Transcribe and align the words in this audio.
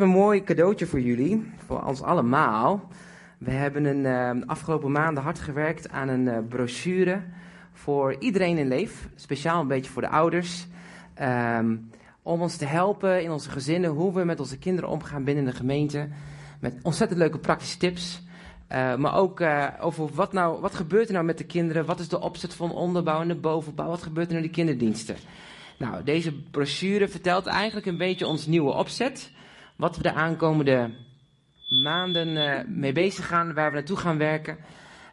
een 0.00 0.08
mooi 0.08 0.44
cadeautje 0.44 0.86
voor 0.86 1.00
jullie, 1.00 1.52
voor 1.66 1.82
ons 1.82 2.02
allemaal. 2.02 2.88
We 3.38 3.50
hebben 3.50 3.84
een, 3.84 4.36
uh, 4.36 4.46
afgelopen 4.46 4.92
maanden 4.92 5.22
hard 5.22 5.38
gewerkt 5.38 5.90
aan 5.90 6.08
een 6.08 6.26
uh, 6.26 6.38
brochure 6.48 7.22
voor 7.72 8.16
iedereen 8.18 8.58
in 8.58 8.68
leef. 8.68 9.08
Speciaal 9.14 9.60
een 9.60 9.66
beetje 9.66 9.90
voor 9.90 10.02
de 10.02 10.08
ouders. 10.08 10.66
Um, 11.22 11.90
om 12.22 12.40
ons 12.40 12.56
te 12.56 12.64
helpen 12.64 13.22
in 13.22 13.30
onze 13.30 13.50
gezinnen, 13.50 13.90
hoe 13.90 14.12
we 14.12 14.24
met 14.24 14.40
onze 14.40 14.58
kinderen 14.58 14.90
omgaan 14.90 15.24
binnen 15.24 15.44
de 15.44 15.52
gemeente. 15.52 16.08
Met 16.60 16.74
ontzettend 16.82 17.18
leuke 17.18 17.38
praktische 17.38 17.78
tips. 17.78 18.22
Uh, 18.72 18.96
maar 18.96 19.14
ook 19.14 19.42
over 19.80 20.08
wat, 20.14 20.32
nou, 20.32 20.60
wat 20.60 20.74
gebeurt 20.74 21.06
er 21.06 21.12
nou 21.12 21.24
met 21.24 21.38
de 21.38 21.44
kinderen? 21.44 21.84
Wat 21.84 22.00
is 22.00 22.08
de 22.08 22.20
opzet 22.20 22.54
van 22.54 22.72
onderbouw 22.72 23.20
en 23.20 23.28
de 23.28 23.34
bovenbouw? 23.34 23.88
Wat 23.88 24.02
gebeurt 24.02 24.30
er 24.30 24.36
in 24.36 24.42
de 24.42 24.50
kinderdiensten? 24.50 25.16
Nou, 25.78 26.04
deze 26.04 26.32
brochure 26.32 27.08
vertelt 27.08 27.46
eigenlijk 27.46 27.86
een 27.86 27.98
beetje 27.98 28.26
ons 28.26 28.46
nieuwe 28.46 28.72
opzet 28.72 29.30
wat 29.80 29.96
we 29.96 30.02
de 30.02 30.12
aankomende 30.12 30.90
maanden 31.68 32.28
uh, 32.28 32.60
mee 32.66 32.92
bezig 32.92 33.26
gaan, 33.26 33.54
waar 33.54 33.70
we 33.70 33.76
naartoe 33.76 33.96
gaan 33.96 34.18
werken. 34.18 34.56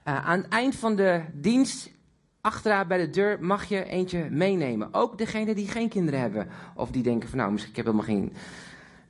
Uh, 0.07 0.25
aan 0.25 0.41
het 0.41 0.47
eind 0.47 0.75
van 0.75 0.95
de 0.95 1.21
dienst, 1.33 1.91
achteraan 2.41 2.87
bij 2.87 2.97
de 2.97 3.09
deur, 3.09 3.37
mag 3.41 3.65
je 3.65 3.83
eentje 3.83 4.27
meenemen. 4.29 4.93
Ook 4.93 5.17
degene 5.17 5.55
die 5.55 5.67
geen 5.67 5.89
kinderen 5.89 6.19
hebben. 6.19 6.47
Of 6.75 6.91
die 6.91 7.03
denken 7.03 7.29
van 7.29 7.37
nou, 7.37 7.51
misschien 7.51 7.71
ik 7.71 7.77
heb 7.77 7.85
helemaal 7.85 8.07
geen... 8.07 8.33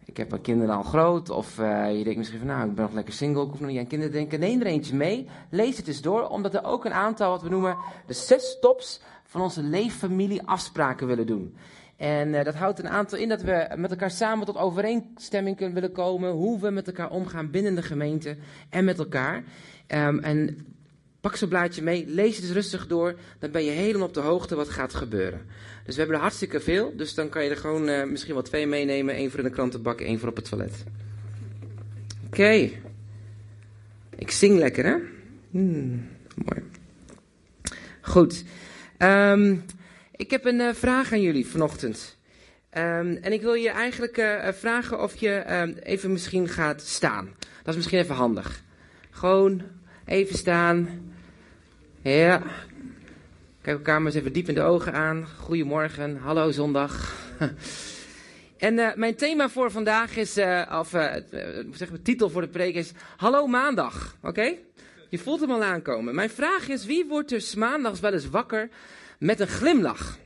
Ik 0.05 0.17
heb 0.17 0.29
mijn 0.29 0.41
kinderen 0.41 0.75
al 0.75 0.83
groot. 0.83 1.29
Of 1.29 1.59
uh, 1.59 1.97
je 1.97 2.03
denkt 2.03 2.17
misschien 2.17 2.39
van 2.39 2.47
nou, 2.47 2.69
ik 2.69 2.75
ben 2.75 2.83
nog 2.83 2.93
lekker 2.93 3.13
single. 3.13 3.43
Ik 3.43 3.49
hoef 3.49 3.59
nog 3.59 3.69
niet 3.69 3.79
aan 3.79 3.87
kinderen 3.87 4.13
te 4.13 4.19
denken. 4.19 4.39
Neem 4.39 4.59
er 4.59 4.65
eentje 4.65 4.95
mee. 4.95 5.27
Lees 5.49 5.77
het 5.77 5.87
eens 5.87 6.01
door. 6.01 6.27
Omdat 6.27 6.53
er 6.53 6.63
ook 6.63 6.85
een 6.85 6.93
aantal, 6.93 7.31
wat 7.31 7.41
we 7.41 7.49
noemen, 7.49 7.77
de 8.05 8.13
zes 8.13 8.57
tops 8.59 9.01
van 9.23 9.41
onze 9.41 9.63
leeffamilie 9.63 10.47
afspraken 10.47 11.07
willen 11.07 11.27
doen. 11.27 11.55
En 11.97 12.33
uh, 12.33 12.43
dat 12.43 12.55
houdt 12.55 12.79
een 12.79 12.89
aantal 12.89 13.17
in 13.17 13.29
dat 13.29 13.41
we 13.41 13.67
met 13.75 13.91
elkaar 13.91 14.11
samen 14.11 14.45
tot 14.45 14.57
overeenstemming 14.57 15.55
kunnen 15.55 15.73
willen 15.75 15.91
komen. 15.91 16.31
Hoe 16.31 16.59
we 16.59 16.69
met 16.69 16.87
elkaar 16.87 17.09
omgaan 17.09 17.51
binnen 17.51 17.75
de 17.75 17.81
gemeente 17.81 18.37
en 18.69 18.85
met 18.85 18.99
elkaar. 18.99 19.43
Um, 19.87 20.19
en 20.19 20.65
pak 21.21 21.35
zo'n 21.35 21.49
blaadje 21.49 21.81
mee, 21.81 22.05
lees 22.07 22.35
het 22.35 22.45
eens 22.45 22.53
rustig 22.53 22.87
door. 22.87 23.15
Dan 23.39 23.51
ben 23.51 23.63
je 23.63 23.71
helemaal 23.71 24.07
op 24.07 24.13
de 24.13 24.19
hoogte 24.19 24.55
wat 24.55 24.69
gaat 24.69 24.93
gebeuren. 24.93 25.41
Dus 25.83 25.93
we 25.93 25.99
hebben 25.99 26.15
er 26.15 26.21
hartstikke 26.21 26.59
veel. 26.59 26.93
Dus 26.95 27.13
dan 27.13 27.29
kan 27.29 27.43
je 27.43 27.49
er 27.49 27.57
gewoon 27.57 27.89
uh, 27.89 28.03
misschien 28.03 28.33
wel 28.33 28.43
twee 28.43 28.67
meenemen. 28.67 29.15
één 29.15 29.29
voor 29.29 29.39
in 29.39 29.45
de 29.45 29.51
krantenbak, 29.51 30.01
één 30.01 30.19
voor 30.19 30.29
op 30.29 30.35
het 30.35 30.49
toilet. 30.49 30.83
Oké. 32.25 32.69
Ik 34.15 34.31
zing 34.31 34.57
lekker, 34.57 34.85
hè? 34.85 34.95
Hmm, 35.49 36.07
mooi. 36.35 36.63
Goed. 38.01 38.43
Um, 38.97 39.65
ik 40.17 40.31
heb 40.31 40.45
een 40.45 40.59
uh, 40.59 40.73
vraag 40.73 41.11
aan 41.11 41.21
jullie 41.21 41.47
vanochtend. 41.47 42.17
Um, 42.77 43.15
en 43.15 43.33
ik 43.33 43.41
wil 43.41 43.53
je 43.53 43.69
eigenlijk 43.69 44.17
uh, 44.17 44.47
vragen 44.51 45.01
of 45.01 45.15
je 45.15 45.43
um, 45.61 45.77
even 45.83 46.11
misschien 46.11 46.47
gaat 46.47 46.81
staan. 46.81 47.35
Dat 47.39 47.67
is 47.67 47.75
misschien 47.75 47.99
even 47.99 48.15
handig. 48.15 48.63
Gewoon 49.09 49.61
even 50.05 50.37
staan. 50.37 50.89
Ja. 52.01 52.43
Kijk 53.61 53.77
elkaar 53.77 53.97
maar 53.97 54.11
eens 54.11 54.19
even 54.19 54.33
diep 54.33 54.47
in 54.47 54.55
de 54.55 54.61
ogen 54.61 54.93
aan. 54.93 55.27
Goedemorgen. 55.37 56.17
Hallo 56.17 56.51
zondag. 56.51 57.15
en 58.57 58.93
mijn 58.95 59.15
thema 59.15 59.49
voor 59.49 59.71
vandaag 59.71 60.15
is, 60.15 60.37
of 60.71 60.89
zeg 61.71 61.89
maar, 61.89 62.01
titel 62.03 62.29
voor 62.29 62.41
de 62.41 62.47
preek 62.47 62.75
is 62.75 62.91
Hallo 63.17 63.47
maandag. 63.47 64.17
Oké? 64.21 64.53
Je 65.09 65.17
voelt 65.17 65.39
hem 65.39 65.51
al 65.51 65.63
aankomen. 65.63 66.15
Mijn 66.15 66.29
vraag 66.29 66.67
is, 66.67 66.85
wie 66.85 67.05
wordt 67.05 67.29
dus 67.29 67.55
maandags 67.55 67.99
wel 67.99 68.13
eens 68.13 68.29
wakker 68.29 68.69
met 69.17 69.39
een 69.39 69.47
glimlach. 69.47 70.17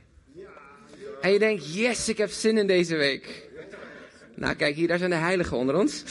En 1.20 1.32
je 1.32 1.38
denkt, 1.38 1.74
yes, 1.74 2.08
ik 2.08 2.18
heb 2.18 2.30
zin 2.30 2.58
in 2.58 2.66
deze 2.66 2.96
week. 2.96 3.50
Nou, 4.34 4.54
kijk 4.54 4.74
hier, 4.74 4.88
daar 4.88 4.98
zijn 4.98 5.10
de 5.10 5.16
heiligen 5.16 5.56
onder 5.56 5.76
ons. 5.76 6.04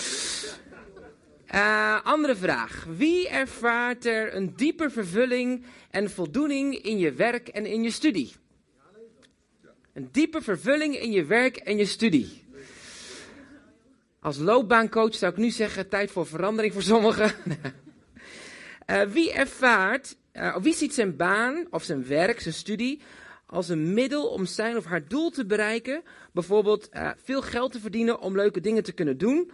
Uh, 1.56 2.00
andere 2.04 2.36
vraag. 2.36 2.86
Wie 2.98 3.30
ervaart 3.30 4.06
er 4.06 4.36
een 4.36 4.54
diepe 4.56 4.90
vervulling 4.90 5.66
en 5.90 6.10
voldoening 6.10 6.76
in 6.84 6.98
je 6.98 7.14
werk 7.14 7.48
en 7.48 7.66
in 7.66 7.84
je 7.84 7.92
studie? 7.92 8.34
Een 9.94 10.10
diepe 10.12 10.42
vervulling 10.42 11.00
in 11.00 11.12
je 11.12 11.26
werk 11.26 11.58
en 11.58 11.78
je 11.78 11.86
studie. 11.86 12.44
Als 14.20 14.38
loopbaancoach 14.38 15.16
zou 15.16 15.32
ik 15.32 15.38
nu 15.38 15.50
zeggen, 15.50 15.90
tijd 15.90 16.12
voor 16.12 16.28
verandering 16.28 16.74
voor 16.74 16.82
sommigen. 16.82 17.34
uh, 18.88 19.02
wie 19.14 19.32
ervaart 19.34 20.16
uh, 20.34 20.58
wie 20.58 20.74
ziet 20.74 20.94
zijn 20.94 21.16
baan 21.16 21.68
of 21.70 21.84
zijn 21.84 22.08
werk, 22.08 22.40
zijn 22.40 22.54
studie, 22.54 23.02
als 23.46 23.70
een 23.70 23.94
middel 23.94 24.28
om 24.28 24.46
zijn 24.46 24.78
of 24.78 24.86
haar 24.86 25.08
doel 25.08 25.30
te 25.30 25.46
bereiken? 25.46 26.04
Bijvoorbeeld 26.34 26.90
uh, 26.94 27.10
veel 27.24 27.42
geld 27.42 27.72
te 27.72 27.80
verdienen 27.80 28.20
om 28.20 28.36
leuke 28.36 28.60
dingen 28.60 28.84
te 28.84 28.92
kunnen 28.92 29.18
doen. 29.18 29.52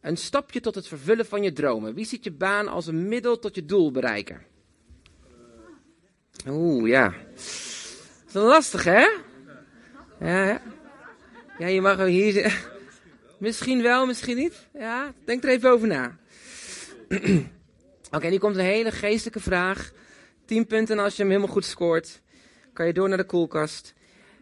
Een 0.00 0.16
stapje 0.16 0.60
tot 0.60 0.74
het 0.74 0.88
vervullen 0.88 1.26
van 1.26 1.42
je 1.42 1.52
dromen. 1.52 1.94
Wie 1.94 2.04
ziet 2.04 2.24
je 2.24 2.32
baan 2.32 2.68
als 2.68 2.86
een 2.86 3.08
middel 3.08 3.38
tot 3.38 3.54
je 3.54 3.64
doel 3.64 3.90
bereiken? 3.90 4.42
Oeh, 6.48 6.88
ja. 6.88 7.14
Dat 8.32 8.42
is 8.42 8.48
lastig, 8.48 8.84
hè? 8.84 9.06
Ja, 10.20 10.60
ja 11.58 11.66
je 11.66 11.80
mag 11.80 12.04
hier 12.04 12.32
zitten. 12.32 12.52
Misschien 13.38 13.82
wel, 13.82 14.06
misschien 14.06 14.36
niet. 14.36 14.66
Ja, 14.72 15.12
denk 15.24 15.44
er 15.44 15.50
even 15.50 15.70
over 15.70 15.88
na. 15.88 16.18
Oké, 18.16 18.28
nu 18.28 18.38
komt 18.38 18.56
een 18.56 18.62
hele 18.62 18.90
geestelijke 18.90 19.40
vraag. 19.40 19.92
10 20.48 20.66
punten 20.66 20.98
als 20.98 21.16
je 21.16 21.22
hem 21.22 21.30
helemaal 21.30 21.52
goed 21.52 21.64
scoort. 21.64 22.20
Kan 22.72 22.86
je 22.86 22.92
door 22.92 23.08
naar 23.08 23.18
de 23.18 23.24
koelkast. 23.24 23.94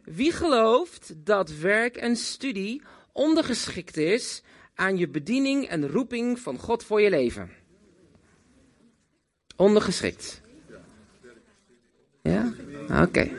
Wie 0.05 0.33
gelooft 0.33 1.15
dat 1.17 1.51
werk 1.51 1.97
en 1.97 2.17
studie 2.17 2.83
ondergeschikt 3.13 3.97
is 3.97 4.43
aan 4.75 4.97
je 4.97 5.09
bediening 5.09 5.69
en 5.69 5.89
roeping 5.89 6.39
van 6.39 6.59
God 6.59 6.85
voor 6.85 7.01
je 7.01 7.11
leven? 7.11 7.51
Ondergeschikt. 9.57 10.41
Ja? 12.23 12.53
Oké. 12.83 13.31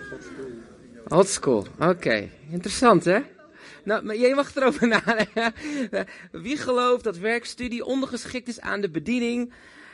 Okay. 1.07 1.25
School. 1.25 1.67
Oké. 1.79 2.29
Interessant, 2.49 3.05
hè? 3.05 3.19
Nou, 3.83 4.03
maar 4.05 4.17
jij 4.17 4.35
mag 4.35 4.55
erover 4.55 4.87
nadenken. 4.87 5.53
Wie 6.31 6.57
gelooft 6.57 7.03
dat 7.03 7.17
werkstudie 7.17 7.85
ondergeschikt 7.85 8.47
is 8.47 8.59
aan 8.59 8.81
de 8.81 8.89
bediening 8.89 9.53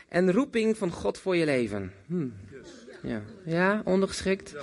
en 0.09 0.31
roeping 0.31 0.78
van 0.78 0.91
God 0.91 1.17
voor 1.17 1.35
je 1.35 1.45
leven? 1.45 1.94
Hmm. 2.05 2.34
Ja, 3.03 3.22
ja 3.46 3.81
ondergeschikt. 3.86 4.56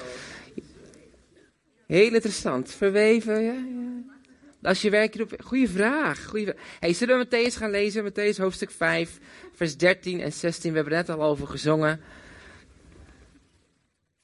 Heel 1.87 2.15
interessant. 2.15 2.71
Verweven, 2.71 3.43
ja, 3.43 3.53
ja. 3.53 4.19
Als 4.63 4.83
je 4.83 4.91
werkt 4.91 5.21
op... 5.21 5.35
Goeie 5.45 5.69
vraag. 5.69 6.25
Goeie. 6.25 6.55
Hey, 6.81 6.93
zullen 6.93 7.19
we 7.19 7.25
Matthäus 7.25 7.57
gaan 7.57 7.71
lezen? 7.71 8.05
Matthäus 8.05 8.37
hoofdstuk 8.37 8.71
5, 8.71 9.19
vers 9.55 9.77
13 9.77 10.21
en 10.21 10.33
16. 10.33 10.71
We 10.71 10.77
hebben 10.77 10.95
er 10.95 11.07
net 11.07 11.17
al 11.19 11.23
over 11.25 11.47
gezongen. 11.47 12.01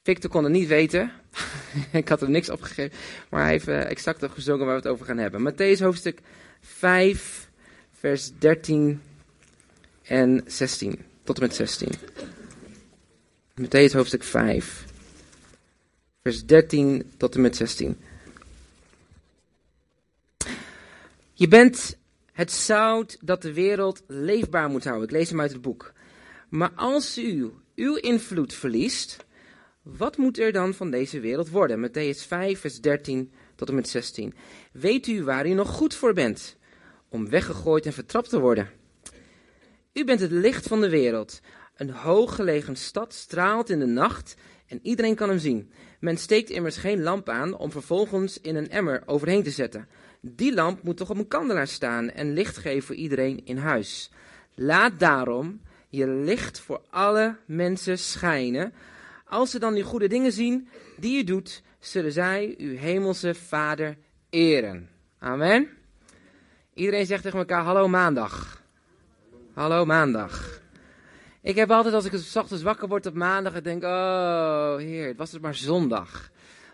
Victor 0.03 0.31
kon 0.31 0.45
het 0.45 0.53
niet 0.53 0.69
weten. 0.69 1.13
ik 1.93 2.09
had 2.09 2.23
er 2.23 2.31
niks 2.31 2.51
opgegeven. 2.51 2.99
Maar 3.31 3.43
hij 3.43 3.51
heeft 3.51 3.69
uh, 3.69 3.91
exact 3.91 4.23
op 4.23 4.31
gezongen 4.31 4.67
waar 4.67 4.75
we 4.75 4.83
het 4.83 4.91
over 4.91 5.07
gaan 5.07 5.19
hebben. 5.19 5.53
Matthäus 5.53 5.81
hoofdstuk 5.81 6.21
5, 6.61 7.51
vers 7.93 8.33
13 8.39 9.03
en 10.03 10.43
16. 10.47 10.99
Tot 11.25 11.37
en 11.37 11.43
met 11.43 11.55
16. 11.55 11.89
Matthäus 13.61 13.93
hoofdstuk 13.93 14.23
5, 14.23 14.85
vers 16.23 16.47
13 16.47 17.13
tot 17.17 17.35
en 17.35 17.41
met 17.41 17.57
16. 17.57 17.97
Je 21.33 21.49
bent 21.49 21.97
het 22.33 22.53
zout 22.53 23.19
dat 23.21 23.43
de 23.43 23.53
wereld 23.53 24.03
leefbaar 24.07 24.69
moet 24.69 24.85
houden. 24.85 25.05
Ik 25.09 25.15
lees 25.15 25.31
hem 25.31 25.41
uit 25.41 25.53
het 25.53 25.63
boek. 25.63 25.93
Maar 26.49 26.71
als 26.75 27.19
u 27.19 27.51
uw 27.75 27.95
invloed 27.95 28.55
verliest, 28.55 29.25
wat 29.83 30.17
moet 30.17 30.39
er 30.39 30.53
dan 30.53 30.75
van 30.75 30.91
deze 30.91 31.21
wereld 31.21 31.49
worden? 31.49 31.89
Matthäus 31.89 32.27
5, 32.27 32.61
vers 32.61 32.81
13 32.81 33.33
tot 33.55 33.69
en 33.69 33.75
met 33.75 33.89
16. 33.89 34.35
Weet 34.73 35.07
u 35.07 35.25
waar 35.25 35.47
u 35.47 35.53
nog 35.53 35.69
goed 35.69 35.95
voor 35.95 36.13
bent? 36.13 36.57
Om 37.09 37.29
weggegooid 37.29 37.87
en 37.87 37.93
vertrapt 37.93 38.29
te 38.29 38.41
worden. 38.41 38.71
U 39.93 40.05
bent 40.05 40.21
het 40.21 40.31
licht 40.31 40.67
van 40.67 40.81
de 40.81 40.89
wereld. 40.89 41.41
Een 41.77 41.91
hooggelegen 41.91 42.77
stad 42.77 43.15
straalt 43.15 43.71
in 43.71 43.79
de 43.79 43.87
nacht 43.87 44.37
en 44.67 44.81
iedereen 44.83 45.15
kan 45.15 45.29
hem 45.29 45.39
zien. 45.39 45.71
Men 46.01 46.17
steekt 46.17 46.51
immers 46.51 46.77
geen 46.77 47.03
lamp 47.03 47.29
aan 47.29 47.57
om 47.57 47.71
vervolgens 47.71 48.41
in 48.41 48.57
een 48.57 48.71
emmer 48.71 49.03
overheen 49.07 49.43
te 49.43 49.51
zetten. 49.51 49.89
Die 50.21 50.55
lamp 50.55 50.83
moet 50.83 50.97
toch 50.97 51.11
op 51.11 51.19
een 51.19 51.29
kandelaar 51.29 51.67
staan 51.67 52.11
en 52.11 52.33
licht 52.33 52.57
geven 52.57 52.83
voor 52.83 52.95
iedereen 52.95 53.41
in 53.45 53.57
huis. 53.57 54.11
Laat 54.55 54.99
daarom 54.99 55.61
je 55.89 56.09
licht 56.09 56.61
voor 56.61 56.83
alle 56.91 57.37
mensen 57.47 57.99
schijnen. 57.99 58.73
Als 59.25 59.51
ze 59.51 59.59
dan 59.59 59.75
die 59.75 59.83
goede 59.83 60.09
dingen 60.09 60.33
zien 60.33 60.69
die 60.97 61.17
je 61.17 61.25
doet, 61.25 61.63
zullen 61.79 62.13
zij 62.13 62.55
uw 62.59 62.77
hemelse 62.77 63.35
Vader 63.35 63.97
eren. 64.31 64.89
Amen. 65.19 65.69
Iedereen 66.75 67.07
zegt 67.07 67.23
tegen 67.23 67.39
elkaar: 67.39 67.65
Hallo 67.65 67.89
maandag. 67.89 68.63
Hallo 69.55 69.85
maandag. 69.85 70.65
Ik 71.47 71.57
heb 71.57 71.71
altijd, 71.71 71.95
als 71.95 72.05
ik 72.05 72.13
s 72.17 72.37
ochtends 72.37 72.63
wakker 72.63 72.89
word 72.89 73.07
op 73.07 73.15
maandag, 73.15 73.55
en 73.55 73.63
denk, 73.63 73.83
oh 73.85 74.77
heer, 74.77 75.15
was 75.17 75.33
het 75.33 75.43
maar 75.43 75.55
zondag. 75.55 76.31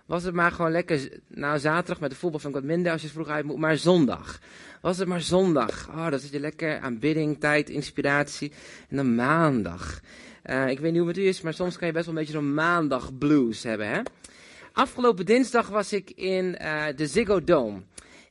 Was 0.07 0.23
het 0.23 0.35
maar 0.35 0.53
gewoon 0.53 0.71
lekker, 0.71 1.09
nou 1.29 1.59
zaterdag 1.59 2.01
met 2.01 2.11
de 2.11 2.17
voetbal 2.17 2.41
vind 2.41 2.55
ik 2.55 2.61
wat 2.61 2.71
minder 2.71 2.93
als 2.93 3.03
je 3.03 3.09
vroeg 3.09 3.29
uit 3.29 3.45
moet, 3.45 3.57
maar 3.57 3.77
zondag. 3.77 4.41
Was 4.81 4.99
het 4.99 5.09
maar 5.09 5.21
zondag. 5.21 5.89
Oh, 5.89 6.11
dan 6.11 6.19
zit 6.19 6.31
je 6.33 6.41
lekker 6.41 6.79
aanbidding, 6.79 7.41
tijd, 7.41 7.71
inspiratie. 7.71 8.53
En 8.89 8.97
dan 8.97 9.15
maandag. 9.15 10.01
Uh, 10.45 10.69
ik 10.69 10.81
weet 10.81 10.91
niet 10.93 11.01
hoe 11.01 11.09
het 11.09 11.19
u 11.19 11.27
is, 11.27 11.41
maar 11.41 11.55
soms 11.55 11.79
kan 11.79 11.87
je 11.87 11.93
best 11.93 12.07
wel 12.07 12.15
een 12.15 12.21
beetje 12.21 12.39
zo'n 12.39 12.55
maandag 12.55 13.19
blues 13.19 13.63
hebben, 13.63 13.89
hè? 13.89 14.01
Afgelopen 14.73 15.27
dinsdag 15.27 15.69
was 15.69 15.93
ik 15.93 16.11
in 16.11 16.59
uh, 16.63 16.85
de 16.97 17.07
Ziggo 17.07 17.45
Dome. 17.45 17.83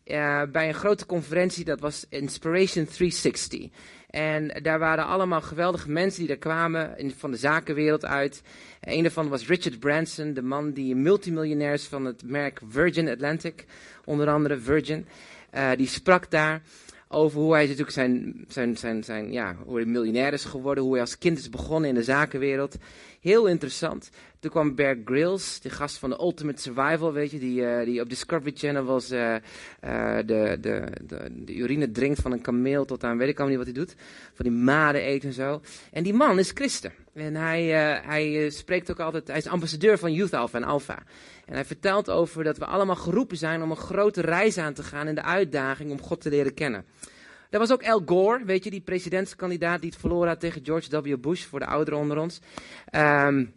Uh, 0.06 0.42
bij 0.52 0.68
een 0.68 0.74
grote 0.74 1.06
conferentie, 1.06 1.66
dat 1.66 1.80
was 1.80 2.06
Inspiration 2.10 2.86
360. 2.86 3.70
En 4.12 4.60
daar 4.62 4.80
waren 4.80 5.06
allemaal 5.06 5.42
geweldige 5.42 5.92
mensen 5.92 6.19
die 6.19 6.28
daar 6.28 6.38
kwamen 6.38 6.96
van 7.18 7.31
de 7.31 7.38
zakenwereld 7.38 8.06
uit. 8.06 8.42
Een 8.81 9.02
daarvan 9.02 9.30
was 9.30 9.48
Richard 9.48 9.80
Branson, 9.80 10.34
de 10.34 10.42
man 10.42 10.72
die 10.72 10.96
multimiljonair 10.96 11.74
is 11.74 11.86
van 11.86 12.06
het 12.06 12.24
merk 12.25 12.62
Virgin 12.69 13.10
Atlantic, 13.10 13.66
onder 14.06 14.30
andere 14.30 14.58
Virgin. 14.58 15.06
Uh, 15.54 15.69
die 15.78 15.88
sprak 15.88 16.31
daar 16.31 16.62
over 17.08 17.40
hoe 17.40 17.54
hij 17.54 17.63
natuurlijk 17.63 17.92
zijn, 17.92 18.46
zijn, 18.48 18.78
zijn, 18.78 19.04
zijn, 19.04 19.31
ja, 19.31 19.56
hoe 19.66 19.75
hij 19.75 19.86
miljonair 19.86 20.34
is 20.34 20.46
geworden, 20.46 20.84
hoe 20.84 20.92
hij 20.92 21.02
als 21.02 21.18
kind 21.18 21.38
is 21.38 21.50
begonnen 21.50 21.90
in 21.90 21.96
de 21.96 22.04
zakenwereld. 22.04 22.78
Heel 23.22 23.48
interessant. 23.48 24.10
Toen 24.40 24.52
kwam 24.52 24.76
Bear 24.76 24.98
Grylls, 25.06 25.60
de 25.60 25.70
gast 25.70 25.98
van 25.98 26.10
de 26.10 26.20
Ultimate 26.20 26.62
Survival, 26.62 27.14
weet 27.14 27.32
je, 27.32 27.40
die, 27.40 27.62
uh, 27.62 27.84
die 27.84 28.02
op 28.02 28.10
Discovery 28.10 28.52
Channel 28.56 28.84
was, 28.84 29.12
uh, 29.12 29.36
uh, 29.84 30.16
de, 30.16 30.58
de, 30.62 30.84
de, 31.02 31.44
de, 31.46 31.56
urine 31.56 31.92
drinkt 31.92 32.22
van 32.22 32.32
een 32.32 32.42
kameel 32.42 32.86
tot 32.86 33.04
aan, 33.04 33.18
weet 33.18 33.30
ik 33.30 33.40
al 33.40 33.48
niet 33.48 33.58
wat 33.58 33.66
hij 33.66 33.74
doet, 33.74 33.96
van 34.34 34.46
die 34.46 34.54
maden 34.54 35.02
eten 35.02 35.30
en 35.30 35.36
zo. 35.36 35.62
En 35.92 36.04
die 36.04 36.14
man 36.14 36.40
is 36.40 36.52
christen. 36.54 36.92
En 37.14 37.36
hij, 37.36 37.64
hij 38.06 38.50
spreekt 38.50 38.92
ook 38.92 39.00
altijd, 39.00 39.28
hij 39.28 39.38
is 39.38 39.48
ambassadeur 39.48 39.98
van 39.98 40.14
Youth 40.14 40.34
Alpha 40.34 40.58
en 40.58 40.64
Alpha. 40.64 41.04
En 41.46 41.54
hij 41.54 41.66
vertelt 41.66 42.10
over 42.10 42.44
dat 42.44 42.58
we 42.58 42.66
allemaal 42.66 42.96
geroepen 42.96 43.38
zijn 43.38 43.62
om 43.62 43.72
een 43.72 43.78
grote 43.78 44.22
reis 44.22 44.58
aan 44.58 44.74
te 44.74 44.84
gaan 44.84 45.08
in 45.08 45.16
de 45.16 45.24
uitdaging 45.24 45.92
om 45.92 46.02
God 46.02 46.22
te 46.22 46.30
leren 46.30 46.54
kennen. 46.54 46.86
Dat 47.51 47.59
was 47.59 47.71
ook 47.71 47.88
Al 47.88 48.01
Gore, 48.06 48.45
weet 48.45 48.63
je, 48.63 48.69
die 48.69 48.81
presidentskandidaat 48.81 49.81
die 49.81 49.89
het 49.89 50.00
verloren 50.00 50.27
had 50.27 50.39
tegen 50.39 50.65
George 50.65 51.01
W. 51.01 51.18
Bush, 51.19 51.44
voor 51.44 51.59
de 51.59 51.65
ouderen 51.65 52.00
onder 52.00 52.18
ons. 52.18 52.39
Um, 52.95 53.53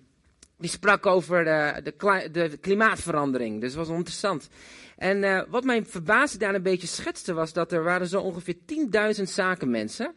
die 0.58 0.70
sprak 0.70 1.06
over 1.06 1.44
de, 1.44 1.81
de, 1.82 2.31
de, 2.31 2.56
klimaatverandering, 2.56 3.61
dus 3.61 3.75
dat 3.75 3.87
was 3.87 3.96
interessant. 3.96 4.49
En 4.96 5.23
uh, 5.23 5.43
wat 5.49 5.64
mij 5.64 5.85
verbaasde 5.85 6.38
daar 6.38 6.55
een 6.55 6.62
beetje 6.62 6.87
schetste 6.87 7.32
was 7.32 7.52
dat 7.52 7.73
er 7.73 7.82
waren 7.82 8.06
zo 8.06 8.20
ongeveer 8.20 8.56
10.000 9.17 9.23
zakenmensen, 9.23 10.14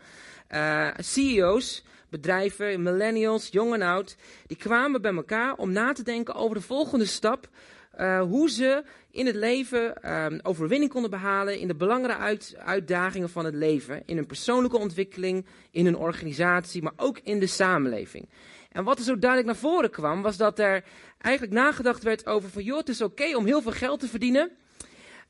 uh, 0.52 0.90
CEO's, 0.98 1.84
bedrijven, 2.10 2.82
millennials, 2.82 3.48
jong 3.52 3.74
en 3.74 3.82
oud, 3.82 4.16
die 4.48 4.58
kwamen 4.58 5.02
bij 5.02 5.14
elkaar 5.14 5.56
om 5.56 5.72
na 5.72 5.94
te 5.94 6.04
denken 6.04 6.36
over 6.36 6.56
de 6.56 6.62
volgende 6.62 7.06
stap. 7.06 7.50
Uh, 7.98 8.22
hoe 8.22 8.50
ze 8.50 8.84
in 9.12 9.26
het 9.26 9.36
leven 9.36 10.14
um, 10.14 10.40
overwinning 10.44 10.92
konden 10.92 11.10
behalen 11.10 11.60
in 11.60 11.68
de 11.68 11.76
belangrijke 11.76 12.22
uit, 12.22 12.56
uitdagingen 12.58 13.30
van 13.30 13.46
het 13.46 13.56
leven. 13.56 14.04
In 14.06 14.16
hun 14.16 14.26
persoonlijke 14.26 14.78
ontwikkeling, 14.78 15.46
in 15.72 15.86
hun 15.86 15.98
organisatie, 15.98 16.82
maar 16.82 16.94
ook 16.96 17.20
in 17.24 17.40
de 17.40 17.48
samenleving. 17.48 18.30
En 18.72 18.84
wat 18.84 18.98
er 18.98 19.04
zo 19.04 19.20
duidelijk 19.20 19.52
naar 19.52 19.72
voren 19.72 19.90
kwam, 19.90 20.22
was 20.22 20.38
dat 20.38 20.60
er 20.60 20.84
eigenlijk 21.18 21.54
nagedacht 21.54 22.04
werd 22.04 22.26
over 22.26 22.50
van, 22.50 22.64
joh, 22.64 22.78
het 22.78 22.90
is 22.90 23.02
oké 23.02 23.36
om 23.36 23.46
heel 23.46 23.62
veel 23.62 23.72
geld 23.72 24.00
te 24.00 24.08
verdienen. 24.08 24.52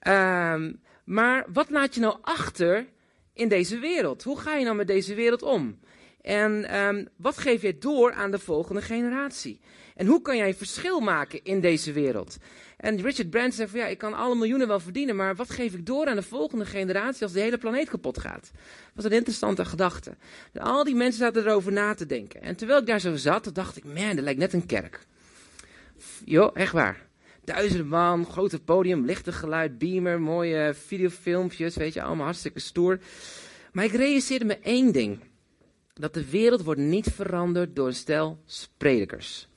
Um, 0.08 0.82
maar 1.04 1.46
wat 1.54 1.70
laat 1.70 1.96
je 1.96 2.02
nou 2.02 2.18
achter 2.22 2.88
in 3.34 3.48
deze 3.48 3.80
wereld? 3.80 4.24
Hoe 4.24 4.40
ga 4.40 4.56
je 4.56 4.64
nou 4.64 4.76
met 4.76 4.88
deze 4.88 5.16
wereld 5.16 5.42
om? 5.42 5.80
En 6.22 6.78
um, 6.80 7.08
wat 7.16 7.38
geef 7.38 7.62
je 7.62 7.78
door 7.78 8.14
aan 8.14 8.32
de 8.32 8.40
volgende 8.40 8.82
generatie? 8.82 9.60
En 9.96 10.06
hoe 10.06 10.22
kan 10.22 10.38
jij 10.38 10.54
verschil 10.54 11.00
maken 11.00 11.44
in 11.44 11.60
deze 11.60 11.92
wereld? 11.92 12.38
En 12.78 13.02
Richard 13.02 13.30
Branson 13.30 13.52
zei 13.52 13.68
van 13.70 13.80
ja, 13.80 13.86
ik 13.86 13.98
kan 13.98 14.14
alle 14.14 14.36
miljoenen 14.36 14.68
wel 14.68 14.80
verdienen, 14.80 15.16
maar 15.16 15.36
wat 15.36 15.50
geef 15.50 15.74
ik 15.74 15.86
door 15.86 16.08
aan 16.08 16.16
de 16.16 16.22
volgende 16.22 16.66
generatie 16.66 17.24
als 17.24 17.32
de 17.32 17.40
hele 17.40 17.58
planeet 17.58 17.90
kapot 17.90 18.20
gaat? 18.20 18.52
Dat 18.52 18.94
was 18.94 19.06
een 19.06 19.12
interessante 19.12 19.66
gedachte. 19.66 20.16
Al 20.54 20.84
die 20.84 20.96
mensen 20.96 21.20
zaten 21.20 21.46
erover 21.46 21.72
na 21.72 21.94
te 21.94 22.06
denken. 22.06 22.42
En 22.42 22.56
terwijl 22.56 22.80
ik 22.80 22.86
daar 22.86 23.00
zo 23.00 23.16
zat, 23.16 23.50
dacht 23.54 23.78
ik, 23.78 23.84
man, 23.84 24.16
dat 24.16 24.24
lijkt 24.24 24.40
net 24.40 24.54
een 24.54 24.66
kerk. 24.66 25.06
Jo, 26.26 26.52
echt 26.54 26.72
waar. 26.72 27.06
Duizenden 27.44 27.88
man, 27.88 28.26
grote 28.26 28.60
podium, 28.60 29.06
lichte 29.06 29.32
geluid, 29.32 29.78
beamer, 29.78 30.22
mooie 30.22 30.74
videofilmpjes, 30.74 31.76
weet 31.76 31.94
je, 31.94 32.02
allemaal 32.02 32.26
hartstikke 32.26 32.60
stoer. 32.60 33.00
Maar 33.72 33.86
ik 33.86 33.92
realiseerde 33.92 34.46
me 34.46 34.60
één 34.60 34.92
ding. 34.92 35.20
Dat 36.00 36.14
de 36.14 36.30
wereld 36.30 36.64
wordt 36.64 36.80
niet 36.80 37.08
veranderd 37.08 37.76
door 37.76 37.88
een 37.88 37.96
stel 37.96 38.40
predikers. 38.78 39.48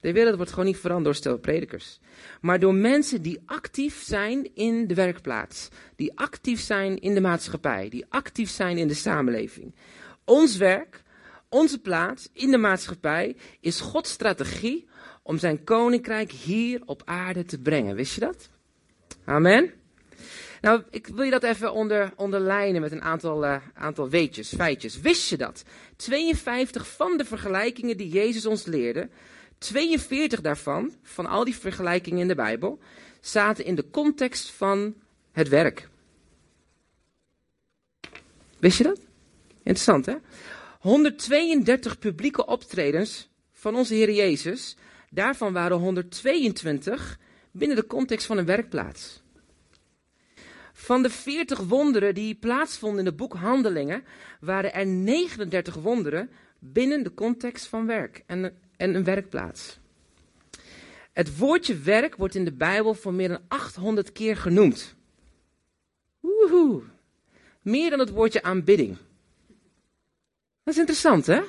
De 0.00 0.12
wereld 0.12 0.36
wordt 0.36 0.50
gewoon 0.50 0.66
niet 0.66 0.76
veranderd 0.76 1.04
door 1.04 1.14
stel 1.14 1.38
predikers. 1.38 2.00
Maar 2.40 2.60
door 2.60 2.74
mensen 2.74 3.22
die 3.22 3.42
actief 3.46 4.02
zijn 4.02 4.54
in 4.54 4.86
de 4.86 4.94
werkplaats. 4.94 5.68
Die 5.96 6.18
actief 6.18 6.60
zijn 6.60 6.98
in 6.98 7.14
de 7.14 7.20
maatschappij. 7.20 7.88
Die 7.88 8.04
actief 8.08 8.50
zijn 8.50 8.78
in 8.78 8.88
de 8.88 8.94
samenleving. 8.94 9.74
Ons 10.24 10.56
werk, 10.56 11.02
onze 11.48 11.80
plaats 11.80 12.28
in 12.32 12.50
de 12.50 12.58
maatschappij 12.58 13.36
is 13.60 13.80
Gods 13.80 14.10
strategie 14.10 14.88
om 15.22 15.38
zijn 15.38 15.64
koninkrijk 15.64 16.30
hier 16.30 16.82
op 16.84 17.02
aarde 17.04 17.44
te 17.44 17.60
brengen. 17.60 17.94
Wist 17.94 18.14
je 18.14 18.20
dat? 18.20 18.50
Amen. 19.24 19.72
Nou, 20.66 20.82
ik 20.90 21.06
wil 21.06 21.24
je 21.24 21.30
dat 21.30 21.42
even 21.42 21.72
onder, 21.72 22.12
onderlijnen 22.16 22.80
met 22.80 22.92
een 22.92 23.02
aantal, 23.02 23.44
uh, 23.44 23.56
aantal 23.74 24.08
weetjes, 24.08 24.54
feitjes. 24.54 25.00
Wist 25.00 25.28
je 25.28 25.36
dat? 25.36 25.64
52 25.96 26.88
van 26.88 27.16
de 27.16 27.24
vergelijkingen 27.24 27.96
die 27.96 28.08
Jezus 28.08 28.46
ons 28.46 28.64
leerde, 28.64 29.08
42 29.58 30.40
daarvan, 30.40 30.94
van 31.02 31.26
al 31.26 31.44
die 31.44 31.56
vergelijkingen 31.56 32.20
in 32.20 32.28
de 32.28 32.34
Bijbel, 32.34 32.78
zaten 33.20 33.64
in 33.64 33.74
de 33.74 33.90
context 33.90 34.50
van 34.50 34.94
het 35.32 35.48
werk. 35.48 35.88
Wist 38.58 38.78
je 38.78 38.84
dat? 38.84 39.00
Interessant, 39.56 40.06
hè? 40.06 40.14
132 40.80 41.98
publieke 41.98 42.46
optredens 42.46 43.28
van 43.52 43.76
onze 43.76 43.94
Heer 43.94 44.12
Jezus, 44.12 44.76
daarvan 45.10 45.52
waren 45.52 45.76
122 45.76 47.18
binnen 47.50 47.76
de 47.76 47.86
context 47.86 48.26
van 48.26 48.38
een 48.38 48.46
werkplaats. 48.46 49.24
Van 50.78 51.02
de 51.02 51.10
40 51.10 51.58
wonderen 51.58 52.14
die 52.14 52.34
plaatsvonden 52.34 52.98
in 52.98 53.06
het 53.06 53.16
boek 53.16 53.34
Handelingen, 53.34 54.04
waren 54.40 54.74
er 54.74 54.86
39 54.86 55.74
wonderen 55.74 56.30
binnen 56.58 57.02
de 57.02 57.14
context 57.14 57.66
van 57.66 57.86
werk 57.86 58.22
en, 58.26 58.58
en 58.76 58.94
een 58.94 59.04
werkplaats. 59.04 59.78
Het 61.12 61.38
woordje 61.38 61.78
werk 61.78 62.16
wordt 62.16 62.34
in 62.34 62.44
de 62.44 62.52
Bijbel 62.52 62.94
voor 62.94 63.14
meer 63.14 63.28
dan 63.28 63.40
800 63.48 64.12
keer 64.12 64.36
genoemd. 64.36 64.94
Woehoe. 66.20 66.82
Meer 67.62 67.90
dan 67.90 67.98
het 67.98 68.10
woordje 68.10 68.42
aanbidding. 68.42 68.96
Dat 70.64 70.74
is 70.74 70.78
interessant, 70.78 71.26
hè? 71.26 71.40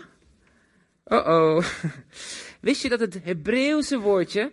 Oh 1.04 1.28
oh. 1.28 1.66
Wist 2.68 2.82
je 2.82 2.90
dat 2.90 3.00
het 3.00 3.24
Hebreeuwse 3.24 4.00
woordje 4.00 4.52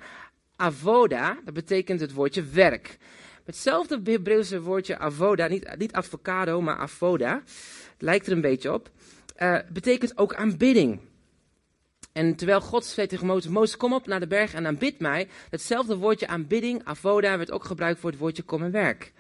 avoda, 0.57 1.39
dat 1.45 1.55
betekent 1.55 2.01
het 2.01 2.13
woordje 2.13 2.43
werk. 2.43 2.99
Hetzelfde 3.45 4.01
Hebreeuwse 4.05 4.61
woordje 4.61 4.99
avoda, 4.99 5.47
niet, 5.47 5.77
niet 5.79 5.93
avocado, 5.93 6.61
maar 6.61 6.77
avoda, 6.77 7.43
lijkt 7.99 8.27
er 8.27 8.33
een 8.33 8.41
beetje 8.41 8.73
op, 8.73 8.91
uh, 9.39 9.59
betekent 9.73 10.19
ook 10.19 10.35
aanbidding. 10.35 11.01
En 12.13 12.37
terwijl 12.37 12.61
God 12.61 12.85
zei 12.85 13.07
tegen 13.07 13.27
Mozes 13.27 13.77
kom 13.77 13.93
op 13.93 14.07
naar 14.07 14.21
de 14.21 14.27
berg 14.27 14.55
en 14.55 14.67
aanbid 14.67 15.01
mij, 15.01 15.29
hetzelfde 15.51 15.97
woordje 15.97 16.27
aanbidding, 16.27 16.85
avoda, 16.85 17.37
werd 17.37 17.51
ook 17.51 17.65
gebruikt 17.65 18.01
voor 18.01 18.11
het 18.11 18.19
woordje 18.19 18.43
kom 18.43 18.63
en 18.63 18.71
werk. 18.71 19.13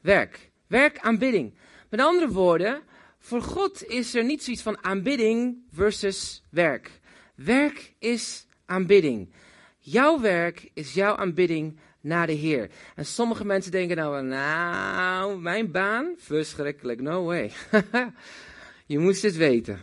Werk. 0.00 0.50
Werk, 0.66 0.98
aanbidding. 0.98 1.54
Met 1.90 2.00
andere 2.00 2.28
woorden, 2.28 2.82
voor 3.18 3.42
God 3.42 3.86
is 3.86 4.14
er 4.14 4.24
niet 4.24 4.42
zoiets 4.42 4.62
van 4.62 4.84
aanbidding 4.84 5.56
versus 5.72 6.42
werk. 6.50 7.00
Werk 7.34 7.94
is 7.98 8.46
aanbidding. 8.66 9.32
Jouw 9.78 10.20
werk 10.20 10.70
is 10.74 10.94
jouw 10.94 11.16
aanbidding 11.16 11.78
naar 12.02 12.26
de 12.26 12.32
Heer. 12.32 12.68
En 12.94 13.06
sommige 13.06 13.44
mensen 13.44 13.70
denken 13.70 13.96
nou, 13.96 14.24
nou, 14.24 15.40
mijn 15.40 15.70
baan, 15.70 16.14
verschrikkelijk, 16.18 17.00
no 17.00 17.24
way. 17.24 17.52
je 18.86 18.98
moest 18.98 19.22
het 19.22 19.36
weten. 19.36 19.80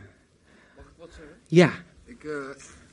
Mag 0.75 0.85
ik 0.85 0.91
wat 0.97 1.09
zeggen? 1.09 1.35
Ja. 1.47 1.71
Ik, 2.05 2.23
uh, 2.23 2.33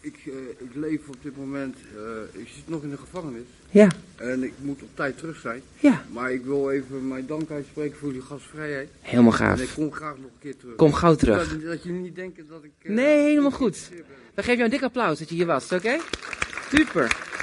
ik, 0.00 0.24
uh, 0.24 0.34
ik 0.58 0.74
leef 0.74 1.08
op 1.08 1.16
dit 1.22 1.36
moment, 1.36 1.76
uh, 1.96 2.40
ik 2.40 2.48
zit 2.54 2.68
nog 2.68 2.82
in 2.82 2.90
de 2.90 2.96
gevangenis. 2.96 3.46
Ja. 3.70 3.88
En 4.16 4.42
ik 4.42 4.52
moet 4.60 4.82
op 4.82 4.88
tijd 4.94 5.18
terug 5.18 5.40
zijn. 5.40 5.62
Ja. 5.78 6.04
Maar 6.12 6.32
ik 6.32 6.44
wil 6.44 6.70
even 6.70 7.08
mijn 7.08 7.26
dank 7.26 7.50
uitspreken 7.50 7.98
voor 7.98 8.08
jullie 8.08 8.22
gastvrijheid. 8.22 8.88
Helemaal 9.00 9.32
gaaf. 9.32 9.58
En 9.58 9.64
ik 9.64 9.70
kom 9.74 9.92
graag 9.92 10.16
nog 10.16 10.24
een 10.24 10.38
keer 10.40 10.56
terug. 10.56 10.76
Kom 10.76 10.92
gauw 10.92 11.14
terug. 11.14 11.48
Dat, 11.48 11.62
dat 11.62 11.82
jullie 11.82 12.00
niet 12.00 12.16
denken 12.16 12.46
dat 12.48 12.64
ik... 12.64 12.70
nee, 12.82 13.28
helemaal 13.28 13.50
goed. 13.50 13.90
We 14.34 14.42
geven 14.42 14.52
jou 14.52 14.64
een 14.64 14.70
dik 14.70 14.82
applaus 14.82 15.18
dat 15.18 15.28
je 15.28 15.34
hier 15.34 15.46
was, 15.46 15.64
oké? 15.64 15.74
Okay? 15.74 16.00
Super. 16.70 17.35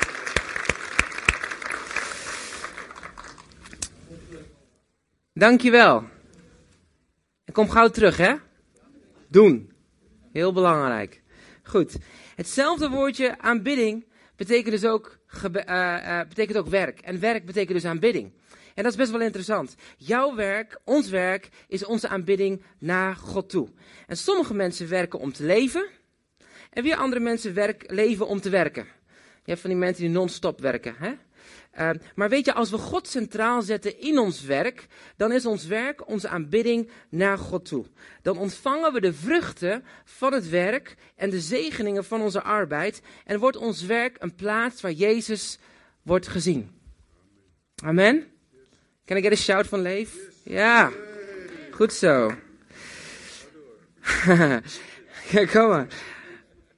Dankjewel. 5.34 6.04
En 7.46 7.54
kom 7.54 7.70
gauw 7.70 7.88
terug, 7.88 8.18
hè? 8.18 8.34
Doen. 9.28 9.72
Heel 10.32 10.54
belangrijk. 10.54 11.22
Goed. 11.64 11.98
Hetzelfde 12.36 12.90
woordje 12.90 13.40
aanbidding 13.40 14.06
betekent 14.36 14.72
dus 14.72 14.86
ook 14.86 15.18
eh, 15.54 16.20
eh, 16.20 16.28
betekent 16.28 16.58
ook 16.58 16.68
werk. 16.68 17.00
En 17.00 17.20
werk 17.20 17.46
betekent 17.46 17.74
dus 17.74 17.86
aanbidding. 17.86 18.32
En 18.76 18.84
dat 18.84 18.92
is 18.92 18.98
best 18.98 19.12
wel 19.12 19.22
interessant. 19.22 19.76
Jouw 19.98 20.36
werk, 20.36 20.80
ons 20.84 21.10
werk, 21.10 21.50
is 21.68 21.86
onze 21.86 22.08
aanbidding 22.08 22.64
naar 22.80 23.16
God 23.16 23.50
toe. 23.50 23.68
En 24.08 24.18
sommige 24.18 24.54
mensen 24.54 24.90
werken 24.90 25.20
om 25.20 25.34
te 25.34 25.44
leven. 25.44 25.88
En 26.70 26.84
weer 26.84 26.96
andere 26.96 27.22
mensen 27.22 27.54
werk, 27.54 27.92
leven 27.92 28.28
om 28.28 28.42
te 28.42 28.50
werken. 28.50 28.84
Je 29.44 29.50
hebt 29.52 29.62
van 29.62 29.70
die 29.70 29.80
mensen 29.80 30.04
die 30.04 30.14
non-stop 30.14 30.62
werken. 30.62 30.96
Hè? 30.98 31.14
Uh, 31.80 31.90
maar 32.16 32.30
weet 32.30 32.46
je, 32.46 32.54
als 32.54 32.70
we 32.70 32.78
God 32.78 33.08
centraal 33.08 33.62
zetten 33.62 34.00
in 34.00 34.20
ons 34.20 34.42
werk, 34.42 34.88
dan 35.18 35.32
is 35.32 35.46
ons 35.46 35.66
werk 35.66 36.08
onze 36.08 36.28
aanbidding 36.28 36.90
naar 37.10 37.38
God 37.38 37.66
toe. 37.66 37.86
Dan 38.22 38.38
ontvangen 38.38 38.94
we 38.94 39.02
de 39.02 39.14
vruchten 39.14 39.84
van 40.04 40.34
het 40.34 40.50
werk 40.50 40.96
en 41.16 41.30
de 41.30 41.40
zegeningen 41.40 42.06
van 42.06 42.22
onze 42.22 42.42
arbeid. 42.42 43.02
En 43.26 43.40
wordt 43.40 43.58
ons 43.58 43.82
werk 43.82 44.16
een 44.20 44.36
plaats 44.36 44.82
waar 44.82 44.92
Jezus 44.92 45.60
wordt 46.02 46.28
gezien. 46.28 46.72
Amen. 47.84 48.32
Can 49.06 49.18
I 49.18 49.22
get 49.22 49.32
a 49.32 49.36
shout 49.36 49.68
van 49.68 49.82
Leef? 49.82 50.16
Ja, 50.44 50.92
goed 51.72 51.94
zo. 51.94 52.32
Kom 55.54 55.68
maar. 55.68 55.88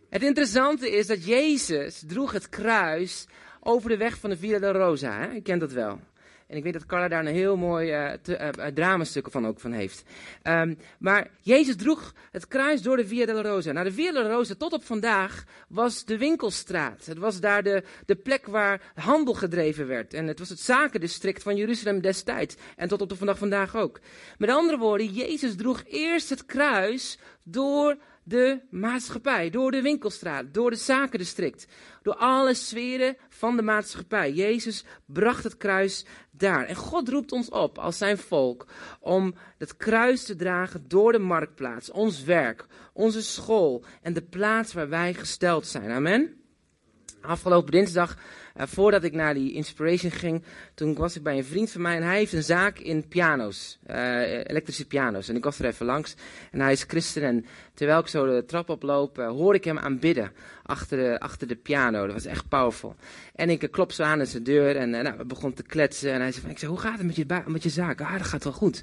Het 0.10 0.24
interessante 0.24 0.92
is 0.92 1.08
dat 1.08 1.26
Jezus 1.26 2.04
droeg 2.08 2.32
het 2.32 2.50
kruis 2.50 3.26
over 3.68 3.90
de 3.90 3.98
weg 3.98 4.18
van 4.18 4.30
de 4.30 4.38
Via 4.38 4.72
Rosa. 4.72 5.20
Hè? 5.20 5.32
Ik 5.32 5.44
ken 5.44 5.60
dat 5.60 5.72
wel. 5.72 6.00
En 6.48 6.58
ik 6.58 6.64
weet 6.64 6.74
dat 6.74 6.86
Carla 6.86 7.08
daar 7.08 7.26
een 7.26 7.34
heel 7.34 7.58
mooi 7.58 7.92
uh, 7.92 8.12
te, 8.22 8.54
uh, 8.58 8.66
dramastuk 8.66 9.32
van 9.32 9.48
ook 9.48 9.60
van 9.60 9.72
heeft. 9.72 10.04
Um, 10.44 10.78
maar 11.00 11.28
Jezus 11.42 11.76
droeg 11.76 12.14
het 12.32 12.48
kruis 12.48 12.82
door 12.82 12.98
de 12.98 13.08
Via 13.08 13.26
Rosa. 13.26 13.72
Nou, 13.72 13.86
de 13.86 13.94
Via 13.94 14.12
Rosa 14.12 14.54
tot 14.58 14.74
op 14.74 14.84
vandaag 14.84 15.44
was 15.68 16.06
de 16.06 16.18
winkelstraat. 16.18 17.06
Het 17.06 17.18
was 17.18 17.40
daar 17.40 17.64
de, 17.64 17.84
de 18.06 18.16
plek 18.16 18.46
waar 18.46 18.92
handel 18.96 19.34
gedreven 19.34 19.88
werd. 19.88 20.14
En 20.14 20.28
het 20.28 20.40
was 20.40 20.50
het 20.50 20.60
zakendistrict 20.60 21.44
van 21.44 21.56
Jeruzalem 21.56 22.02
destijds. 22.02 22.56
En 22.76 22.88
tot 22.88 23.02
op 23.02 23.10
de 23.10 23.36
vandaag 23.36 23.76
ook. 23.76 24.00
Met 24.38 24.50
andere 24.50 24.78
woorden, 24.78 25.08
Jezus 25.08 25.56
droeg 25.56 25.84
eerst 25.88 26.30
het 26.30 26.46
kruis 26.46 27.20
door 27.44 27.98
de 28.28 28.62
maatschappij, 28.70 29.50
door 29.50 29.72
de 29.72 29.82
winkelstraat, 29.82 30.54
door 30.54 30.70
het 30.70 30.80
zakendistrict, 30.80 31.68
door 32.02 32.16
alle 32.16 32.54
sferen 32.54 33.18
van 33.30 33.56
de 33.56 33.62
maatschappij. 33.62 34.32
Jezus 34.32 34.86
bracht 35.06 35.44
het 35.44 35.58
kruis 35.58 36.06
daar. 36.32 36.66
En 36.66 36.76
God 36.76 37.10
roept 37.10 37.32
ons 37.32 37.50
op 37.50 37.78
als 37.78 37.98
zijn 37.98 38.18
volk 38.18 38.66
om 39.00 39.36
het 39.58 39.78
kruis 39.78 40.26
te 40.26 40.36
dragen 40.36 40.88
door 40.88 41.12
de 41.12 41.20
marktplaats, 41.20 41.92
ons 41.92 42.24
werk, 42.24 42.66
onze 42.94 43.22
school 43.22 43.84
en 44.02 44.14
de 44.14 44.24
plaats 44.24 44.74
waar 44.74 44.90
wij 44.90 45.14
gesteld 45.14 45.68
zijn. 45.68 45.92
Amen. 45.92 46.42
Afgelopen 47.22 47.72
dinsdag, 47.72 48.18
uh, 48.58 48.64
voordat 48.68 49.04
ik 49.04 49.14
naar 49.14 49.34
die 49.34 49.54
inspiration 49.54 50.12
ging, 50.12 50.44
toen 50.74 50.96
was 50.96 51.16
ik 51.16 51.24
bij 51.24 51.38
een 51.38 51.46
vriend 51.46 51.72
van 51.72 51.82
mij 51.82 51.96
en 51.96 52.04
hij 52.04 52.18
heeft 52.18 52.34
een 52.34 52.44
zaak 52.44 52.80
in 52.80 53.08
piano's, 53.08 53.80
uh, 53.90 54.22
elektrische 54.22 54.86
piano's. 54.86 55.30
En 55.30 55.36
ik 55.36 55.44
was 55.44 55.60
er 55.60 55.66
even 55.66 55.86
langs 55.86 56.16
en 56.52 56.60
hij 56.60 56.72
is 56.72 56.84
christen 56.88 57.24
en 57.24 57.46
terwijl 57.74 58.00
ik 58.00 58.08
zo 58.08 58.26
de 58.26 58.46
trap 58.46 58.70
oploop, 58.70 59.20
uh, 59.20 59.28
hoor 59.28 59.56
ik 59.56 59.64
hem 59.64 59.78
aanbidden 59.78 60.32
achter 60.64 60.98
de, 60.98 61.20
achter 61.20 61.48
de 61.48 61.56
piano. 61.56 62.06
Dat 62.06 62.14
was 62.14 62.26
echt 62.26 62.50
powerful. 62.50 62.96
En 63.36 63.50
ik 63.50 63.68
klop 63.72 63.92
zo 63.92 64.04
aan 64.04 64.20
in 64.20 64.28
zijn 64.28 64.44
deur 64.44 64.76
en 64.76 64.90
nou, 64.90 65.18
we 65.18 65.26
begonnen 65.26 65.56
te 65.56 65.64
kletsen 65.64 66.14
en 66.14 66.22
hij 66.22 66.32
zei 66.32 66.42
van, 66.42 66.52
ik 66.52 66.60
zei, 66.60 66.72
hoe 66.72 66.80
gaat 66.80 66.98
het 66.98 67.06
met 67.06 67.16
je, 67.16 67.26
met 67.46 67.64
je 67.64 67.70
zaak? 67.70 68.02
Ah, 68.02 68.18
dat 68.18 68.28
gaat 68.28 68.44
wel 68.44 68.54
goed. 68.54 68.82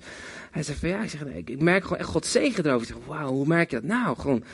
Hij 0.51 0.63
zei 0.63 0.77
van, 0.79 0.89
ja, 0.89 1.03
ik, 1.03 1.11
zeg, 1.11 1.25
ik 1.25 1.61
merk 1.61 1.83
gewoon 1.83 1.99
echt 1.99 2.09
God 2.09 2.27
zegen 2.27 2.67
erover. 2.67 2.89
Ik 2.89 2.95
zeg, 2.95 3.07
wauw, 3.07 3.29
hoe 3.29 3.47
merk 3.47 3.71
je 3.71 3.77
dat? 3.77 3.85
Nou, 3.85 4.19
gewoon... 4.19 4.45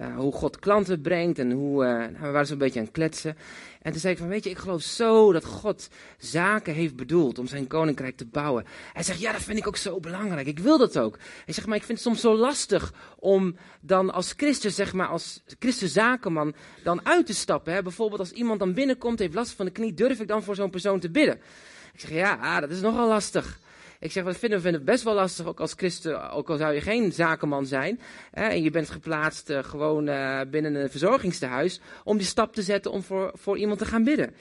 Uh, 0.00 0.16
hoe 0.16 0.32
God 0.32 0.58
klanten 0.58 1.00
brengt 1.00 1.38
en 1.38 1.50
hoe, 1.50 1.84
uh, 1.84 1.90
nou, 1.90 2.12
we 2.20 2.30
waren 2.30 2.46
zo'n 2.46 2.58
beetje 2.58 2.78
aan 2.78 2.84
het 2.84 2.94
kletsen. 2.94 3.36
En 3.82 3.92
toen 3.92 4.00
zei 4.00 4.12
ik 4.12 4.18
van, 4.18 4.28
weet 4.28 4.44
je, 4.44 4.50
ik 4.50 4.58
geloof 4.58 4.82
zo 4.82 5.32
dat 5.32 5.44
God 5.44 5.88
zaken 6.18 6.74
heeft 6.74 6.96
bedoeld 6.96 7.38
om 7.38 7.46
zijn 7.46 7.66
koninkrijk 7.66 8.16
te 8.16 8.26
bouwen. 8.26 8.64
Hij 8.92 9.02
zegt, 9.02 9.20
ja, 9.20 9.32
dat 9.32 9.42
vind 9.42 9.58
ik 9.58 9.66
ook 9.66 9.76
zo 9.76 10.00
belangrijk. 10.00 10.46
Ik 10.46 10.58
wil 10.58 10.78
dat 10.78 10.98
ook. 10.98 11.18
Hij 11.44 11.54
zegt, 11.54 11.66
maar 11.66 11.76
ik 11.76 11.84
vind 11.84 11.98
het 11.98 12.06
soms 12.06 12.20
zo 12.20 12.36
lastig 12.36 12.92
om 13.18 13.56
dan 13.80 14.12
als 14.12 14.34
Christus, 14.36 14.74
zeg 14.74 14.92
maar, 14.92 15.08
als 15.08 15.42
Christus 15.58 15.92
zakenman, 15.92 16.54
dan 16.82 17.06
uit 17.06 17.26
te 17.26 17.34
stappen. 17.34 17.72
Hè? 17.72 17.82
Bijvoorbeeld 17.82 18.20
als 18.20 18.32
iemand 18.32 18.58
dan 18.58 18.74
binnenkomt, 18.74 19.18
heeft 19.18 19.34
last 19.34 19.52
van 19.52 19.66
de 19.66 19.72
knie, 19.72 19.94
durf 19.94 20.20
ik 20.20 20.28
dan 20.28 20.42
voor 20.42 20.54
zo'n 20.54 20.70
persoon 20.70 21.00
te 21.00 21.10
bidden? 21.10 21.40
Ik 21.92 22.00
zeg, 22.00 22.10
ja, 22.10 22.60
dat 22.60 22.70
is 22.70 22.80
nogal 22.80 23.08
lastig. 23.08 23.58
Ik 24.00 24.12
zeg, 24.12 24.24
we 24.24 24.34
vinden, 24.34 24.58
we 24.58 24.64
vinden 24.64 24.80
het 24.80 24.90
best 24.90 25.04
wel 25.04 25.14
lastig, 25.14 25.46
ook 25.46 25.60
als 25.60 25.72
christen, 25.76 26.30
ook 26.30 26.50
al 26.50 26.56
zou 26.56 26.74
je 26.74 26.80
geen 26.80 27.12
zakenman 27.12 27.66
zijn. 27.66 28.00
Hè, 28.30 28.46
en 28.46 28.62
je 28.62 28.70
bent 28.70 28.90
geplaatst 28.90 29.50
uh, 29.50 29.64
gewoon 29.64 30.08
uh, 30.08 30.40
binnen 30.50 30.74
een 30.74 30.90
verzorgingstehuis, 30.90 31.80
om 32.04 32.16
die 32.16 32.26
stap 32.26 32.54
te 32.54 32.62
zetten 32.62 32.90
om 32.90 33.02
voor, 33.02 33.30
voor 33.34 33.58
iemand 33.58 33.78
te 33.78 33.84
gaan 33.84 34.04
bidden. 34.04 34.34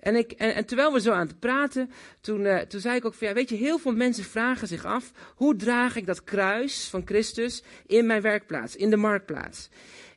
En, 0.00 0.16
ik, 0.16 0.32
en, 0.32 0.66
terwijl 0.66 0.92
we 0.92 1.00
zo 1.00 1.12
aan 1.12 1.26
het 1.26 1.38
praten, 1.38 1.90
toen, 2.20 2.40
uh, 2.40 2.58
toen 2.58 2.80
zei 2.80 2.96
ik 2.96 3.04
ook 3.04 3.14
van, 3.14 3.28
ja, 3.28 3.34
weet 3.34 3.48
je, 3.48 3.56
heel 3.56 3.78
veel 3.78 3.92
mensen 3.92 4.24
vragen 4.24 4.68
zich 4.68 4.84
af, 4.84 5.12
hoe 5.34 5.56
draag 5.56 5.96
ik 5.96 6.06
dat 6.06 6.24
kruis 6.24 6.88
van 6.88 7.02
Christus 7.04 7.62
in 7.86 8.06
mijn 8.06 8.22
werkplaats, 8.22 8.76
in 8.76 8.90
de 8.90 8.96
marktplaats? 8.96 9.68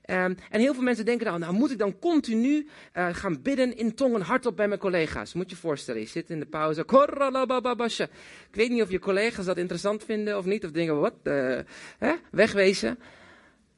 Um, 0.10 0.38
en 0.50 0.60
heel 0.60 0.74
veel 0.74 0.84
mensen 0.84 1.06
denken 1.06 1.26
dan, 1.26 1.40
nou 1.40 1.54
moet 1.54 1.72
ik 1.72 1.78
dan 1.78 2.00
continu 2.00 2.68
uh, 2.98 3.08
gaan 3.12 3.42
bidden 3.42 3.78
in 3.78 3.96
tongen 3.96 4.22
hardop 4.22 4.56
bij 4.56 4.68
mijn 4.68 4.80
collega's. 4.80 5.34
Moet 5.34 5.50
je 5.50 5.56
je 5.56 5.62
voorstellen, 5.62 6.02
je 6.02 6.08
zit 6.08 6.30
in 6.30 6.40
de 6.40 6.46
pauze. 6.46 6.82
Ik 6.82 8.56
weet 8.56 8.70
niet 8.70 8.82
of 8.82 8.92
je 8.92 9.00
collega's 9.00 9.46
dat 9.46 9.58
interessant 9.58 10.04
vinden 10.04 10.38
of 10.38 10.46
niet. 10.46 10.66
Of 10.66 10.72
denken, 10.72 11.00
wat, 11.00 11.14
uh, 11.24 11.60
hè? 11.98 12.14
wegwezen. 12.32 13.00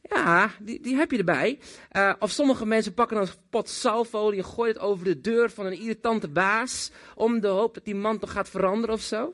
Ja, 0.01 0.51
die, 0.59 0.81
die 0.81 0.95
heb 0.95 1.11
je 1.11 1.17
erbij. 1.17 1.59
Uh, 1.91 2.13
of 2.19 2.31
sommige 2.31 2.65
mensen 2.65 2.93
pakken 2.93 3.17
dan 3.17 3.25
een 3.25 3.33
pot 3.49 3.69
zalfolie 3.69 4.39
en 4.39 4.45
gooien 4.45 4.73
het 4.73 4.83
over 4.83 5.05
de 5.05 5.21
deur 5.21 5.49
van 5.51 5.65
een 5.65 5.79
irritante 5.79 6.27
baas. 6.27 6.91
Om 7.15 7.39
de 7.39 7.47
hoop 7.47 7.73
dat 7.73 7.85
die 7.85 7.95
man 7.95 8.19
toch 8.19 8.31
gaat 8.31 8.49
veranderen 8.49 8.95
of 8.95 9.01
zo. 9.01 9.33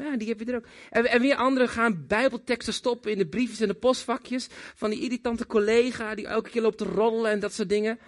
Ja, 0.00 0.16
die 0.16 0.28
heb 0.28 0.40
je 0.40 0.44
er 0.44 0.56
ook. 0.56 0.66
En, 0.90 1.06
en, 1.06 1.20
weer 1.20 1.34
anderen 1.34 1.68
gaan 1.68 2.04
bijbelteksten 2.06 2.74
stoppen 2.74 3.12
in 3.12 3.18
de 3.18 3.26
briefjes 3.26 3.60
en 3.60 3.68
de 3.68 3.74
postvakjes. 3.74 4.48
Van 4.74 4.90
die 4.90 5.00
irritante 5.00 5.46
collega 5.46 6.14
die 6.14 6.26
elke 6.26 6.50
keer 6.50 6.62
loopt 6.62 6.78
te 6.78 6.84
roddelen 6.84 7.30
en 7.30 7.40
dat 7.40 7.52
soort 7.52 7.68
dingen. 7.68 7.98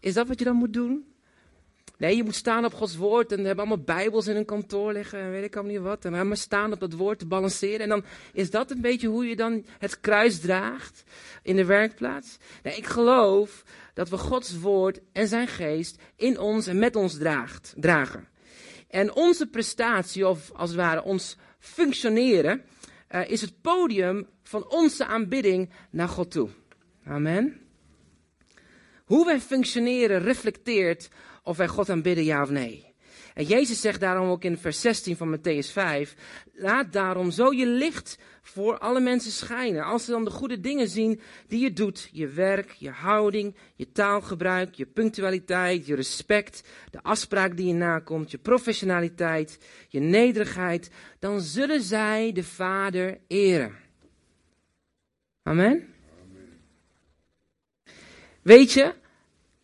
Is 0.00 0.14
dat 0.14 0.28
wat 0.28 0.38
je 0.38 0.44
dan 0.44 0.56
moet 0.56 0.72
doen? 0.72 1.06
Nee, 1.98 2.16
je 2.16 2.24
moet 2.24 2.34
staan 2.34 2.64
op 2.64 2.74
Gods 2.74 2.96
woord 2.96 3.32
en 3.32 3.38
hebben 3.38 3.66
allemaal 3.66 3.84
bijbels 3.84 4.26
in 4.26 4.36
een 4.36 4.44
kantoor 4.44 4.92
liggen 4.92 5.18
en 5.18 5.30
weet 5.30 5.44
ik 5.44 5.56
allemaal 5.56 5.72
niet 5.72 5.82
wat. 5.82 6.04
En 6.04 6.12
helemaal 6.12 6.36
staan 6.36 6.72
op 6.72 6.80
dat 6.80 6.92
woord 6.92 7.18
te 7.18 7.26
balanceren. 7.26 7.80
En 7.80 7.88
dan 7.88 8.04
is 8.32 8.50
dat 8.50 8.70
een 8.70 8.80
beetje 8.80 9.08
hoe 9.08 9.26
je 9.26 9.36
dan 9.36 9.64
het 9.78 10.00
kruis 10.00 10.40
draagt 10.40 11.02
in 11.42 11.56
de 11.56 11.64
werkplaats. 11.64 12.36
Nee, 12.62 12.76
ik 12.76 12.86
geloof 12.86 13.64
dat 13.94 14.08
we 14.08 14.18
Gods 14.18 14.58
woord 14.58 15.00
en 15.12 15.28
zijn 15.28 15.48
geest 15.48 15.98
in 16.16 16.38
ons 16.38 16.66
en 16.66 16.78
met 16.78 16.96
ons 16.96 17.18
draagt, 17.18 17.74
dragen. 17.76 18.28
En 18.88 19.14
onze 19.14 19.46
prestatie, 19.46 20.28
of 20.28 20.52
als 20.52 20.70
het 20.70 20.78
ware 20.78 21.02
ons 21.02 21.36
functioneren, 21.58 22.64
uh, 23.10 23.30
is 23.30 23.40
het 23.40 23.60
podium 23.60 24.26
van 24.42 24.70
onze 24.70 25.06
aanbidding 25.06 25.70
naar 25.90 26.08
God 26.08 26.30
toe. 26.30 26.48
Amen. 27.04 27.60
Hoe 29.04 29.24
wij 29.24 29.40
functioneren 29.40 30.20
reflecteert 30.20 31.08
of 31.42 31.56
wij 31.56 31.68
God 31.68 31.90
aanbidden, 31.90 32.24
ja 32.24 32.42
of 32.42 32.50
nee. 32.50 32.87
En 33.38 33.44
Jezus 33.44 33.80
zegt 33.80 34.00
daarom 34.00 34.28
ook 34.28 34.44
in 34.44 34.58
vers 34.58 34.80
16 34.80 35.16
van 35.16 35.36
Matthäus 35.36 35.72
5: 35.72 36.14
Laat 36.52 36.92
daarom 36.92 37.30
zo 37.30 37.52
je 37.52 37.66
licht 37.66 38.18
voor 38.42 38.78
alle 38.78 39.00
mensen 39.00 39.30
schijnen. 39.30 39.84
Als 39.84 40.04
ze 40.04 40.10
dan 40.10 40.24
de 40.24 40.30
goede 40.30 40.60
dingen 40.60 40.88
zien 40.88 41.20
die 41.46 41.60
je 41.60 41.72
doet, 41.72 42.08
je 42.12 42.28
werk, 42.28 42.70
je 42.70 42.90
houding, 42.90 43.54
je 43.74 43.92
taalgebruik, 43.92 44.74
je 44.74 44.86
punctualiteit, 44.86 45.86
je 45.86 45.94
respect, 45.94 46.68
de 46.90 47.02
afspraak 47.02 47.56
die 47.56 47.66
je 47.66 47.74
nakomt, 47.74 48.30
je 48.30 48.38
professionaliteit, 48.38 49.58
je 49.88 50.00
nederigheid, 50.00 50.90
dan 51.18 51.40
zullen 51.40 51.82
zij 51.82 52.32
de 52.32 52.44
Vader 52.44 53.18
eren. 53.26 53.76
Amen. 55.42 55.94
Weet 58.42 58.72
je, 58.72 58.94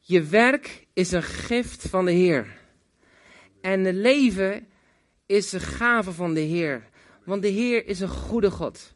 je 0.00 0.22
werk 0.22 0.86
is 0.92 1.12
een 1.12 1.22
gift 1.22 1.88
van 1.88 2.04
de 2.04 2.12
Heer. 2.12 2.62
En 3.64 3.84
het 3.84 3.94
leven 3.94 4.66
is 5.26 5.52
een 5.52 5.60
gave 5.60 6.12
van 6.12 6.34
de 6.34 6.40
Heer. 6.40 6.88
Want 7.24 7.42
de 7.42 7.48
Heer 7.48 7.86
is 7.86 8.00
een 8.00 8.08
goede 8.08 8.50
God. 8.50 8.94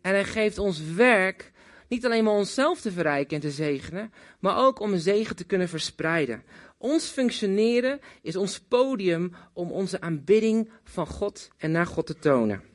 En 0.00 0.12
hij 0.12 0.24
geeft 0.24 0.58
ons 0.58 0.80
werk 0.94 1.52
niet 1.88 2.04
alleen 2.04 2.24
maar 2.24 2.34
onszelf 2.34 2.80
te 2.80 2.92
verrijken 2.92 3.36
en 3.36 3.42
te 3.42 3.50
zegenen, 3.50 4.12
maar 4.40 4.58
ook 4.58 4.80
om 4.80 4.92
een 4.92 5.00
zegen 5.00 5.36
te 5.36 5.44
kunnen 5.44 5.68
verspreiden. 5.68 6.42
Ons 6.78 7.06
functioneren 7.06 8.00
is 8.22 8.36
ons 8.36 8.60
podium 8.60 9.32
om 9.52 9.70
onze 9.70 10.00
aanbidding 10.00 10.70
van 10.82 11.06
God 11.06 11.48
en 11.56 11.70
naar 11.70 11.86
God 11.86 12.06
te 12.06 12.18
tonen. 12.18 12.73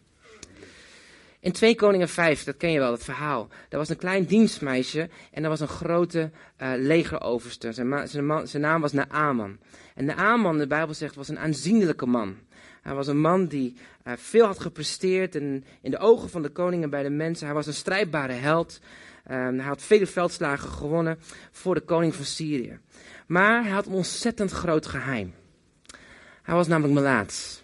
In 1.41 1.51
2 1.51 1.75
Koningen 1.75 2.09
5, 2.09 2.43
dat 2.43 2.57
ken 2.57 2.71
je 2.71 2.79
wel, 2.79 2.91
het 2.91 3.03
verhaal. 3.03 3.47
Daar 3.69 3.79
was 3.79 3.89
een 3.89 3.97
klein 3.97 4.25
dienstmeisje 4.25 5.09
en 5.31 5.43
er 5.43 5.49
was 5.49 5.59
een 5.59 5.67
grote 5.67 6.31
uh, 6.61 6.71
legeroverste. 6.75 7.71
Zijn, 7.71 8.07
zijn, 8.07 8.47
zijn, 8.47 8.61
naam 8.61 8.81
was 8.81 8.91
Naaman. 8.91 9.57
En 9.95 10.05
Naaman, 10.05 10.57
de 10.57 10.67
Bijbel 10.67 10.93
zegt, 10.93 11.15
was 11.15 11.27
een 11.27 11.39
aanzienlijke 11.39 12.05
man. 12.05 12.37
Hij 12.81 12.93
was 12.93 13.07
een 13.07 13.19
man 13.19 13.47
die 13.47 13.77
uh, 14.07 14.13
veel 14.15 14.45
had 14.45 14.59
gepresteerd 14.59 15.35
en 15.35 15.63
in 15.81 15.91
de 15.91 15.97
ogen 15.97 16.29
van 16.29 16.41
de 16.41 16.49
koningen 16.49 16.89
bij 16.89 17.03
de 17.03 17.09
mensen. 17.09 17.45
Hij 17.45 17.55
was 17.55 17.67
een 17.67 17.73
strijdbare 17.73 18.33
held. 18.33 18.79
Um, 19.31 19.35
hij 19.35 19.67
had 19.67 19.81
vele 19.81 20.07
veldslagen 20.07 20.69
gewonnen 20.69 21.19
voor 21.51 21.75
de 21.75 21.81
koning 21.81 22.15
van 22.15 22.25
Syrië. 22.25 22.79
Maar 23.27 23.63
hij 23.63 23.71
had 23.71 23.85
een 23.85 23.93
ontzettend 23.93 24.51
groot 24.51 24.85
geheim. 24.85 25.33
Hij 26.41 26.55
was 26.55 26.67
namelijk 26.67 26.93
melaats. 26.93 27.63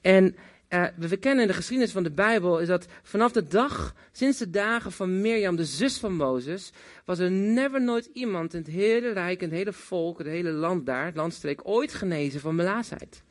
En 0.00 0.36
uh, 0.68 0.84
we 0.96 1.16
kennen 1.16 1.42
in 1.42 1.50
de 1.50 1.56
geschiedenis 1.56 1.92
van 1.92 2.02
de 2.02 2.10
Bijbel 2.10 2.58
is 2.58 2.68
dat 2.68 2.86
vanaf 3.02 3.32
de 3.32 3.46
dag, 3.46 3.94
sinds 4.12 4.38
de 4.38 4.50
dagen 4.50 4.92
van 4.92 5.20
Mirjam, 5.20 5.56
de 5.56 5.64
zus 5.64 5.98
van 5.98 6.14
Mozes, 6.14 6.72
was 7.04 7.18
er 7.18 7.30
never 7.30 7.82
nooit 7.82 8.10
iemand 8.12 8.54
in 8.54 8.60
het 8.60 8.70
hele 8.70 9.12
rijk, 9.12 9.42
in 9.42 9.48
het 9.48 9.58
hele 9.58 9.72
volk, 9.72 10.18
het 10.18 10.26
hele 10.26 10.50
land 10.50 10.86
daar, 10.86 11.04
het 11.04 11.16
landstreek, 11.16 11.60
ooit 11.62 11.94
genezen 11.94 12.40
van 12.40 12.54
melaatsheid. 12.54 13.22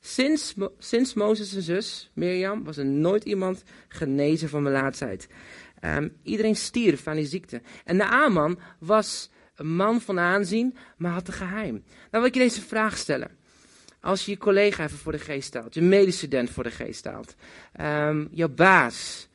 Sinds, 0.00 0.54
sinds 0.78 1.14
Mozes' 1.14 1.58
zus, 1.58 2.10
Mirjam, 2.14 2.64
was 2.64 2.76
er 2.76 2.86
nooit 2.86 3.24
iemand 3.24 3.62
genezen 3.88 4.48
van 4.48 4.62
melaatsheid. 4.62 5.28
Um, 5.80 6.16
iedereen 6.22 6.56
stierf 6.56 7.06
aan 7.06 7.16
die 7.16 7.26
ziekte. 7.26 7.62
En 7.84 7.96
Naaman 7.96 8.58
was 8.78 9.30
een 9.54 9.74
man 9.76 10.00
van 10.00 10.18
aanzien, 10.18 10.76
maar 10.96 11.12
had 11.12 11.28
een 11.28 11.34
geheim. 11.34 11.72
Nou 11.72 11.84
wil 12.10 12.24
ik 12.24 12.34
je 12.34 12.40
deze 12.40 12.60
vraag 12.60 12.96
stellen. 12.96 13.30
Als 14.04 14.24
je 14.24 14.30
je 14.30 14.38
collega 14.38 14.84
even 14.84 14.98
voor 14.98 15.12
de 15.12 15.18
geest 15.18 15.46
stelt, 15.46 15.74
je 15.74 15.82
medestudent 15.82 16.50
voor 16.50 16.62
de 16.62 16.70
geest 16.70 16.98
stelt, 16.98 17.34
um, 17.80 18.28
jouw 18.30 18.48
baas, 18.48 19.28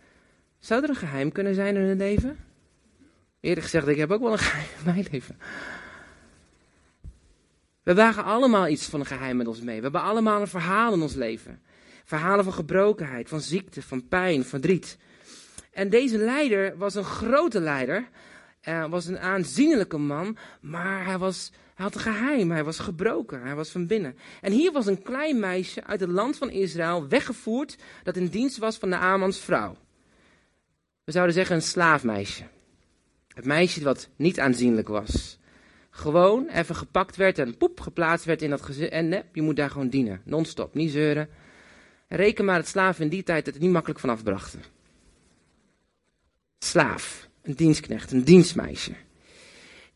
zou 0.59 0.83
er 0.83 0.89
een 0.89 0.95
geheim 0.95 1.31
kunnen 1.31 1.55
zijn 1.55 1.75
in 1.75 1.81
hun 1.81 1.97
leven? 1.97 2.37
Eerder 3.39 3.63
gezegd, 3.63 3.87
ik 3.87 3.97
heb 3.97 4.11
ook 4.11 4.21
wel 4.21 4.31
een 4.31 4.37
geheim 4.49 4.67
in 4.77 4.85
mijn 4.85 5.07
leven. 5.11 5.37
We 7.83 7.93
wagen 7.93 8.23
allemaal 8.23 8.67
iets 8.67 8.85
van 8.85 8.99
een 8.99 9.05
geheim 9.05 9.37
met 9.37 9.47
ons 9.47 9.61
mee. 9.61 9.75
We 9.75 9.81
hebben 9.81 10.01
allemaal 10.01 10.41
een 10.41 10.47
verhaal 10.47 10.93
in 10.93 11.01
ons 11.01 11.15
leven. 11.15 11.61
Verhalen 12.03 12.43
van 12.43 12.53
gebrokenheid, 12.53 13.29
van 13.29 13.41
ziekte, 13.41 13.81
van 13.81 14.07
pijn, 14.07 14.45
verdriet. 14.45 14.97
En 15.71 15.89
deze 15.89 16.17
leider 16.17 16.77
was 16.77 16.95
een 16.95 17.03
grote 17.03 17.59
leider. 17.59 18.09
Hij 18.61 18.87
was 18.87 19.05
een 19.05 19.19
aanzienlijke 19.19 19.97
man, 19.97 20.37
maar 20.61 21.05
hij, 21.05 21.17
was, 21.17 21.51
hij 21.79 21.87
had 21.87 21.95
een 21.95 22.13
geheim. 22.13 22.51
Hij 22.51 22.63
was 22.63 22.79
gebroken, 22.79 23.41
hij 23.41 23.55
was 23.55 23.69
van 23.69 23.87
binnen. 23.87 24.17
En 24.41 24.51
hier 24.51 24.71
was 24.71 24.85
een 24.85 25.01
klein 25.01 25.39
meisje 25.39 25.83
uit 25.83 25.99
het 25.99 26.09
land 26.09 26.37
van 26.37 26.49
Israël 26.49 27.07
weggevoerd 27.07 27.77
dat 28.03 28.15
in 28.15 28.27
dienst 28.27 28.57
was 28.57 28.77
van 28.77 28.89
de 28.89 28.95
Amans 28.95 29.39
vrouw. 29.39 29.77
We 31.03 31.11
zouden 31.11 31.35
zeggen 31.35 31.55
een 31.55 31.61
slaafmeisje. 31.61 32.43
Het 33.27 33.45
meisje 33.45 33.83
wat 33.83 34.09
niet 34.15 34.39
aanzienlijk 34.39 34.87
was. 34.87 35.37
Gewoon 35.89 36.47
even 36.47 36.75
gepakt 36.75 37.15
werd 37.15 37.39
en 37.39 37.57
poep 37.57 37.79
geplaatst 37.79 38.25
werd 38.25 38.41
in 38.41 38.49
dat 38.49 38.61
gezin. 38.61 38.89
En 38.89 39.07
nee, 39.07 39.23
je 39.33 39.41
moet 39.41 39.55
daar 39.55 39.69
gewoon 39.69 39.89
dienen. 39.89 40.21
Non-stop, 40.23 40.73
niet 40.73 40.91
zeuren. 40.91 41.29
Reken 42.07 42.45
maar 42.45 42.57
het 42.57 42.67
slaven 42.67 43.03
in 43.03 43.09
die 43.09 43.23
tijd 43.23 43.45
dat 43.45 43.53
het 43.53 43.63
niet 43.63 43.71
makkelijk 43.71 43.99
vanaf 43.99 44.23
brachten. 44.23 44.61
Slaaf, 46.57 47.29
een 47.41 47.55
dienstknecht, 47.55 48.11
een 48.11 48.23
dienstmeisje. 48.23 48.93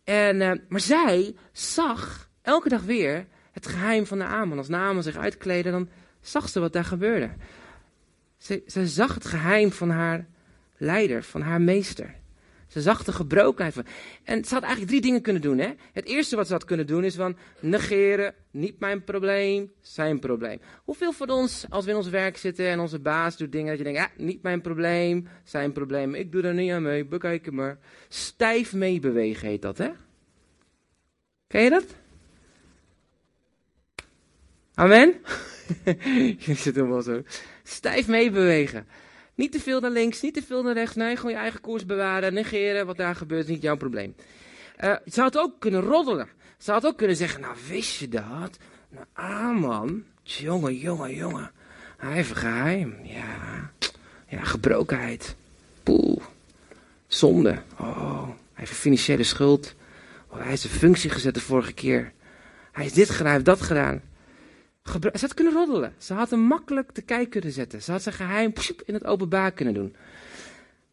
En, 0.03 0.41
uh, 0.41 0.51
maar 0.67 0.79
zij 0.79 1.35
zag 1.51 2.29
elke 2.41 2.69
dag 2.69 2.81
weer 2.81 3.27
het 3.51 3.67
geheim 3.67 4.05
van 4.05 4.17
de 4.17 4.23
Aman. 4.23 4.57
Als 4.57 4.67
Naaman 4.67 5.03
zich 5.03 5.17
uitkleedde, 5.17 5.71
dan 5.71 5.89
zag 6.21 6.49
ze 6.49 6.59
wat 6.59 6.73
daar 6.73 6.85
gebeurde. 6.85 7.29
Ze, 8.37 8.63
ze 8.67 8.87
zag 8.87 9.13
het 9.13 9.25
geheim 9.25 9.71
van 9.71 9.89
haar 9.89 10.27
leider, 10.77 11.23
van 11.23 11.41
haar 11.41 11.61
meester. 11.61 12.15
Ze 12.73 12.81
zag 12.81 13.03
de 13.03 13.11
gebrokenheid 13.11 13.73
van. 13.73 13.85
En 14.23 14.45
ze 14.45 14.53
had 14.53 14.63
eigenlijk 14.63 14.91
drie 14.91 15.01
dingen 15.01 15.21
kunnen 15.21 15.41
doen. 15.41 15.57
Hè? 15.57 15.69
Het 15.91 16.05
eerste 16.05 16.35
wat 16.35 16.47
ze 16.47 16.53
had 16.53 16.65
kunnen 16.65 16.87
doen 16.87 17.03
is 17.03 17.15
van 17.15 17.37
negeren, 17.59 18.33
niet 18.51 18.79
mijn 18.79 19.03
probleem, 19.03 19.71
zijn 19.81 20.19
probleem. 20.19 20.59
Hoeveel 20.83 21.11
van 21.11 21.29
ons, 21.29 21.65
als 21.69 21.85
we 21.85 21.91
in 21.91 21.97
ons 21.97 22.09
werk 22.09 22.37
zitten 22.37 22.67
en 22.67 22.79
onze 22.79 22.99
baas 22.99 23.37
doet 23.37 23.51
dingen 23.51 23.67
dat 23.67 23.77
je 23.77 23.83
denkt, 23.83 23.99
ja, 23.99 24.09
niet 24.23 24.41
mijn 24.41 24.61
probleem, 24.61 25.27
zijn 25.43 25.71
probleem, 25.71 26.15
ik 26.15 26.31
doe 26.31 26.41
er 26.41 26.53
niet 26.53 26.71
aan 26.71 26.81
mee, 26.81 27.05
bekijk 27.05 27.51
maar. 27.51 27.77
Stijf 28.07 28.73
meebewegen 28.73 29.47
heet 29.47 29.61
dat, 29.61 29.77
hè? 29.77 29.89
Ken 31.47 31.61
je 31.61 31.69
dat? 31.69 31.95
Amen? 34.73 35.15
je 36.45 36.53
zit 36.53 36.75
helemaal 36.75 37.01
zo. 37.01 37.21
Stijf 37.63 38.07
meebewegen. 38.07 38.87
Niet 39.35 39.51
te 39.51 39.59
veel 39.59 39.79
naar 39.79 39.91
links, 39.91 40.21
niet 40.21 40.33
te 40.33 40.43
veel 40.43 40.63
naar 40.63 40.73
rechts. 40.73 40.95
Nee, 40.95 41.15
gewoon 41.15 41.31
je 41.31 41.37
eigen 41.37 41.61
koers 41.61 41.85
bewaren, 41.85 42.33
negeren. 42.33 42.85
Wat 42.85 42.97
daar 42.97 43.15
gebeurt, 43.15 43.43
is 43.43 43.49
niet 43.49 43.61
jouw 43.61 43.77
probleem. 43.77 44.15
Uh, 44.83 44.95
ze 45.11 45.21
had 45.21 45.37
ook 45.37 45.59
kunnen 45.59 45.81
roddelen. 45.81 46.27
Ze 46.57 46.71
had 46.71 46.85
ook 46.85 46.97
kunnen 46.97 47.15
zeggen, 47.15 47.41
nou 47.41 47.55
wist 47.67 47.99
je 47.99 48.09
dat? 48.09 48.57
Nou, 48.89 49.05
ah 49.13 49.59
man, 49.59 50.03
jongen, 50.23 50.77
jongen, 50.77 51.15
jongen. 51.15 51.51
Hij 51.97 52.13
heeft 52.13 52.35
geheim. 52.35 52.95
Ja, 53.03 53.71
ja 54.27 54.43
gebrokenheid. 54.43 55.35
Poeh, 55.83 56.23
zonde. 57.07 57.61
Oh, 57.79 58.23
hij 58.27 58.33
heeft 58.53 58.71
financiële 58.71 59.23
schuld. 59.23 59.75
Oh, 60.27 60.41
hij 60.41 60.53
is 60.53 60.63
een 60.63 60.69
functie 60.69 61.09
gezet 61.09 61.33
de 61.33 61.41
vorige 61.41 61.73
keer. 61.73 62.11
Hij 62.71 62.85
is 62.85 62.93
dit 62.93 63.09
gedaan, 63.09 63.25
hij 63.25 63.33
heeft 63.33 63.45
dat 63.45 63.61
gedaan. 63.61 64.01
Ze 64.83 65.19
had 65.19 65.33
kunnen 65.33 65.53
roddelen. 65.53 65.93
Ze 65.97 66.13
had 66.13 66.29
hem 66.29 66.39
makkelijk 66.39 66.91
te 66.91 67.01
kijk 67.01 67.29
kunnen 67.29 67.51
zetten. 67.51 67.81
Ze 67.81 67.91
had 67.91 68.03
zijn 68.03 68.15
geheim 68.15 68.53
in 68.85 68.93
het 68.93 69.05
openbaar 69.05 69.51
kunnen 69.51 69.73
doen. 69.73 69.95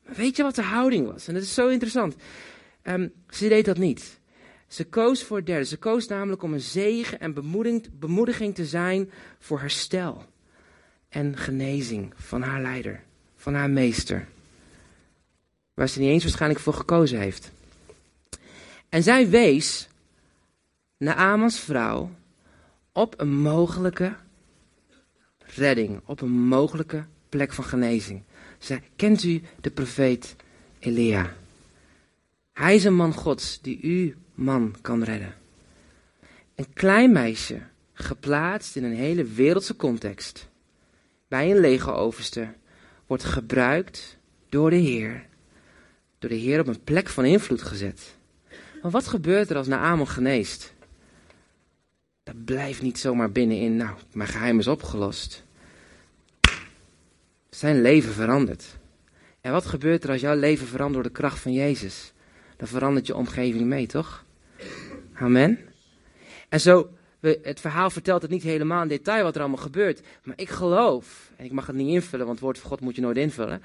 Maar 0.05 0.14
weet 0.14 0.37
je 0.37 0.42
wat 0.42 0.55
de 0.55 0.62
houding 0.62 1.07
was? 1.12 1.29
En 1.29 1.35
dat 1.35 1.42
is 1.42 1.55
zo 1.55 1.68
interessant. 1.68 2.16
Um, 2.83 3.12
ze 3.29 3.48
deed 3.48 3.64
dat 3.64 3.79
niet. 3.79 4.18
Ze 4.66 4.85
koos 4.85 5.24
voor 5.24 5.37
het 5.37 5.46
derde. 5.46 5.64
Ze 5.64 5.76
koos 5.76 6.07
namelijk 6.07 6.42
om 6.42 6.53
een 6.53 6.61
zegen 6.61 7.20
en 7.20 7.35
bemoediging 7.98 8.55
te 8.55 8.66
zijn 8.66 9.11
voor 9.38 9.61
herstel 9.61 10.24
en 11.09 11.37
genezing 11.37 12.12
van 12.16 12.42
haar 12.42 12.61
leider, 12.61 13.03
van 13.37 13.55
haar 13.55 13.70
meester. 13.70 14.29
Waar 15.74 15.88
ze 15.88 16.00
niet 16.00 16.09
eens 16.09 16.22
waarschijnlijk 16.22 16.61
voor 16.61 16.74
gekozen 16.74 17.18
heeft. 17.18 17.50
En 18.88 19.03
zij 19.03 19.29
wees 19.29 19.88
naar 20.96 21.14
Amans 21.14 21.61
vrouw 21.61 22.11
op 22.92 23.20
een 23.20 23.35
mogelijke 23.37 24.14
redding, 25.38 26.00
op 26.05 26.20
een 26.20 26.31
mogelijke 26.31 27.05
plek 27.29 27.53
van 27.53 27.64
genezing. 27.64 28.22
Zij, 28.59 28.83
kent 28.96 29.22
u 29.22 29.42
de 29.61 29.70
profeet 29.70 30.37
Elia? 30.79 31.35
Hij 32.53 32.74
is 32.74 32.85
een 32.85 32.94
man 32.94 33.14
Gods 33.14 33.61
die 33.61 33.81
u 33.81 34.16
man 34.35 34.74
kan 34.81 35.03
redden. 35.03 35.35
Een 36.55 36.72
klein 36.72 37.12
meisje, 37.12 37.61
geplaatst 37.92 38.76
in 38.76 38.85
een 38.85 38.96
hele 38.96 39.24
wereldse 39.24 39.76
context, 39.76 40.48
bij 41.29 41.50
een 41.50 41.61
legeroverste, 41.61 42.53
wordt 43.07 43.24
gebruikt 43.24 44.16
door 44.48 44.70
de 44.70 44.76
Heer, 44.76 45.26
door 46.18 46.31
de 46.31 46.37
Heer 46.37 46.61
op 46.61 46.66
een 46.66 46.85
plek 46.85 47.09
van 47.09 47.24
invloed 47.24 47.62
gezet. 47.62 48.16
Maar 48.83 48.90
wat 48.90 49.07
gebeurt 49.07 49.50
er 49.50 49.57
als 49.57 49.66
Naamon 49.66 50.09
geneest? 50.09 50.72
Dat 52.33 52.45
blijft 52.45 52.83
niet 52.83 52.99
zomaar 52.99 53.33
binnenin, 53.33 53.77
nou, 53.77 53.97
mijn 54.12 54.29
geheim 54.29 54.59
is 54.59 54.66
opgelost. 54.66 55.45
Zijn 57.49 57.81
leven 57.83 58.12
verandert. 58.12 58.79
En 59.40 59.53
wat 59.53 59.66
gebeurt 59.66 60.05
er 60.05 60.11
als 60.11 60.21
jouw 60.21 60.37
leven 60.37 60.66
verandert 60.66 60.95
door 60.95 61.12
de 61.12 61.19
kracht 61.19 61.38
van 61.38 61.53
Jezus? 61.53 62.12
Dan 62.57 62.69
verandert 62.69 63.07
je 63.07 63.14
omgeving 63.14 63.66
mee, 63.66 63.87
toch? 63.87 64.25
Amen. 65.14 65.59
En 66.49 66.61
zo, 66.61 66.90
het 67.21 67.61
verhaal 67.61 67.90
vertelt 67.90 68.23
het 68.23 68.31
niet 68.31 68.43
helemaal 68.43 68.83
in 68.83 68.88
detail 68.88 69.23
wat 69.23 69.35
er 69.35 69.40
allemaal 69.40 69.62
gebeurt. 69.62 70.01
Maar 70.23 70.38
ik 70.38 70.49
geloof, 70.49 71.33
en 71.37 71.45
ik 71.45 71.53
mag 71.53 71.66
het 71.66 71.77
niet 71.77 71.88
invullen, 71.88 72.27
want 72.27 72.38
het 72.38 72.45
woord 72.45 72.59
van 72.59 72.71
God 72.71 72.81
moet 72.81 72.95
je 72.95 73.01
nooit 73.01 73.16
invullen. 73.16 73.62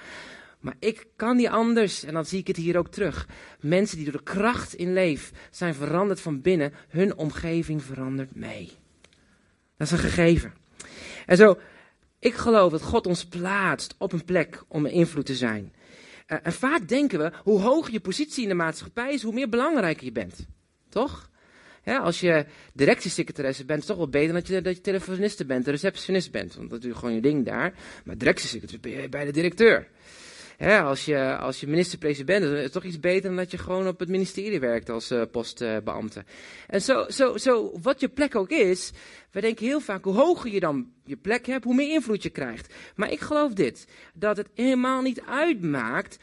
Maar 0.59 0.75
ik 0.79 1.07
kan 1.15 1.35
niet 1.35 1.47
anders, 1.47 2.03
en 2.03 2.13
dan 2.13 2.25
zie 2.25 2.39
ik 2.39 2.47
het 2.47 2.57
hier 2.57 2.77
ook 2.77 2.89
terug. 2.89 3.27
Mensen 3.59 3.97
die 3.97 4.05
door 4.05 4.17
de 4.17 4.23
kracht 4.23 4.73
in 4.73 4.93
leef 4.93 5.31
zijn 5.51 5.75
veranderd 5.75 6.21
van 6.21 6.41
binnen, 6.41 6.73
hun 6.87 7.15
omgeving 7.17 7.83
verandert 7.83 8.35
mee. 8.35 8.71
Dat 9.77 9.87
is 9.87 9.91
een 9.91 9.97
gegeven. 9.97 10.53
En 11.25 11.37
zo, 11.37 11.59
ik 12.19 12.33
geloof 12.33 12.71
dat 12.71 12.81
God 12.81 13.07
ons 13.07 13.25
plaatst 13.25 13.95
op 13.97 14.13
een 14.13 14.25
plek 14.25 14.63
om 14.67 14.85
een 14.85 14.91
invloed 14.91 15.25
te 15.25 15.35
zijn. 15.35 15.73
Uh, 16.27 16.37
en 16.43 16.53
vaak 16.53 16.87
denken 16.87 17.19
we, 17.19 17.31
hoe 17.43 17.59
hoger 17.59 17.93
je 17.93 17.99
positie 17.99 18.43
in 18.43 18.49
de 18.49 18.55
maatschappij 18.55 19.13
is, 19.13 19.23
hoe 19.23 19.33
meer 19.33 19.49
belangrijker 19.49 20.05
je 20.05 20.11
bent. 20.11 20.47
Toch? 20.89 21.29
Ja, 21.83 21.97
als 21.97 22.19
je 22.19 22.45
directiesecretaresse 22.73 23.65
bent, 23.65 23.81
is 23.81 23.87
het 23.87 23.97
toch 23.97 24.05
wel 24.05 24.21
beter 24.21 24.33
dat 24.33 24.47
je, 24.47 24.61
dat 24.61 24.75
je 24.75 24.81
telefoniste 24.81 25.45
bent, 25.45 25.67
receptionist 25.67 26.31
bent. 26.31 26.55
Want 26.55 26.69
dat 26.69 26.83
gewoon 26.83 27.13
je 27.13 27.21
ding 27.21 27.45
daar. 27.45 27.73
Maar 28.05 28.17
directiesecretaresse 28.17 28.89
ben 28.89 29.01
je 29.01 29.09
bij 29.09 29.25
de 29.25 29.31
directeur 29.31 29.87
als 30.59 31.05
je, 31.05 31.37
als 31.37 31.59
je 31.59 31.67
minister-president 31.67 32.39
bent, 32.41 32.55
is 32.55 32.63
het 32.63 32.71
toch 32.71 32.83
iets 32.83 32.99
beter 32.99 33.21
dan 33.21 33.35
dat 33.35 33.51
je 33.51 33.57
gewoon 33.57 33.87
op 33.87 33.99
het 33.99 34.09
ministerie 34.09 34.59
werkt 34.59 34.89
als 34.89 35.11
uh, 35.11 35.21
postbeambte. 35.31 36.23
en 36.67 36.81
zo, 36.81 37.05
zo, 37.09 37.37
zo, 37.37 37.79
wat 37.81 37.99
je 37.99 38.07
plek 38.07 38.35
ook 38.35 38.49
is, 38.49 38.91
We 39.35 39.41
denken 39.41 39.65
heel 39.65 39.79
vaak, 39.79 40.03
hoe 40.03 40.13
hoger 40.13 40.51
je 40.51 40.59
dan 40.59 40.91
je 41.03 41.15
plek 41.15 41.45
hebt, 41.45 41.63
hoe 41.63 41.75
meer 41.75 41.93
invloed 41.93 42.23
je 42.23 42.29
krijgt. 42.29 42.73
Maar 42.95 43.11
ik 43.11 43.19
geloof 43.19 43.53
dit, 43.53 43.87
dat 44.13 44.37
het 44.37 44.47
helemaal 44.53 45.01
niet 45.01 45.21
uitmaakt 45.21 46.19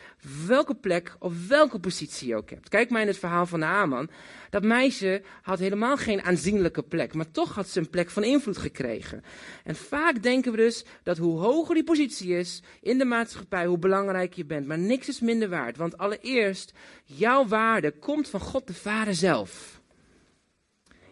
welke 0.46 0.74
plek 0.74 1.16
of 1.18 1.48
welke 1.48 1.78
positie 1.78 2.28
je 2.28 2.36
ook 2.36 2.50
hebt. 2.50 2.68
Kijk 2.68 2.90
maar 2.90 3.00
in 3.00 3.06
het 3.06 3.18
verhaal 3.18 3.46
van 3.46 3.58
Naaman. 3.58 4.10
Dat 4.52 4.62
meisje 4.62 5.22
had 5.42 5.58
helemaal 5.58 5.96
geen 5.96 6.22
aanzienlijke 6.22 6.82
plek, 6.82 7.14
maar 7.14 7.30
toch 7.30 7.54
had 7.54 7.68
ze 7.68 7.78
een 7.78 7.90
plek 7.90 8.10
van 8.10 8.24
invloed 8.24 8.58
gekregen. 8.58 9.22
En 9.64 9.76
vaak 9.76 10.22
denken 10.22 10.50
we 10.50 10.56
dus 10.56 10.84
dat 11.02 11.18
hoe 11.18 11.38
hoger 11.38 11.74
die 11.74 11.84
positie 11.84 12.36
is 12.36 12.62
in 12.80 12.98
de 12.98 13.04
maatschappij, 13.04 13.66
hoe 13.66 13.78
belangrijk 13.78 14.34
je 14.34 14.44
bent. 14.44 14.66
Maar 14.66 14.78
niks 14.78 15.08
is 15.08 15.20
minder 15.20 15.48
waard, 15.48 15.76
want 15.76 15.98
allereerst, 15.98 16.72
jouw 17.04 17.46
waarde 17.46 17.90
komt 17.90 18.28
van 18.28 18.40
God 18.40 18.66
de 18.66 18.74
Vader 18.74 19.14
zelf. 19.14 19.80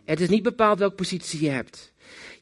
Het 0.05 0.20
is 0.20 0.29
niet 0.29 0.42
bepaald 0.42 0.79
welke 0.79 0.94
positie 0.94 1.42
je 1.42 1.50
hebt. 1.50 1.92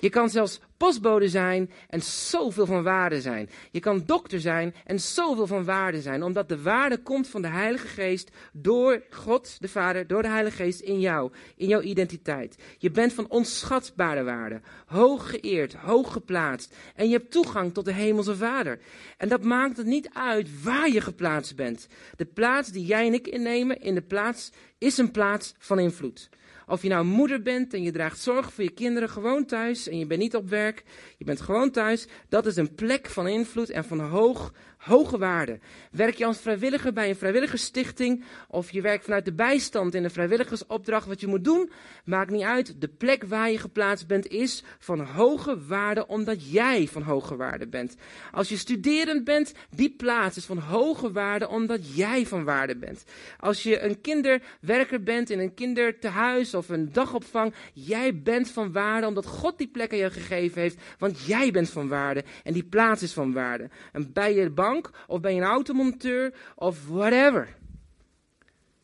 Je 0.00 0.10
kan 0.10 0.30
zelfs 0.30 0.60
postbode 0.76 1.28
zijn 1.28 1.70
en 1.88 2.02
zoveel 2.02 2.66
van 2.66 2.82
waarde 2.82 3.20
zijn. 3.20 3.50
Je 3.70 3.80
kan 3.80 4.02
dokter 4.06 4.40
zijn 4.40 4.74
en 4.84 5.00
zoveel 5.00 5.46
van 5.46 5.64
waarde 5.64 6.00
zijn, 6.00 6.22
omdat 6.22 6.48
de 6.48 6.62
waarde 6.62 6.98
komt 6.98 7.28
van 7.28 7.42
de 7.42 7.48
Heilige 7.48 7.86
Geest 7.86 8.30
door 8.52 9.02
God, 9.10 9.56
de 9.60 9.68
Vader, 9.68 10.06
door 10.06 10.22
de 10.22 10.28
Heilige 10.28 10.56
Geest 10.56 10.80
in 10.80 11.00
jou, 11.00 11.32
in 11.56 11.68
jouw 11.68 11.80
identiteit. 11.80 12.56
Je 12.78 12.90
bent 12.90 13.12
van 13.12 13.28
onschatbare 13.28 14.22
waarde, 14.22 14.60
hoog 14.86 15.30
geëerd, 15.30 15.74
hoog 15.74 16.12
geplaatst 16.12 16.76
en 16.94 17.08
je 17.08 17.16
hebt 17.16 17.30
toegang 17.30 17.74
tot 17.74 17.84
de 17.84 17.92
Hemelse 17.92 18.36
Vader. 18.36 18.78
En 19.16 19.28
dat 19.28 19.42
maakt 19.42 19.76
het 19.76 19.86
niet 19.86 20.10
uit 20.12 20.62
waar 20.62 20.90
je 20.90 21.00
geplaatst 21.00 21.56
bent. 21.56 21.86
De 22.16 22.24
plaats 22.24 22.68
die 22.70 22.86
jij 22.86 23.06
en 23.06 23.14
ik 23.14 23.26
innemen 23.26 23.80
in 23.80 23.94
de 23.94 24.02
plaats 24.02 24.52
is 24.78 24.98
een 24.98 25.10
plaats 25.10 25.54
van 25.58 25.78
invloed. 25.78 26.28
Of 26.68 26.82
je 26.82 26.88
nou 26.88 27.04
moeder 27.04 27.42
bent 27.42 27.74
en 27.74 27.82
je 27.82 27.92
draagt 27.92 28.20
zorg 28.20 28.52
voor 28.52 28.64
je 28.64 28.70
kinderen 28.70 29.08
gewoon 29.08 29.44
thuis 29.44 29.88
en 29.88 29.98
je 29.98 30.06
bent 30.06 30.20
niet 30.20 30.36
op 30.36 30.48
werk, 30.48 30.84
je 31.16 31.24
bent 31.24 31.40
gewoon 31.40 31.70
thuis, 31.70 32.06
dat 32.28 32.46
is 32.46 32.56
een 32.56 32.74
plek 32.74 33.06
van 33.06 33.28
invloed 33.28 33.70
en 33.70 33.84
van 33.84 34.00
hoog, 34.00 34.52
hoge 34.78 35.18
waarde. 35.18 35.58
Werk 35.90 36.14
je 36.14 36.24
als 36.24 36.40
vrijwilliger 36.40 36.92
bij 36.92 37.08
een 37.08 37.16
vrijwilligersstichting 37.16 38.24
of 38.48 38.70
je 38.70 38.80
werkt 38.80 39.04
vanuit 39.04 39.24
de 39.24 39.32
bijstand 39.32 39.94
in 39.94 40.04
een 40.04 40.10
vrijwilligersopdracht, 40.10 41.06
wat 41.06 41.20
je 41.20 41.26
moet 41.26 41.44
doen, 41.44 41.70
maakt 42.04 42.30
niet 42.30 42.42
uit. 42.42 42.80
De 42.80 42.88
plek 42.88 43.24
waar 43.24 43.50
je 43.50 43.58
geplaatst 43.58 44.06
bent 44.06 44.26
is 44.26 44.64
van 44.78 45.00
hoge 45.00 45.66
waarde 45.66 46.06
omdat 46.06 46.50
jij 46.50 46.86
van 46.86 47.02
hoge 47.02 47.36
waarde 47.36 47.68
bent. 47.68 47.96
Als 48.32 48.48
je 48.48 48.56
studerend 48.56 49.24
bent, 49.24 49.52
die 49.70 49.94
plaats 49.96 50.36
is 50.36 50.44
van 50.44 50.58
hoge 50.58 51.12
waarde 51.12 51.48
omdat 51.48 51.96
jij 51.96 52.26
van 52.26 52.44
waarde 52.44 52.76
bent. 52.76 53.04
Als 53.40 53.62
je 53.62 53.80
een 53.80 54.00
kinderwerker 54.00 55.02
bent 55.02 55.30
in 55.30 55.38
een 55.38 55.54
kindertehuis 55.54 56.54
of 56.54 56.68
een 56.68 56.92
dagopvang, 56.92 57.54
jij 57.72 58.22
bent 58.22 58.50
van 58.50 58.72
waarde 58.72 59.06
omdat 59.06 59.26
God 59.26 59.58
die 59.58 59.68
plek 59.68 59.92
aan 59.92 59.98
je 59.98 60.10
gegeven 60.10 60.60
heeft, 60.60 60.80
want 60.98 61.24
jij 61.24 61.50
bent 61.50 61.70
van 61.70 61.88
waarde 61.88 62.24
en 62.44 62.52
die 62.52 62.64
plaats 62.64 63.02
is 63.02 63.12
van 63.12 63.32
waarde. 63.32 63.68
En 63.92 64.12
bij 64.12 64.34
je 64.34 64.50
bank 64.50 64.67
of 65.06 65.20
ben 65.20 65.34
je 65.34 65.40
een 65.40 65.46
automonteur 65.46 66.34
of 66.54 66.86
whatever. 66.88 67.56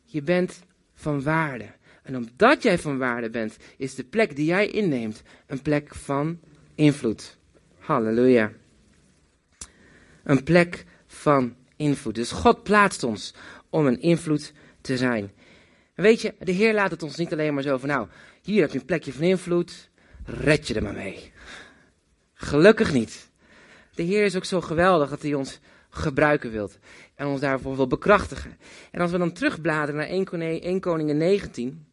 Je 0.03 0.21
bent 0.21 0.63
van 0.93 1.23
waarde. 1.23 1.65
En 2.03 2.15
omdat 2.15 2.63
jij 2.63 2.77
van 2.77 2.97
waarde 2.97 3.29
bent, 3.29 3.57
is 3.77 3.95
de 3.95 4.03
plek 4.03 4.35
die 4.35 4.45
jij 4.45 4.67
inneemt 4.67 5.21
een 5.47 5.61
plek 5.61 5.95
van 5.95 6.39
invloed. 6.75 7.37
Halleluja. 7.79 8.51
Een 10.23 10.43
plek 10.43 10.85
van 11.07 11.55
invloed. 11.75 12.15
Dus 12.15 12.31
God 12.31 12.63
plaatst 12.63 13.03
ons 13.03 13.33
om 13.69 13.85
een 13.85 14.01
invloed 14.01 14.53
te 14.81 14.97
zijn. 14.97 15.31
Weet 15.95 16.21
je, 16.21 16.33
de 16.39 16.51
Heer 16.51 16.73
laat 16.73 16.91
het 16.91 17.03
ons 17.03 17.15
niet 17.15 17.31
alleen 17.31 17.53
maar 17.53 17.63
zo 17.63 17.77
van, 17.77 17.89
nou, 17.89 18.07
hier 18.41 18.61
heb 18.61 18.71
je 18.71 18.79
een 18.79 18.85
plekje 18.85 19.13
van 19.13 19.23
invloed, 19.23 19.89
red 20.25 20.67
je 20.67 20.73
er 20.73 20.83
maar 20.83 20.93
mee. 20.93 21.31
Gelukkig 22.33 22.93
niet. 22.93 23.29
De 23.95 24.03
Heer 24.03 24.25
is 24.25 24.35
ook 24.35 24.45
zo 24.45 24.61
geweldig 24.61 25.09
dat 25.09 25.21
hij 25.21 25.33
ons 25.33 25.59
gebruiken 25.95 26.51
wilt. 26.51 26.77
En 27.15 27.27
ons 27.27 27.39
daarvoor 27.39 27.75
wil 27.75 27.87
bekrachtigen. 27.87 28.57
En 28.91 29.01
als 29.01 29.11
we 29.11 29.17
dan 29.17 29.31
terugbladeren 29.31 29.95
naar 29.95 30.07
1 30.07 30.23
Koning, 30.23 30.61
1 30.61 30.79
Koningen 30.79 31.17
19, 31.17 31.85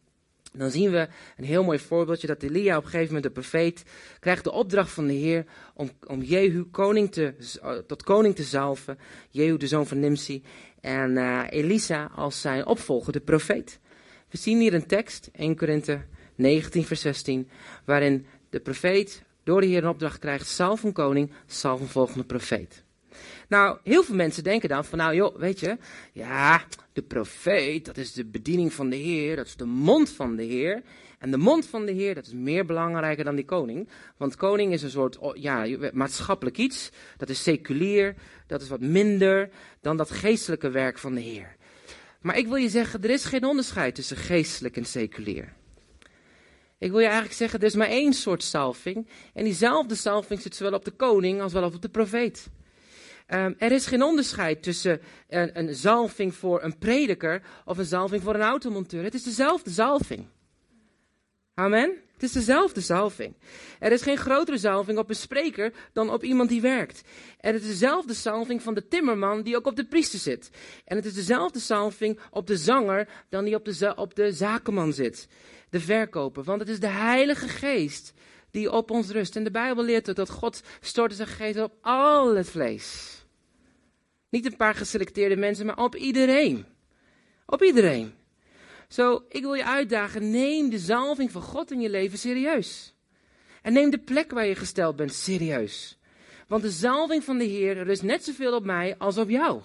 dan 0.53 0.71
zien 0.71 0.91
we 0.91 1.07
een 1.37 1.45
heel 1.45 1.63
mooi 1.63 1.79
voorbeeldje 1.79 2.27
dat 2.27 2.43
Elia 2.43 2.77
op 2.77 2.83
een 2.83 2.89
gegeven 2.89 3.13
moment, 3.13 3.23
de 3.33 3.41
profeet, 3.41 3.83
krijgt 4.19 4.43
de 4.43 4.51
opdracht 4.51 4.91
van 4.91 5.07
de 5.07 5.13
Heer 5.13 5.45
om, 5.73 5.89
om 6.07 6.21
Jehu 6.21 6.63
koning 6.63 7.11
te, 7.11 7.33
tot 7.87 8.03
koning 8.03 8.35
te 8.35 8.43
zalven. 8.43 8.97
Jehu, 9.29 9.57
de 9.57 9.67
zoon 9.67 9.87
van 9.87 9.99
Nimsi. 9.99 10.43
En 10.81 11.11
uh, 11.11 11.41
Elisa 11.49 12.11
als 12.15 12.41
zijn 12.41 12.65
opvolger, 12.65 13.13
de 13.13 13.19
profeet. 13.19 13.79
We 14.29 14.37
zien 14.37 14.59
hier 14.59 14.73
een 14.73 14.87
tekst, 14.87 15.29
1 15.33 15.55
Korinthe 15.55 16.01
19 16.35 16.85
vers 16.85 17.01
16, 17.01 17.49
waarin 17.85 18.25
de 18.49 18.59
profeet 18.59 19.23
door 19.43 19.61
de 19.61 19.67
Heer 19.67 19.83
een 19.83 19.89
opdracht 19.89 20.19
krijgt, 20.19 20.59
een 20.59 20.93
koning, 20.93 21.31
een 21.63 21.87
volgende 21.87 22.23
profeet. 22.23 22.82
Nou, 23.53 23.77
heel 23.83 24.03
veel 24.03 24.15
mensen 24.15 24.43
denken 24.43 24.69
dan 24.69 24.85
van, 24.85 24.97
nou 24.97 25.15
joh, 25.15 25.35
weet 25.37 25.59
je, 25.59 25.77
ja, 26.11 26.63
de 26.93 27.01
profeet, 27.01 27.85
dat 27.85 27.97
is 27.97 28.13
de 28.13 28.25
bediening 28.25 28.73
van 28.73 28.89
de 28.89 28.95
Heer, 28.95 29.35
dat 29.35 29.45
is 29.45 29.55
de 29.55 29.65
mond 29.65 30.09
van 30.09 30.35
de 30.35 30.43
Heer. 30.43 30.81
En 31.19 31.31
de 31.31 31.37
mond 31.37 31.65
van 31.65 31.85
de 31.85 31.91
Heer, 31.91 32.15
dat 32.15 32.25
is 32.25 32.33
meer 32.33 32.65
belangrijker 32.65 33.23
dan 33.23 33.35
die 33.35 33.45
koning. 33.45 33.89
Want 34.17 34.35
koning 34.35 34.73
is 34.73 34.81
een 34.81 34.89
soort 34.89 35.17
ja, 35.33 35.67
maatschappelijk 35.93 36.57
iets, 36.57 36.89
dat 37.17 37.29
is 37.29 37.43
seculier, 37.43 38.15
dat 38.47 38.61
is 38.61 38.69
wat 38.69 38.79
minder 38.79 39.49
dan 39.81 39.97
dat 39.97 40.11
geestelijke 40.11 40.69
werk 40.69 40.97
van 40.97 41.13
de 41.13 41.21
Heer. 41.21 41.55
Maar 42.21 42.37
ik 42.37 42.47
wil 42.47 42.55
je 42.55 42.69
zeggen, 42.69 43.03
er 43.03 43.09
is 43.09 43.25
geen 43.25 43.45
onderscheid 43.45 43.95
tussen 43.95 44.17
geestelijk 44.17 44.77
en 44.77 44.85
seculier. 44.85 45.53
Ik 46.77 46.89
wil 46.91 46.99
je 46.99 47.05
eigenlijk 47.05 47.35
zeggen, 47.35 47.59
er 47.59 47.65
is 47.65 47.75
maar 47.75 47.87
één 47.87 48.13
soort 48.13 48.43
salving. 48.43 49.07
En 49.33 49.43
diezelfde 49.43 49.95
salving 49.95 50.41
zit 50.41 50.55
zowel 50.55 50.73
op 50.73 50.85
de 50.85 50.91
koning 50.91 51.41
als 51.41 51.53
wel 51.53 51.63
op 51.63 51.81
de 51.81 51.89
profeet. 51.89 52.49
Um, 53.27 53.55
er 53.57 53.71
is 53.71 53.85
geen 53.85 54.03
onderscheid 54.03 54.63
tussen 54.63 55.01
een, 55.29 55.59
een, 55.59 55.75
zalving 55.75 56.35
voor 56.35 56.63
een 56.63 56.77
prediker 56.77 57.41
of 57.65 57.77
een 57.77 57.85
zalving 57.85 58.23
voor 58.23 58.35
een 58.35 58.41
automonteur. 58.41 59.03
Het 59.03 59.13
is 59.13 59.23
dezelfde 59.23 59.69
zalving. 59.69 60.25
Amen? 61.53 61.97
Het 62.13 62.23
is 62.23 62.31
dezelfde 62.31 62.81
zalving. 62.81 63.35
Er 63.79 63.91
is 63.91 64.01
geen 64.01 64.17
grotere 64.17 64.57
zalving 64.57 64.97
op 64.97 65.09
een 65.09 65.15
spreker 65.15 65.73
dan 65.93 66.09
op 66.09 66.23
iemand 66.23 66.49
die 66.49 66.61
werkt. 66.61 67.01
En 67.39 67.53
het 67.53 67.61
is 67.61 67.67
dezelfde 67.67 68.13
zalving 68.13 68.61
van 68.61 68.73
de 68.73 68.87
timmerman 68.87 69.41
die 69.41 69.55
ook 69.55 69.67
op 69.67 69.75
de 69.75 69.85
priester 69.85 70.19
zit. 70.19 70.49
En 70.85 70.95
het 70.95 71.05
is 71.05 71.13
dezelfde 71.13 71.59
zalving 71.59 72.19
op 72.31 72.47
de 72.47 72.57
zanger 72.57 73.07
dan 73.29 73.45
die 73.45 73.55
op 73.55 73.65
de, 73.65 73.95
op 73.95 74.15
de 74.15 74.31
zakenman 74.31 74.93
zit. 74.93 75.27
De 75.69 75.79
verkoper. 75.79 76.43
Want 76.43 76.59
het 76.59 76.69
is 76.69 76.79
de 76.79 76.87
Heilige 76.87 77.47
Geest 77.47 78.13
die 78.53 78.71
op 78.71 78.91
ons 78.91 79.09
rust. 79.09 79.35
En 79.35 79.43
de 79.43 79.51
Bijbel 79.51 79.83
leert 79.83 80.15
dat 80.15 80.29
God 80.29 80.61
stortte 80.79 81.15
zijn 81.15 81.27
geest 81.27 81.59
op 81.59 81.73
al 81.81 82.35
het 82.35 82.49
vlees. 82.49 83.17
Niet 84.29 84.45
een 84.45 84.55
paar 84.55 84.75
geselecteerde 84.75 85.35
mensen, 85.35 85.65
maar 85.65 85.77
op 85.77 85.95
iedereen. 85.95 86.65
Op 87.45 87.63
iedereen. 87.63 88.13
Zo, 88.87 89.25
ik 89.29 89.41
wil 89.41 89.53
je 89.53 89.65
uitdagen, 89.65 90.31
neem 90.31 90.69
de 90.69 90.79
zalving 90.79 91.31
van 91.31 91.41
God 91.41 91.71
in 91.71 91.81
je 91.81 91.89
leven 91.89 92.17
serieus. 92.17 92.93
En 93.61 93.73
neem 93.73 93.89
de 93.89 93.99
plek 93.99 94.31
waar 94.31 94.45
je 94.45 94.55
gesteld 94.55 94.95
bent 94.95 95.13
serieus. 95.13 95.97
Want 96.47 96.61
de 96.61 96.71
zalving 96.71 97.23
van 97.23 97.37
de 97.37 97.43
Heer 97.43 97.83
rust 97.83 98.03
net 98.03 98.23
zoveel 98.23 98.55
op 98.55 98.65
mij 98.65 98.95
als 98.97 99.17
op 99.17 99.29
jou. 99.29 99.61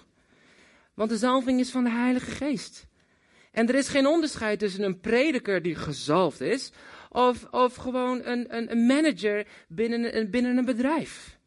Want 0.95 1.11
de 1.11 1.17
zalving 1.17 1.61
is 1.61 1.71
van 1.71 1.85
de 1.85 1.91
Heilige 1.91 2.31
Geest. 2.31 2.87
En 3.53 3.69
er 3.69 3.75
is 3.75 3.89
geen 3.89 4.07
onderscheid 4.07 4.59
tussen 4.59 4.83
een 4.83 5.01
prediker 5.01 5.63
die 5.63 5.75
gezalfd 5.75 6.41
is, 6.41 6.73
of, 7.11 7.45
of 7.51 7.75
gewoon 7.75 8.25
een, 8.25 8.57
een, 8.57 8.71
een 8.71 8.87
manager 8.87 9.47
binnen 9.69 10.17
een, 10.17 10.31
binnen 10.31 10.57
een 10.57 10.65
bedrijf. 10.65 11.39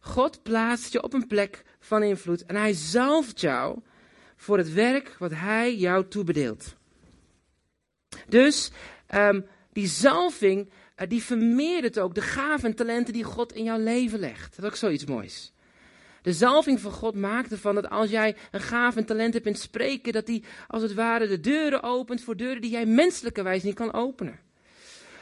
God 0.00 0.42
plaatst 0.42 0.92
je 0.92 1.02
op 1.02 1.12
een 1.12 1.26
plek 1.26 1.62
van 1.78 2.02
invloed 2.02 2.44
en 2.44 2.56
hij 2.56 2.72
zalft 2.72 3.40
jou 3.40 3.78
voor 4.36 4.58
het 4.58 4.72
werk 4.72 5.16
wat 5.18 5.30
hij 5.34 5.76
jou 5.76 6.08
toebedeelt. 6.08 6.74
Dus 8.28 8.70
um, 9.14 9.46
die 9.72 9.86
zalving, 9.86 10.70
uh, 10.96 11.08
die 11.08 11.22
vermeerdert 11.22 11.98
ook 11.98 12.14
de 12.14 12.20
gaven 12.20 12.68
en 12.68 12.76
talenten 12.76 13.12
die 13.12 13.24
God 13.24 13.52
in 13.52 13.64
jouw 13.64 13.78
leven 13.78 14.18
legt. 14.18 14.56
Dat 14.56 14.64
is 14.64 14.70
ook 14.70 14.76
zoiets 14.76 15.04
moois. 15.04 15.52
De 16.26 16.32
zalving 16.32 16.80
van 16.80 16.92
God 16.92 17.14
maakt 17.14 17.50
ervan 17.50 17.74
dat 17.74 17.90
als 17.90 18.10
jij 18.10 18.36
een 18.50 18.60
gaaf 18.60 18.96
en 18.96 19.04
talent 19.04 19.34
hebt 19.34 19.46
in 19.46 19.54
spreken, 19.54 20.12
dat 20.12 20.26
die 20.26 20.44
als 20.66 20.82
het 20.82 20.94
ware 20.94 21.26
de 21.26 21.40
deuren 21.40 21.82
opent 21.82 22.22
voor 22.22 22.36
deuren 22.36 22.60
die 22.60 22.70
jij 22.70 22.86
menselijkerwijs 22.86 23.62
niet 23.62 23.74
kan 23.74 23.92
openen. 23.92 24.38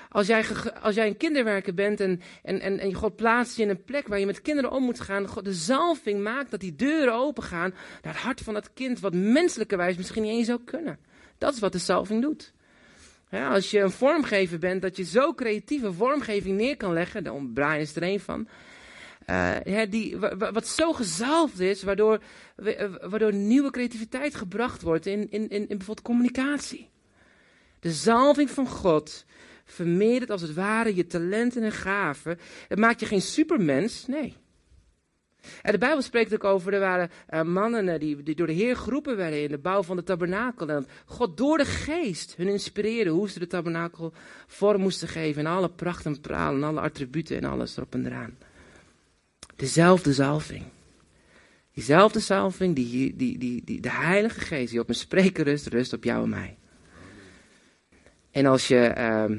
Als 0.09 0.27
jij, 0.27 0.45
als 0.81 0.95
jij 0.95 1.07
een 1.07 1.17
kinderwerker 1.17 1.75
bent 1.75 2.01
en, 2.01 2.21
en, 2.43 2.61
en, 2.61 2.79
en 2.79 2.95
God 2.95 3.17
plaatst 3.17 3.57
je 3.57 3.63
in 3.63 3.69
een 3.69 3.85
plek 3.85 4.09
waar 4.09 4.19
je 4.19 4.27
met 4.27 4.43
kinderen 4.43 4.71
om 4.71 4.85
moet 4.85 5.01
gaan, 5.01 5.27
God, 5.27 5.45
de 5.45 5.53
zalving 5.53 6.23
maakt 6.23 6.51
dat 6.51 6.61
die 6.61 6.77
deuren 6.77 7.15
open 7.15 7.43
gaan 7.43 7.75
naar 8.03 8.13
het 8.13 8.23
hart 8.23 8.41
van 8.41 8.55
dat 8.55 8.73
kind, 8.73 9.01
wat 9.01 9.15
menselijkerwijs 9.15 9.97
misschien 9.97 10.23
niet 10.23 10.33
eens 10.33 10.47
zou 10.47 10.61
kunnen. 10.65 10.99
Dat 11.39 11.55
is 11.55 11.61
wat 11.61 11.73
de 11.73 11.79
zalving 11.79 12.23
doet. 12.23 12.53
Als 13.31 13.71
je 13.71 13.81
een 13.81 13.91
vormgever 13.91 14.59
bent, 14.59 14.83
dat 14.83 14.97
je 14.97 15.05
zo 15.05 15.35
creatieve 15.35 15.93
vormgeving 15.93 16.57
neer 16.57 16.77
kan 16.77 16.93
leggen, 16.93 17.25
de 17.25 17.51
Brian 17.55 17.79
is 17.79 17.97
er 17.97 18.03
een 18.03 18.21
van, 18.21 18.49
uh, 19.27 19.81
die, 19.91 20.19
wat 20.39 20.67
zo 20.67 20.93
gezalfd 20.93 21.61
is, 21.61 21.83
waardoor, 21.83 22.21
waardoor 23.01 23.35
nieuwe 23.35 23.71
creativiteit 23.71 24.35
gebracht 24.35 24.83
wordt 24.83 25.07
in, 25.07 25.31
in, 25.31 25.49
in, 25.49 25.67
bijvoorbeeld 25.67 26.03
communicatie. 26.03 26.89
De 27.81 27.93
zalving 27.93 28.51
van 28.51 28.67
God 28.67 29.25
vermeerdert 29.65 30.31
als 30.31 30.43
het 30.43 30.55
ware 30.55 30.95
je 30.95 31.07
talenten 31.07 31.63
en 31.63 31.73
gaven. 31.73 32.39
Het 32.69 32.79
maakt 32.79 33.01
je 33.01 33.07
geen 33.07 33.23
supermens, 33.23 34.07
nee. 34.07 34.37
En 35.63 35.73
de 35.73 35.79
Bijbel 35.79 36.03
spreekt 36.03 36.35
ook 36.35 36.45
over, 36.45 36.73
er 36.73 36.81
waren 36.81 37.11
uh, 37.31 37.43
mannen 37.43 38.01
die, 38.01 38.23
die, 38.23 38.35
door 38.35 38.47
de 38.47 38.53
Heer 38.53 38.77
geroepen 38.77 39.17
werden 39.17 39.43
in 39.43 39.49
de 39.49 39.59
bouw 39.59 39.83
van 39.83 39.97
de 39.97 40.03
tabernakel. 40.03 40.69
En 40.69 40.87
God 41.05 41.37
door 41.37 41.59
de 41.59 41.65
geest 41.65 42.37
hun 42.37 42.49
inspireerde 42.49 43.11
hoe 43.11 43.29
ze 43.29 43.39
de 43.39 43.47
tabernakel 43.47 44.13
vorm 44.47 44.81
moesten 44.81 45.09
geven. 45.09 45.47
En 45.47 45.53
alle 45.53 45.71
pracht 45.71 46.07
en 46.07 46.21
praal 46.21 46.55
en 46.55 46.63
alle 46.63 46.81
attributen 46.81 47.37
en 47.37 47.45
alles 47.45 47.77
erop 47.77 47.95
en 47.95 48.07
eraan. 48.07 48.37
Dezelfde 49.57 50.13
zalving. 50.13 50.65
Diezelfde 51.73 52.21
zalving, 52.21 52.75
die, 52.75 53.17
die, 53.17 53.39
die, 53.39 53.65
die, 53.65 53.81
de 53.81 53.91
Heilige 53.91 54.41
Geest 54.41 54.71
die 54.71 54.81
op 54.81 54.89
een 54.89 54.95
spreker 54.95 55.45
rust, 55.45 55.67
rust 55.67 55.93
op 55.93 56.05
jou 56.05 56.23
en 56.23 56.29
mij. 56.29 56.57
En 58.31 58.47
als 58.47 58.69
je 58.69 58.95
uh, 58.99 59.39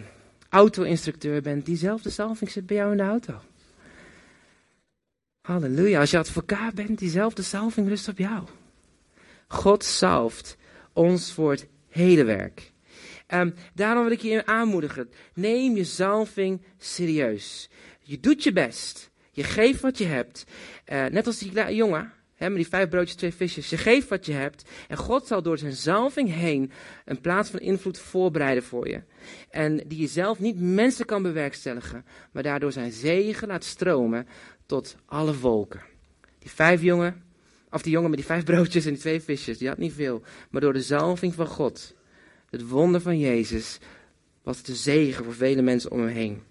auto-instructeur 0.49 1.41
bent, 1.41 1.65
diezelfde 1.65 2.09
zalving 2.09 2.51
zit 2.51 2.65
bij 2.65 2.75
jou 2.75 2.91
in 2.91 2.97
de 2.97 3.03
auto. 3.03 3.41
Halleluja. 5.41 5.99
Als 5.99 6.11
je 6.11 6.17
advocaat 6.17 6.73
bent, 6.73 6.99
diezelfde 6.99 7.41
salving 7.41 7.87
rust 7.87 8.07
op 8.07 8.17
jou. 8.17 8.43
God 9.47 9.83
salft 9.83 10.57
ons 10.93 11.31
voor 11.31 11.51
het 11.51 11.67
hele 11.89 12.23
werk. 12.23 12.71
Um, 13.27 13.53
daarom 13.73 14.03
wil 14.03 14.11
ik 14.11 14.21
je 14.21 14.45
aanmoedigen. 14.45 15.09
Neem 15.33 15.75
je 15.75 15.83
zalving 15.83 16.61
serieus. 16.77 17.69
Je 17.99 18.19
doet 18.19 18.43
je 18.43 18.53
best. 18.53 19.09
Je 19.35 19.43
geeft 19.43 19.81
wat 19.81 19.97
je 19.97 20.05
hebt. 20.05 20.45
Uh, 20.85 21.05
net 21.05 21.27
als 21.27 21.37
die 21.37 21.75
jongen, 21.75 22.13
hè, 22.35 22.47
met 22.49 22.57
die 22.57 22.67
vijf 22.67 22.89
broodjes, 22.89 23.15
twee 23.15 23.33
visjes. 23.33 23.69
Je 23.69 23.77
geeft 23.77 24.07
wat 24.07 24.25
je 24.25 24.33
hebt. 24.33 24.69
En 24.87 24.97
God 24.97 25.27
zal 25.27 25.41
door 25.41 25.57
zijn 25.57 25.73
zalving 25.73 26.33
heen 26.33 26.71
een 27.05 27.21
plaats 27.21 27.49
van 27.49 27.59
invloed 27.59 27.99
voorbereiden 27.99 28.63
voor 28.63 28.87
je. 28.87 29.01
En 29.49 29.83
die 29.87 29.99
je 29.99 30.07
zelf 30.07 30.39
niet 30.39 30.59
mensen 30.59 31.05
kan 31.05 31.21
bewerkstelligen. 31.21 32.05
Maar 32.31 32.43
daardoor 32.43 32.71
zijn 32.71 32.91
zegen 32.91 33.47
laat 33.47 33.63
stromen 33.63 34.27
tot 34.65 34.95
alle 35.05 35.33
volken. 35.33 35.81
Die 36.39 36.51
vijf 36.51 36.81
jongen, 36.81 37.23
of 37.69 37.81
die 37.81 37.91
jongen 37.91 38.09
met 38.09 38.19
die 38.19 38.27
vijf 38.27 38.43
broodjes 38.51 38.85
en 38.85 38.91
die 38.91 39.01
twee 39.01 39.21
visjes, 39.21 39.57
die 39.57 39.67
had 39.67 39.77
niet 39.77 39.93
veel. 39.93 40.21
Maar 40.49 40.61
door 40.61 40.73
de 40.73 40.81
zalving 40.81 41.33
van 41.33 41.47
God, 41.47 41.95
het 42.49 42.67
wonder 42.67 43.01
van 43.01 43.19
Jezus, 43.19 43.79
was 44.43 44.57
het 44.57 44.65
de 44.65 44.75
zegen 44.75 45.23
voor 45.23 45.33
vele 45.33 45.61
mensen 45.61 45.91
om 45.91 45.99
hem 45.99 46.07
heen. 46.07 46.41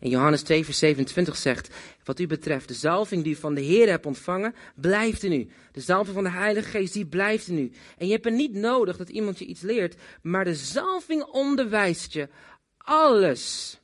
En 0.00 0.08
Johannes 0.08 0.42
2, 0.42 0.64
vers 0.64 0.78
27 0.78 1.36
zegt, 1.36 1.74
wat 2.04 2.20
u 2.20 2.26
betreft, 2.26 2.68
de 2.68 2.74
zalving 2.74 3.24
die 3.24 3.32
u 3.32 3.36
van 3.36 3.54
de 3.54 3.60
Heer 3.60 3.88
hebt 3.88 4.06
ontvangen, 4.06 4.54
blijft 4.74 5.22
in 5.22 5.32
u. 5.32 5.48
De 5.72 5.80
zalving 5.80 6.14
van 6.14 6.24
de 6.24 6.30
Heilige 6.30 6.68
Geest, 6.68 6.92
die 6.92 7.06
blijft 7.06 7.48
in 7.48 7.58
u. 7.58 7.72
En 7.98 8.06
je 8.06 8.12
hebt 8.12 8.26
er 8.26 8.32
niet 8.32 8.52
nodig 8.52 8.96
dat 8.96 9.08
iemand 9.08 9.38
je 9.38 9.44
iets 9.44 9.60
leert, 9.60 9.96
maar 10.22 10.44
de 10.44 10.54
zalving 10.54 11.22
onderwijst 11.22 12.12
je 12.12 12.28
alles, 12.76 13.78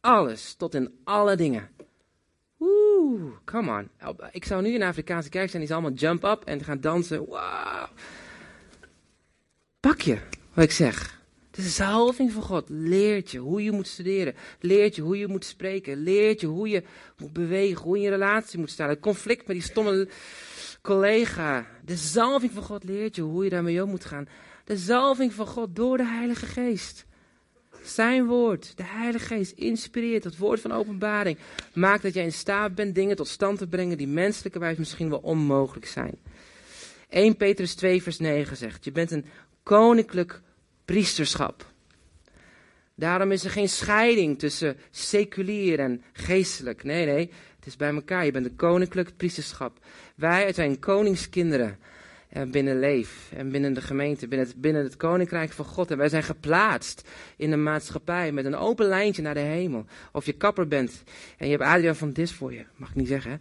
alles, 0.00 0.54
tot 0.54 0.74
in 0.74 0.98
alle 1.04 1.36
dingen. 1.36 1.70
Oeh, 2.60 3.32
come 3.44 3.78
on. 3.78 3.90
Ik 4.30 4.44
zou 4.44 4.62
nu 4.62 4.72
in 4.72 4.80
de 4.80 4.86
Afrikaanse 4.86 5.28
kerk 5.28 5.50
zijn, 5.50 5.62
die 5.62 5.70
is 5.70 5.76
allemaal 5.76 5.98
jump 5.98 6.24
up 6.24 6.42
en 6.44 6.64
gaan 6.64 6.80
dansen. 6.80 7.18
Wow. 7.18 7.86
Pak 9.80 10.00
je, 10.00 10.18
wat 10.54 10.64
ik 10.64 10.72
zeg. 10.72 11.17
De 11.58 11.68
zalving 11.68 12.32
van 12.32 12.42
God 12.42 12.68
leert 12.68 13.30
je 13.30 13.38
hoe 13.38 13.62
je 13.62 13.72
moet 13.72 13.86
studeren. 13.86 14.34
Leert 14.60 14.96
je 14.96 15.02
hoe 15.02 15.18
je 15.18 15.26
moet 15.26 15.44
spreken. 15.44 16.02
Leert 16.02 16.40
je 16.40 16.46
hoe 16.46 16.68
je 16.68 16.82
moet 17.16 17.32
bewegen. 17.32 17.82
Hoe 17.82 17.98
je 17.98 18.04
in 18.04 18.10
relatie 18.10 18.58
moet 18.58 18.70
staan. 18.70 18.88
Het 18.88 19.00
conflict 19.00 19.46
met 19.46 19.56
die 19.56 19.64
stomme 19.64 20.08
collega. 20.82 21.66
De 21.84 21.96
zalving 21.96 22.52
van 22.52 22.62
God 22.62 22.84
leert 22.84 23.16
je 23.16 23.22
hoe 23.22 23.44
je 23.44 23.50
daarmee 23.50 23.82
om 23.82 23.90
moet 23.90 24.04
gaan. 24.04 24.28
De 24.64 24.76
zalving 24.76 25.32
van 25.32 25.46
God 25.46 25.76
door 25.76 25.96
de 25.96 26.06
Heilige 26.06 26.46
Geest. 26.46 27.06
Zijn 27.82 28.26
woord, 28.26 28.76
de 28.76 28.84
Heilige 28.84 29.26
Geest, 29.26 29.52
inspireert 29.52 30.24
het 30.24 30.38
woord 30.38 30.60
van 30.60 30.72
openbaring. 30.72 31.38
Maakt 31.74 32.02
dat 32.02 32.14
jij 32.14 32.24
in 32.24 32.32
staat 32.32 32.74
bent 32.74 32.94
dingen 32.94 33.16
tot 33.16 33.28
stand 33.28 33.58
te 33.58 33.68
brengen 33.68 33.98
die 33.98 34.08
menselijkerwijs 34.08 34.78
misschien 34.78 35.10
wel 35.10 35.20
onmogelijk 35.22 35.86
zijn. 35.86 36.18
1 37.08 37.36
Petrus 37.36 37.74
2 37.74 38.02
vers 38.02 38.18
9 38.18 38.56
zegt, 38.56 38.84
je 38.84 38.92
bent 38.92 39.10
een 39.10 39.24
koninklijk 39.62 40.42
priesterschap. 40.88 41.66
Daarom 42.94 43.32
is 43.32 43.44
er 43.44 43.50
geen 43.50 43.68
scheiding 43.68 44.38
tussen 44.38 44.76
seculier 44.90 45.78
en 45.78 46.02
geestelijk. 46.12 46.84
Nee, 46.84 47.06
nee, 47.06 47.30
het 47.56 47.66
is 47.66 47.76
bij 47.76 47.94
elkaar. 47.94 48.24
Je 48.24 48.30
bent 48.30 48.46
een 48.46 48.56
koninklijk 48.56 49.16
priesterschap. 49.16 49.78
Wij 50.14 50.52
zijn 50.52 50.78
koningskinderen 50.78 51.78
en 52.28 52.50
binnen 52.50 52.78
Leef 52.78 53.32
en 53.36 53.50
binnen 53.50 53.72
de 53.74 53.80
gemeente, 53.80 54.28
binnen 54.28 54.46
het, 54.46 54.60
binnen 54.60 54.82
het 54.82 54.96
koninkrijk 54.96 55.52
van 55.52 55.64
God. 55.64 55.90
En 55.90 55.98
wij 55.98 56.08
zijn 56.08 56.22
geplaatst 56.22 57.08
in 57.36 57.50
de 57.50 57.56
maatschappij 57.56 58.32
met 58.32 58.44
een 58.44 58.56
open 58.56 58.86
lijntje 58.86 59.22
naar 59.22 59.34
de 59.34 59.40
hemel. 59.40 59.84
Of 60.12 60.26
je 60.26 60.32
kapper 60.32 60.68
bent 60.68 61.02
en 61.38 61.46
je 61.48 61.56
hebt 61.56 61.68
Adriaan 61.68 61.96
van 61.96 62.12
Dis 62.12 62.32
voor 62.32 62.52
je, 62.52 62.64
mag 62.76 62.88
ik 62.88 62.94
niet 62.94 63.08
zeggen. 63.08 63.30
Hè? 63.30 63.36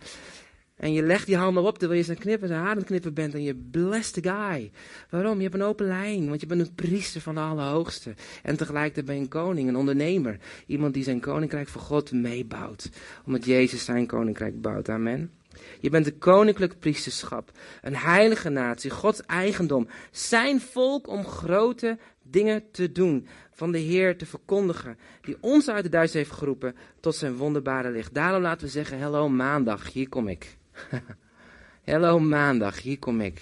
En 0.78 0.94
je 0.94 1.04
legt 1.04 1.26
die 1.26 1.38
handen 1.38 1.64
op 1.64 1.78
terwijl 1.78 2.00
je 2.00 2.06
zijn 2.06 2.18
knippen, 2.18 2.48
zijn 2.48 2.62
haren 2.62 2.84
knippen 2.84 3.14
bent 3.14 3.34
en 3.34 3.44
je 3.44 3.56
blessed 3.56 4.28
guy. 4.28 4.72
Waarom? 5.10 5.38
Je 5.38 5.44
hebt 5.44 5.56
een 5.56 5.62
open 5.62 5.88
lijn, 5.88 6.28
want 6.28 6.42
je 6.42 6.48
bent 6.48 6.62
een 6.62 6.76
priester 6.76 7.22
van 7.22 7.36
de 7.36 7.42
Allerhoogste. 7.42 8.14
En 8.44 8.58
tegelijkertijd 8.58 9.06
ben 9.06 9.16
je 9.16 9.22
een 9.22 9.28
koning, 9.28 9.70
een 9.70 9.76
ondernemer. 9.76 10.38
Iemand 10.66 10.94
die 10.94 11.04
zijn 11.04 11.20
koninkrijk 11.20 11.68
voor 11.68 11.82
God 11.82 12.12
meebouwt. 12.12 12.90
Omdat 13.26 13.46
Jezus 13.46 13.86
zijn 13.86 14.08
koninkrijk 14.08 14.62
bouwt. 14.62 14.90
Amen. 14.90 15.32
Je 15.80 15.90
bent 15.90 16.08
een 16.08 16.18
koninklijk 16.18 16.80
priesterschap, 16.80 17.52
een 17.82 17.96
heilige 17.96 18.50
natie, 18.50 18.90
Gods 18.90 19.22
eigendom, 19.22 19.88
zijn 20.12 20.62
volk 20.62 21.08
om 21.08 21.26
grote 21.26 21.98
dingen 22.24 22.72
te 22.72 22.92
doen, 22.92 23.28
van 23.52 23.72
de 23.72 23.78
Heer 23.78 24.18
te 24.18 24.26
verkondigen, 24.26 24.98
die 25.22 25.38
ons 25.40 25.70
uit 25.70 25.84
de 25.84 25.90
duister 25.90 26.20
heeft 26.20 26.32
geroepen 26.32 26.76
tot 27.00 27.16
zijn 27.16 27.36
wonderbare 27.36 27.92
licht. 27.92 28.14
Daarom 28.14 28.42
laten 28.42 28.66
we 28.66 28.72
zeggen, 28.72 29.00
hello 29.00 29.30
maandag, 29.30 29.94
hier 29.94 30.10
kom 30.10 30.28
ik. 30.28 30.57
hello 31.84 32.20
maandag, 32.20 32.82
hier 32.82 33.00
kom 33.00 33.22
ik. 33.22 33.42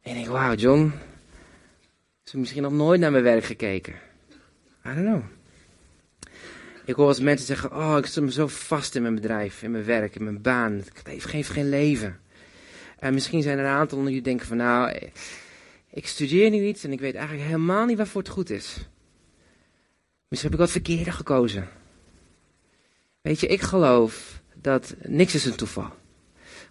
En 0.00 0.10
ik 0.10 0.14
denk, 0.14 0.26
wauw 0.26 0.54
John, 0.54 0.92
ze 0.92 2.24
hebben 2.24 2.40
misschien 2.40 2.62
nog 2.62 2.72
nooit 2.72 3.00
naar 3.00 3.10
mijn 3.10 3.22
werk 3.22 3.44
gekeken. 3.44 3.94
I 4.86 4.94
don't 4.94 5.06
know. 5.06 5.22
Ik 6.84 6.94
hoor 6.94 7.06
als 7.06 7.20
mensen 7.20 7.46
zeggen, 7.46 7.76
oh, 7.76 7.96
ik 7.98 8.06
zit 8.06 8.24
me 8.24 8.32
zo 8.32 8.46
vast 8.46 8.94
in 8.94 9.02
mijn 9.02 9.14
bedrijf, 9.14 9.62
in 9.62 9.70
mijn 9.70 9.84
werk, 9.84 10.14
in 10.14 10.24
mijn 10.24 10.42
baan. 10.42 10.82
Ik 11.04 11.22
geef 11.22 11.48
geen 11.48 11.68
leven. 11.68 12.20
En 12.98 13.14
misschien 13.14 13.42
zijn 13.42 13.58
er 13.58 13.64
een 13.64 13.70
aantal 13.70 14.04
die 14.04 14.22
denken 14.22 14.46
van, 14.46 14.56
nou, 14.56 15.10
ik 15.90 16.06
studeer 16.06 16.50
nu 16.50 16.66
iets 16.66 16.84
en 16.84 16.92
ik 16.92 17.00
weet 17.00 17.14
eigenlijk 17.14 17.46
helemaal 17.46 17.86
niet 17.86 17.96
waarvoor 17.96 18.22
het 18.22 18.30
goed 18.30 18.50
is. 18.50 18.88
Misschien 20.28 20.50
heb 20.50 20.60
ik 20.60 20.66
wat 20.66 20.74
verkeerde 20.76 21.10
gekozen. 21.10 21.68
Weet 23.20 23.40
je, 23.40 23.46
ik 23.46 23.60
geloof 23.60 24.37
dat 24.60 24.94
niks 25.02 25.34
is 25.34 25.44
een 25.44 25.54
toeval. 25.54 25.92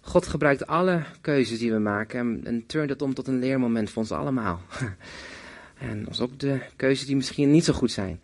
God 0.00 0.26
gebruikt 0.26 0.66
alle 0.66 1.02
keuzes 1.20 1.58
die 1.58 1.72
we 1.72 1.78
maken 1.78 2.18
en, 2.18 2.40
en 2.44 2.66
turnt 2.66 2.90
het 2.90 3.02
om 3.02 3.14
tot 3.14 3.26
een 3.26 3.38
leermoment 3.38 3.90
voor 3.90 4.02
ons 4.02 4.12
allemaal. 4.12 4.60
en 5.88 6.06
ons 6.08 6.20
ook 6.20 6.38
de 6.38 6.60
keuzes 6.76 7.06
die 7.06 7.16
misschien 7.16 7.50
niet 7.50 7.64
zo 7.64 7.72
goed 7.72 7.92
zijn. 7.92 8.20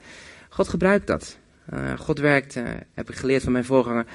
God 0.48 0.68
gebruikt 0.68 1.06
dat. 1.06 1.38
Uh, 1.72 1.98
God 1.98 2.18
werkt, 2.18 2.54
heb 2.94 3.10
ik 3.10 3.14
geleerd 3.14 3.42
van 3.42 3.52
mijn 3.52 3.64
voorganger, 3.64 4.06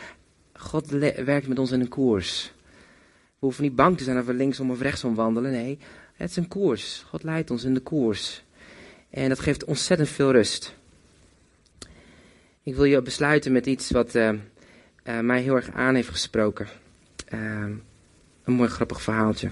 God 0.54 0.90
werkt 1.26 1.48
met 1.48 1.60
ons 1.60 1.72
in 1.72 1.80
een 1.80 1.88
koers. 1.88 2.52
We 3.40 3.46
hoeven 3.46 3.64
niet 3.64 3.76
bang 3.76 3.98
te 3.98 4.04
zijn 4.04 4.20
of 4.20 4.26
we 4.26 4.34
linksom 4.34 4.72
of 4.72 4.82
rechtsom 4.82 5.16
wandelen. 5.16 5.52
Nee, 5.52 5.78
het 6.14 6.30
is 6.30 6.36
een 6.36 6.48
koers. 6.48 7.06
God 7.08 7.24
leidt 7.24 7.52
ons 7.52 7.64
in 7.64 7.74
de 7.74 7.80
koers. 7.80 8.44
En 9.10 9.30
dat 9.30 9.40
geeft 9.40 9.64
ontzettend 9.64 10.10
veel 10.10 10.32
rust. 10.32 10.76
Ik 12.64 12.76
wil 12.76 12.84
je 12.84 13.02
besluiten 13.02 13.52
met 13.52 13.66
iets 13.66 13.92
wat 13.92 14.16
uh, 14.16 14.34
mij 15.04 15.42
heel 15.42 15.56
erg 15.56 15.72
aan 15.72 15.96
heeft 15.96 16.10
gesproken. 16.10 16.68
een 17.30 18.54
mooi 18.54 18.70
grappig 18.70 19.02
verhaaltje. 19.02 19.52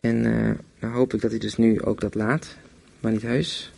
En 0.00 0.20
nou 0.78 0.94
hoop 0.94 1.14
ik 1.14 1.20
dat 1.20 1.30
hij 1.30 1.40
dus 1.40 1.56
nu 1.56 1.82
ook 1.82 2.00
dat 2.00 2.14
laat. 2.14 2.56
Maar 3.00 3.12
niet 3.12 3.22
heus. 3.22 3.72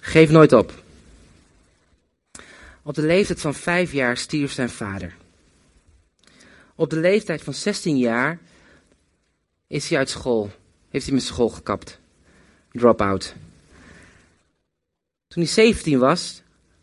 Geef 0.00 0.30
nooit 0.30 0.52
op. 0.52 0.84
Op 2.86 2.94
de 2.94 3.02
leeftijd 3.02 3.40
van 3.40 3.54
vijf 3.54 3.92
jaar 3.92 4.16
stierf 4.16 4.52
zijn 4.52 4.70
vader. 4.70 5.16
Op 6.74 6.90
de 6.90 7.00
leeftijd 7.00 7.42
van 7.42 7.54
16 7.54 7.98
jaar 7.98 8.38
is 9.66 9.88
hij 9.88 9.98
uit 9.98 10.10
school. 10.10 10.50
Heeft 10.88 11.04
hij 11.06 11.14
met 11.14 11.22
school 11.22 11.48
gekapt. 11.48 12.00
Drop-out. 12.72 13.34
Toen 15.28 15.42
hij 15.42 15.52
17 15.52 15.98
was, 15.98 16.42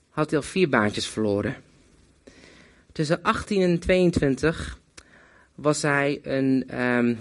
had 0.09 0.29
hij 0.29 0.39
al 0.39 0.45
vier 0.45 0.69
baantjes 0.69 1.07
verloren. 1.07 1.55
Tussen 2.91 3.21
18 3.21 3.61
en 3.61 3.79
22 3.79 4.79
was 5.55 5.81
hij 5.81 6.19
een, 6.23 6.81
um, 6.81 7.19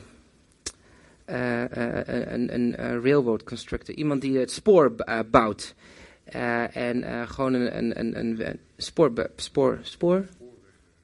een, 1.24 2.54
een 2.54 2.74
railroad 3.02 3.44
constructor. 3.44 3.94
Iemand 3.94 4.20
die 4.20 4.38
het 4.38 4.50
spoor 4.50 4.94
eh, 4.96 5.18
bouwt. 5.30 5.74
Eh, 6.32 6.76
en 6.76 7.02
eh, 7.02 7.30
gewoon 7.30 7.54
een, 7.54 7.76
een, 7.78 7.98
een, 7.98 8.48
een, 8.48 8.60
spoor, 8.76 9.12
spoor, 9.36 9.78
spoor? 9.82 10.26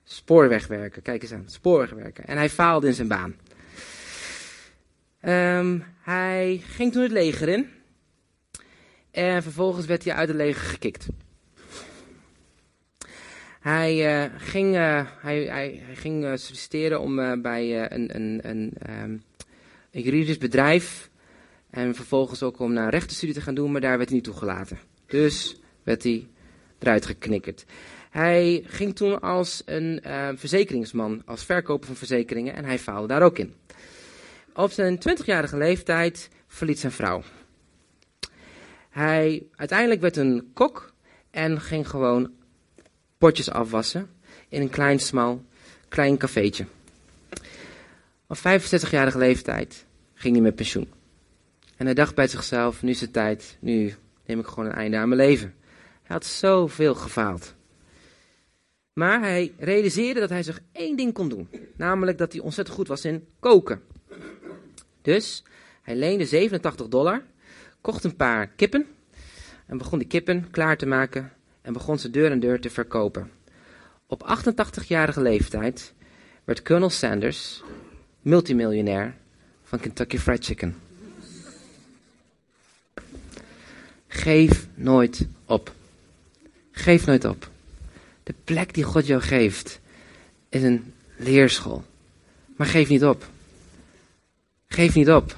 Spoorwegwerker, 0.04 1.02
kijk 1.02 1.22
eens 1.22 1.32
aan. 1.32 1.44
Spoorwegwerker. 1.46 2.24
En 2.24 2.36
hij 2.36 2.48
faalde 2.48 2.86
in 2.86 2.94
zijn 2.94 3.08
baan. 3.08 3.34
Ehm, 5.20 5.78
hij 6.00 6.62
ging 6.66 6.92
toen 6.92 7.02
het 7.02 7.12
leger 7.12 7.48
in. 7.48 7.68
En 9.10 9.42
vervolgens 9.42 9.86
werd 9.86 10.04
hij 10.04 10.14
uit 10.14 10.28
het 10.28 10.36
leger 10.36 10.62
gekikt. 10.62 11.06
Hij 13.60 14.22
eh, 14.22 14.30
ging, 14.36 14.74
hij, 14.74 15.06
hij, 15.20 15.44
hij 15.44 15.82
ging 15.94 16.22
solliciteren 16.22 17.00
om 17.00 17.42
bij 17.42 17.92
een, 17.92 18.14
een, 18.16 18.40
een, 18.42 18.72
ehm, 18.78 19.16
een 19.90 20.02
juridisch 20.02 20.38
bedrijf. 20.38 21.10
En 21.70 21.94
vervolgens 21.94 22.42
ook 22.42 22.58
om 22.58 22.72
naar 22.72 22.90
rechtenstudie 22.90 23.34
te 23.34 23.40
gaan 23.40 23.54
doen, 23.54 23.72
maar 23.72 23.80
daar 23.80 23.96
werd 23.96 24.08
hij 24.08 24.16
niet 24.16 24.26
toegelaten. 24.26 24.78
Dus 25.08 25.56
werd 25.82 26.02
hij 26.02 26.28
eruit 26.78 27.06
geknikkerd. 27.06 27.64
Hij 28.10 28.64
ging 28.66 28.96
toen 28.96 29.20
als 29.20 29.62
een 29.64 30.00
eh, 30.02 30.28
verzekeringsman, 30.34 31.22
als 31.24 31.44
verkoper 31.44 31.86
van 31.86 31.96
verzekeringen, 31.96 32.54
en 32.54 32.64
hij 32.64 32.78
faalde 32.78 33.06
daar 33.06 33.22
ook 33.22 33.38
in. 33.38 33.54
Op 34.54 34.70
zijn 34.70 34.98
20-jarige 35.08 35.56
leeftijd 35.56 36.28
verliet 36.46 36.78
zijn 36.78 36.92
vrouw. 36.92 37.22
Hij 38.90 39.46
uiteindelijk 39.56 40.00
werd 40.00 40.16
een 40.16 40.50
kok 40.52 40.92
en 41.30 41.60
ging 41.60 41.88
gewoon 41.88 42.32
potjes 43.18 43.50
afwassen 43.50 44.10
in 44.48 44.60
een 44.60 44.70
klein, 44.70 44.98
smal, 44.98 45.44
klein 45.88 46.16
cafeetje. 46.16 46.66
Op 48.26 48.38
65-jarige 48.38 49.18
leeftijd 49.18 49.84
ging 50.14 50.34
hij 50.34 50.42
met 50.42 50.54
pensioen. 50.54 50.92
En 51.76 51.84
hij 51.86 51.94
dacht 51.94 52.14
bij 52.14 52.28
zichzelf, 52.28 52.82
nu 52.82 52.90
is 52.90 53.00
het 53.00 53.12
tijd, 53.12 53.56
nu 53.60 53.94
neem 54.28 54.38
ik 54.38 54.46
gewoon 54.46 54.68
een 54.68 54.74
einde 54.74 54.96
aan 54.96 55.08
mijn 55.08 55.20
leven. 55.20 55.54
Hij 56.02 56.16
had 56.16 56.24
zoveel 56.24 56.94
gefaald. 56.94 57.54
Maar 58.92 59.20
hij 59.20 59.52
realiseerde 59.58 60.20
dat 60.20 60.28
hij 60.28 60.42
zich 60.42 60.60
één 60.72 60.96
ding 60.96 61.12
kon 61.12 61.28
doen. 61.28 61.48
Namelijk 61.76 62.18
dat 62.18 62.32
hij 62.32 62.40
ontzettend 62.40 62.76
goed 62.76 62.88
was 62.88 63.04
in 63.04 63.26
koken. 63.40 63.82
Dus 65.02 65.44
hij 65.82 65.96
leende 65.96 66.24
87 66.24 66.88
dollar, 66.88 67.22
kocht 67.80 68.04
een 68.04 68.16
paar 68.16 68.46
kippen 68.46 68.86
en 69.66 69.78
begon 69.78 69.98
die 69.98 70.08
kippen 70.08 70.50
klaar 70.50 70.76
te 70.76 70.86
maken 70.86 71.32
en 71.62 71.72
begon 71.72 71.98
ze 71.98 72.10
deur 72.10 72.30
en 72.30 72.40
deur 72.40 72.60
te 72.60 72.70
verkopen. 72.70 73.30
Op 74.06 74.38
88-jarige 74.44 75.20
leeftijd 75.20 75.94
werd 76.44 76.62
Colonel 76.62 76.90
Sanders 76.90 77.62
multimiljonair 78.20 79.16
van 79.62 79.80
Kentucky 79.80 80.18
Fried 80.18 80.44
Chicken. 80.44 80.87
Geef 84.08 84.66
nooit 84.74 85.26
op. 85.44 85.72
Geef 86.70 87.06
nooit 87.06 87.24
op. 87.24 87.50
De 88.22 88.34
plek 88.44 88.74
die 88.74 88.84
God 88.84 89.06
jou 89.06 89.20
geeft 89.20 89.80
is 90.48 90.62
een 90.62 90.92
leerschool. 91.16 91.84
Maar 92.56 92.66
geef 92.66 92.88
niet 92.88 93.04
op. 93.04 93.28
Geef 94.66 94.94
niet 94.94 95.10
op. 95.10 95.36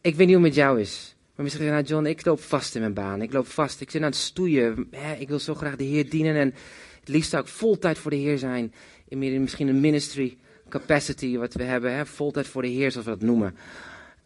Ik 0.00 0.14
weet 0.14 0.26
niet 0.26 0.36
hoe 0.36 0.44
het 0.44 0.54
met 0.54 0.64
jou 0.64 0.80
is. 0.80 1.14
Maar 1.34 1.44
misschien 1.44 1.64
zeg 1.64 1.74
nou 1.74 1.86
John, 1.86 2.06
ik 2.06 2.24
loop 2.24 2.42
vast 2.42 2.74
in 2.74 2.80
mijn 2.80 2.94
baan. 2.94 3.22
Ik 3.22 3.32
loop 3.32 3.46
vast. 3.46 3.80
Ik 3.80 3.90
zit 3.90 4.02
aan 4.02 4.08
het 4.08 4.16
stoeien. 4.16 4.88
Ik 5.18 5.28
wil 5.28 5.38
zo 5.38 5.54
graag 5.54 5.76
de 5.76 5.84
Heer 5.84 6.10
dienen. 6.10 6.36
En 6.36 6.54
het 7.00 7.08
liefst 7.08 7.30
zou 7.30 7.42
ik 7.42 7.48
vol 7.48 7.78
tijd 7.78 7.98
voor 7.98 8.10
de 8.10 8.16
Heer 8.16 8.38
zijn. 8.38 8.74
In 9.08 9.40
misschien 9.40 9.68
een 9.68 9.80
ministry 9.80 10.36
capacity 10.68 11.36
wat 11.36 11.54
we 11.54 11.62
hebben. 11.62 11.94
Hè, 11.94 12.06
vol 12.06 12.30
tijd 12.30 12.46
voor 12.46 12.62
de 12.62 12.68
Heer, 12.68 12.90
zoals 12.90 13.06
we 13.06 13.12
dat 13.12 13.22
noemen. 13.22 13.56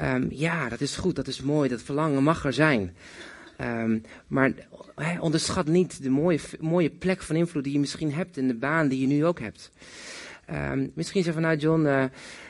Ehm, 0.03 0.27
ja, 0.31 0.69
dat 0.69 0.81
is 0.81 0.97
goed. 0.97 1.17
Dat 1.17 1.27
is 1.27 1.43
mooi. 1.43 1.69
Dat 1.69 1.83
verlangen 1.83 2.23
mag 2.23 2.45
er 2.45 2.53
zijn. 2.53 2.97
Ehm, 3.57 3.99
maar 4.27 4.53
hè, 4.95 5.21
onderschat 5.21 5.67
niet 5.67 6.03
de 6.03 6.11
mooie, 6.11 6.39
mooie 6.61 6.91
plek 6.91 7.23
van 7.23 7.37
invloed 7.37 7.65
die 7.65 7.73
je 7.73 7.79
misschien 7.79 8.13
hebt 8.13 8.37
in 8.37 8.49
de 8.49 8.55
baan 8.55 8.89
die 8.89 9.01
je 9.01 9.07
nu 9.07 9.25
ook 9.25 9.41
hebt. 9.41 9.71
Ehm, 10.47 10.87
misschien 10.95 11.23
zeg 11.23 11.33
van, 11.33 11.43
nou 11.43 11.57
John, 11.57 11.87
eh, 11.87 12.05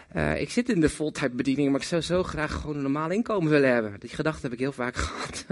eh, 0.09 0.41
ik 0.41 0.51
zit 0.51 0.69
in 0.69 0.81
de 0.81 0.88
voltijdbediening, 0.88 1.71
maar 1.71 1.81
ik 1.81 1.87
zou 1.87 2.03
zo 2.03 2.23
graag 2.23 2.53
gewoon 2.53 2.77
een 2.77 2.83
normaal 2.83 3.11
inkomen 3.11 3.51
willen 3.51 3.73
hebben. 3.73 4.01
Die 4.01 4.11
gedachte 4.11 4.43
heb 4.43 4.53
ik 4.53 4.59
heel 4.59 4.73
vaak 4.73 4.97
gehad. 5.07 5.47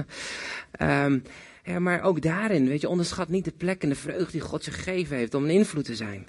Maar 1.78 2.02
ook 2.02 2.22
daarin, 2.22 2.68
weet 2.68 2.80
je, 2.80 2.88
onderschat 2.88 3.28
niet 3.28 3.44
de 3.44 3.52
plek 3.56 3.82
en 3.82 3.88
de 3.88 3.94
vreugde 3.94 4.32
die 4.32 4.40
God 4.40 4.64
je 4.64 4.70
gegeven 4.70 5.16
heeft 5.16 5.34
om 5.34 5.44
een 5.44 5.50
invloed 5.50 5.84
te 5.84 5.96
zijn. 5.96 6.26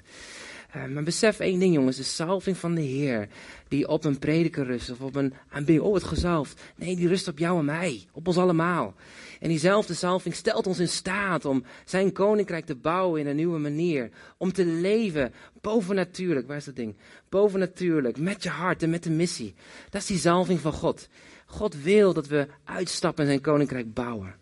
Uh, 0.76 0.84
maar 0.84 1.02
besef 1.02 1.38
één 1.40 1.58
ding, 1.58 1.74
jongens: 1.74 1.96
de 1.96 2.02
salving 2.02 2.56
van 2.56 2.74
de 2.74 2.80
Heer, 2.80 3.28
die 3.68 3.88
op 3.88 4.04
een 4.04 4.18
prediker 4.18 4.64
rust 4.64 4.90
of 4.90 5.00
op 5.00 5.16
een 5.16 5.34
oh, 5.80 5.94
het 5.94 6.04
gezalfd. 6.04 6.60
Nee, 6.76 6.96
die 6.96 7.08
rust 7.08 7.28
op 7.28 7.38
jou 7.38 7.58
en 7.58 7.64
mij, 7.64 8.04
op 8.12 8.26
ons 8.26 8.36
allemaal. 8.36 8.94
En 9.40 9.48
diezelfde 9.48 9.94
salving 9.94 10.34
stelt 10.34 10.66
ons 10.66 10.78
in 10.78 10.88
staat 10.88 11.44
om 11.44 11.64
zijn 11.84 12.12
koninkrijk 12.12 12.64
te 12.64 12.74
bouwen 12.74 13.20
in 13.20 13.26
een 13.26 13.36
nieuwe 13.36 13.58
manier. 13.58 14.10
Om 14.36 14.52
te 14.52 14.64
leven 14.64 15.32
bovennatuurlijk, 15.60 16.46
waar 16.46 16.56
is 16.56 16.64
dat 16.64 16.76
ding? 16.76 16.96
Bovennatuurlijk, 17.28 18.18
met 18.18 18.42
je 18.42 18.48
hart 18.48 18.82
en 18.82 18.90
met 18.90 19.02
de 19.02 19.10
missie. 19.10 19.54
Dat 19.90 20.00
is 20.00 20.06
die 20.06 20.18
salving 20.18 20.60
van 20.60 20.72
God. 20.72 21.08
God 21.46 21.82
wil 21.82 22.12
dat 22.12 22.26
we 22.26 22.46
uitstappen 22.64 23.24
en 23.24 23.30
zijn 23.30 23.42
koninkrijk 23.42 23.94
bouwen. 23.94 24.34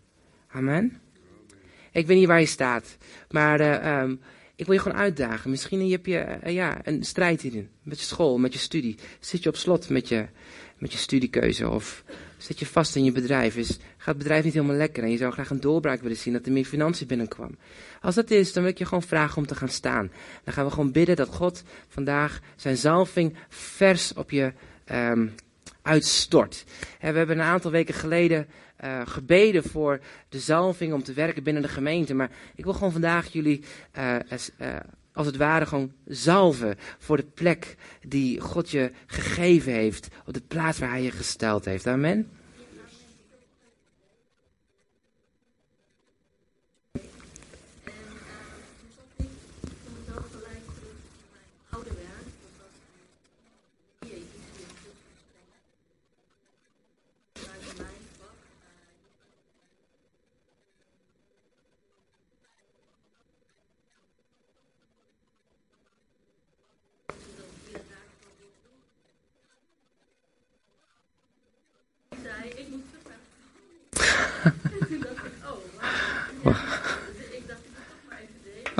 Amen. 0.47 1.01
Ik 1.91 2.07
weet 2.07 2.17
niet 2.17 2.27
waar 2.27 2.39
je 2.39 2.45
staat, 2.45 2.97
maar. 3.29 3.61
Uh, 3.61 4.01
um, 4.01 4.19
ik 4.61 4.67
wil 4.67 4.75
je 4.75 4.81
gewoon 4.81 4.97
uitdagen. 4.97 5.49
Misschien 5.49 5.91
heb 5.91 6.05
je 6.05 6.37
uh, 6.45 6.53
ja, 6.53 6.79
een 6.83 7.03
strijd 7.03 7.41
hierin. 7.41 7.69
Met 7.83 7.99
je 7.99 8.05
school, 8.05 8.37
met 8.37 8.53
je 8.53 8.59
studie. 8.59 8.95
Zit 9.19 9.43
je 9.43 9.49
op 9.49 9.55
slot 9.55 9.89
met 9.89 10.07
je, 10.07 10.25
met 10.77 10.91
je 10.91 10.97
studiekeuze? 10.97 11.69
Of 11.69 12.03
zit 12.37 12.59
je 12.59 12.65
vast 12.65 12.95
in 12.95 13.03
je 13.03 13.11
bedrijf? 13.11 13.57
Is, 13.57 13.69
gaat 13.69 14.05
het 14.05 14.17
bedrijf 14.17 14.43
niet 14.43 14.53
helemaal 14.53 14.75
lekker? 14.75 15.03
En 15.03 15.11
je 15.11 15.17
zou 15.17 15.33
graag 15.33 15.49
een 15.49 15.59
doorbraak 15.59 16.01
willen 16.01 16.17
zien 16.17 16.33
dat 16.33 16.45
er 16.45 16.51
meer 16.51 16.65
financiën 16.65 17.07
binnenkwam. 17.07 17.57
Als 18.01 18.15
dat 18.15 18.31
is, 18.31 18.53
dan 18.53 18.63
wil 18.63 18.71
ik 18.71 18.77
je 18.77 18.85
gewoon 18.85 19.03
vragen 19.03 19.37
om 19.37 19.45
te 19.45 19.55
gaan 19.55 19.69
staan. 19.69 20.11
Dan 20.43 20.53
gaan 20.53 20.65
we 20.65 20.71
gewoon 20.71 20.91
bidden 20.91 21.15
dat 21.15 21.29
God 21.29 21.63
vandaag 21.87 22.39
zijn 22.55 22.77
zalving 22.77 23.35
vers 23.49 24.13
op 24.13 24.31
je 24.31 24.53
um, 24.91 25.33
uitstort. 25.81 26.63
We 26.99 27.07
hebben 27.07 27.39
een 27.39 27.45
aantal 27.45 27.71
weken 27.71 27.93
geleden 27.93 28.47
uh, 28.83 29.01
gebeden 29.05 29.63
voor 29.63 29.99
de 30.29 30.39
zalving 30.39 30.93
om 30.93 31.03
te 31.03 31.13
werken 31.13 31.43
binnen 31.43 31.61
de 31.61 31.69
gemeente. 31.69 32.13
Maar 32.13 32.31
ik 32.55 32.63
wil 32.63 32.73
gewoon 32.73 32.91
vandaag 32.91 33.27
jullie 33.31 33.63
als, 34.29 34.51
uh, 34.61 34.75
als 35.13 35.25
het 35.25 35.37
ware 35.37 35.65
gewoon 35.65 35.91
zalven 36.05 36.75
voor 36.97 37.17
de 37.17 37.25
plek 37.33 37.75
die 38.07 38.39
God 38.39 38.69
je 38.69 38.91
gegeven 39.05 39.73
heeft. 39.73 40.07
Op 40.25 40.33
de 40.33 40.41
plaats 40.47 40.79
waar 40.79 40.89
hij 40.89 41.03
je 41.03 41.11
gesteld 41.11 41.65
heeft. 41.65 41.87
Amen. 41.87 42.29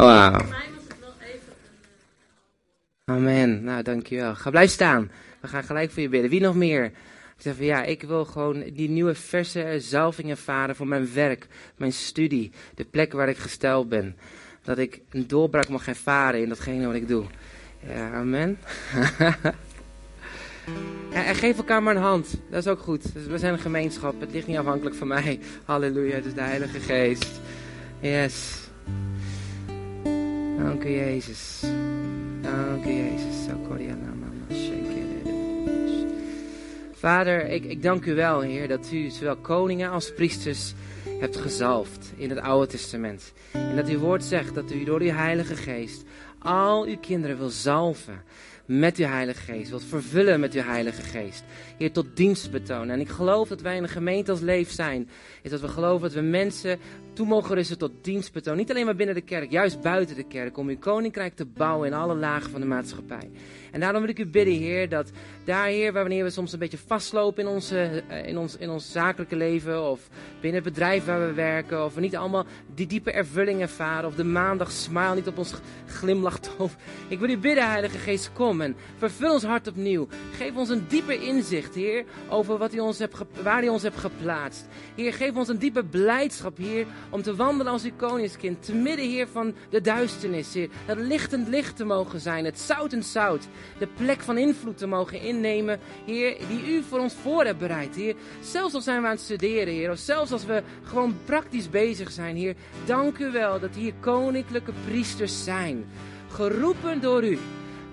Wauw. 0.02 0.46
Amen. 3.06 3.64
Nou, 3.64 3.84
dankjewel. 3.84 4.36
Ga 4.36 4.50
blijf 4.50 4.72
staan. 4.72 5.12
We 5.40 5.48
gaan 5.48 5.64
gelijk 5.64 5.92
voor 5.92 6.02
je 6.02 6.10
bidden. 6.10 6.30
Wie 6.30 6.42
nog 6.42 6.56
meer? 6.56 6.86
Ik 6.86 6.94
zeg 7.38 7.56
van 7.56 7.66
ja, 7.66 7.84
ik 7.84 8.04
wil 8.04 8.26
gewoon 8.26 8.64
die 8.74 8.90
nieuwe 8.90 9.16
verse 9.16 9.76
zalving 9.80 10.30
ervaren 10.30 10.76
voor 10.76 10.88
mijn 10.88 11.14
werk, 11.14 11.48
mijn 11.78 11.94
studie, 11.94 12.52
de 12.76 12.86
plek 12.86 13.14
waar 13.14 13.30
ik 13.30 13.38
gesteld 13.38 13.90
ben. 13.90 14.18
Dat 14.64 14.78
ik 14.78 15.02
een 15.10 15.28
doorbraak 15.28 15.70
mag 15.70 15.88
ervaren 15.88 16.42
in 16.42 16.50
datgene 16.50 16.86
wat 16.86 16.96
ik 16.96 17.08
doe. 17.08 17.26
Ja, 17.88 18.12
amen. 18.12 18.60
en 21.14 21.36
geef 21.36 21.58
elkaar 21.58 21.84
maar 21.84 21.96
een 21.96 22.02
hand. 22.02 22.36
Dat 22.50 22.66
is 22.66 22.72
ook 22.72 22.80
goed. 22.80 23.14
Dus 23.14 23.26
we 23.26 23.38
zijn 23.38 23.54
een 23.54 23.60
gemeenschap. 23.60 24.20
Het 24.20 24.32
ligt 24.32 24.48
niet 24.48 24.58
afhankelijk 24.58 24.96
van 24.96 25.08
mij. 25.08 25.40
Halleluja, 25.66 26.16
het 26.16 26.26
is 26.26 26.34
de 26.34 26.42
Heilige 26.42 26.80
Geest. 26.80 27.42
Yes. 28.00 28.61
Dank 30.63 30.84
u, 30.84 30.89
Jezus. 30.89 31.63
Dank 32.41 32.86
u, 32.86 32.89
Jezus. 32.89 33.41
Vader, 37.02 37.50
ik, 37.50 37.63
ik 37.63 37.84
dank 37.84 38.06
u 38.06 38.15
wel, 38.15 38.41
Heer, 38.41 38.67
dat 38.67 38.91
u 38.91 39.10
zowel 39.10 39.36
koningen 39.36 39.91
als 39.91 40.13
priesters 40.13 40.74
hebt 41.20 41.38
gezalfd 41.38 42.14
in 42.16 42.30
het 42.30 42.39
Oude 42.39 42.68
Testament. 42.68 43.34
En 43.51 43.76
dat 43.76 43.88
uw 43.88 43.99
woord 43.99 44.24
zegt 44.24 44.55
dat 44.55 44.72
u 44.72 44.84
door 44.84 45.01
uw 45.01 45.12
Heilige 45.12 45.55
Geest 45.55 46.03
al 46.39 46.86
uw 46.86 46.97
kinderen 46.97 47.38
wil 47.38 47.49
zalven 47.49 48.24
met 48.66 48.97
uw 48.97 49.05
Heilige 49.05 49.41
Geest. 49.41 49.70
Wilt 49.70 49.84
vervullen 49.84 50.39
met 50.39 50.53
uw 50.53 50.62
Heilige 50.62 51.01
Geest. 51.01 51.43
Heer, 51.78 51.91
tot 51.91 52.05
dienst 52.14 52.51
betonen. 52.51 52.89
En 52.89 52.99
ik 52.99 53.09
geloof 53.09 53.47
dat 53.47 53.62
wij 53.62 53.76
in 53.76 53.84
een 53.84 53.89
gemeente 53.89 54.32
als 54.32 54.39
Leef 54.39 54.72
zijn. 54.72 55.09
Is 55.41 55.51
dat 55.51 55.62
we 55.62 55.68
geloven 55.68 56.01
dat 56.01 56.14
we 56.14 56.22
mensen 56.22 56.80
toe 57.14 57.28
mogen 57.28 57.55
rusten 57.55 57.78
tot 57.78 57.91
dienstbetoon. 58.01 58.57
Niet 58.57 58.70
alleen 58.70 58.86
maar 58.86 58.95
binnen 58.95 59.16
de 59.16 59.22
kerk, 59.22 59.51
juist 59.51 59.82
buiten 59.82 60.16
de 60.16 60.24
kerk. 60.24 60.57
Om 60.57 60.68
uw 60.68 60.78
koninkrijk 60.78 61.36
te 61.36 61.45
bouwen 61.45 61.88
in 61.88 61.93
alle 61.93 62.16
lagen 62.16 62.51
van 62.51 62.62
de 62.62 62.68
maatschappij. 62.68 63.30
En 63.72 63.80
daarom 63.80 64.01
wil 64.01 64.09
ik 64.09 64.20
u 64.20 64.26
bidden, 64.26 64.53
Heer, 64.53 64.89
dat 64.89 65.12
daar, 65.43 65.68
Heer, 65.68 65.93
wanneer 65.93 66.24
we 66.24 66.30
soms 66.30 66.53
een 66.53 66.59
beetje 66.59 66.78
vastlopen 66.78 67.43
in, 67.43 67.49
onze, 67.49 68.03
eh, 68.07 68.28
in, 68.28 68.38
ons, 68.38 68.57
in 68.57 68.70
ons 68.70 68.91
zakelijke 68.91 69.36
leven, 69.36 69.89
of 69.89 70.09
binnen 70.41 70.64
het 70.64 70.74
bedrijf 70.74 71.05
waar 71.05 71.28
we 71.28 71.34
werken, 71.34 71.86
of 71.86 71.93
we 71.93 72.01
niet 72.01 72.16
allemaal 72.16 72.45
die 72.76 72.88
diepe 72.88 73.12
ervulling 73.12 73.62
ervaren, 73.62 74.05
of 74.05 74.16
de 74.16 74.24
maandag 74.24 74.72
smile 74.72 75.16
niet 75.16 75.28
op 75.28 75.38
ons 75.38 75.53
glimlacht. 75.88 76.49
Of, 76.57 76.76
ik 77.07 77.20
wil 77.20 77.30
u 77.30 77.38
bidden, 77.38 77.70
Heilige 77.70 77.97
Geest, 77.97 78.32
kom 78.34 78.62
en 78.62 78.76
vervul 78.97 79.34
ons 79.34 79.43
hart 79.43 79.68
opnieuw. 79.68 80.07
Geef 80.32 80.55
ons 80.55 80.70
een 80.70 80.86
dieper 80.88 81.22
inzicht, 81.22 81.76
Heer, 81.76 82.05
over 82.30 82.57
wat 82.57 82.74
u 82.74 82.80
ons 82.80 82.99
hebt, 82.99 83.18
waar 83.43 83.64
u 83.64 83.68
ons 83.68 83.84
hebt 83.84 83.97
geplaatst. 83.97 84.68
Heer, 84.95 85.14
geef 85.14 85.36
ons 85.36 85.47
een 85.47 85.57
diepe 85.57 85.84
blijdschap, 85.84 86.57
Heer, 86.57 86.86
om 87.10 87.22
te 87.22 87.36
wandelen 87.36 87.72
als 87.72 87.84
uw 87.84 87.95
koningskind, 87.95 88.66
te 88.66 88.76
midden, 88.76 89.10
Heer, 89.10 89.28
van 89.28 89.54
de 89.70 89.82
duisternis, 89.82 90.54
Heer. 90.54 90.70
Het 90.86 90.97
lichtend 90.97 91.47
licht 91.47 91.76
te 91.76 91.86
mogen 91.86 92.20
zijn, 92.20 92.45
het 92.45 92.60
zout 92.60 92.93
en 92.93 93.04
zout 93.04 93.47
de 93.78 93.88
plek 93.88 94.22
van 94.22 94.38
invloed 94.38 94.78
te 94.78 94.88
mogen 94.88 95.22
innemen, 95.22 95.80
Heer, 96.06 96.38
die 96.47 96.76
u 96.76 96.84
voor 96.84 96.99
ons 96.99 97.14
voor 97.22 97.45
hebt 97.45 97.60
bereid, 97.60 97.95
Heer. 97.95 98.16
Zelfs 98.41 98.74
al 98.74 98.82
zijn 98.82 99.02
we 99.02 99.08
aan 99.08 99.14
het 99.14 99.22
studeren, 99.22 99.74
Heer, 99.74 99.91
of 99.91 99.97
zelfs 99.97 100.32
als 100.32 100.45
we 100.45 100.64
gewoon 100.84 101.18
praktisch 101.26 101.70
bezig 101.70 102.12
zijn, 102.12 102.36
Heer. 102.36 102.56
Dank 102.86 103.18
u 103.18 103.32
wel 103.32 103.60
dat 103.60 103.76
hier 103.76 103.93
koninklijke 103.99 104.74
priesters 104.86 105.43
zijn, 105.43 105.86
geroepen 106.30 107.02
door 107.02 107.24
u, 107.24 107.39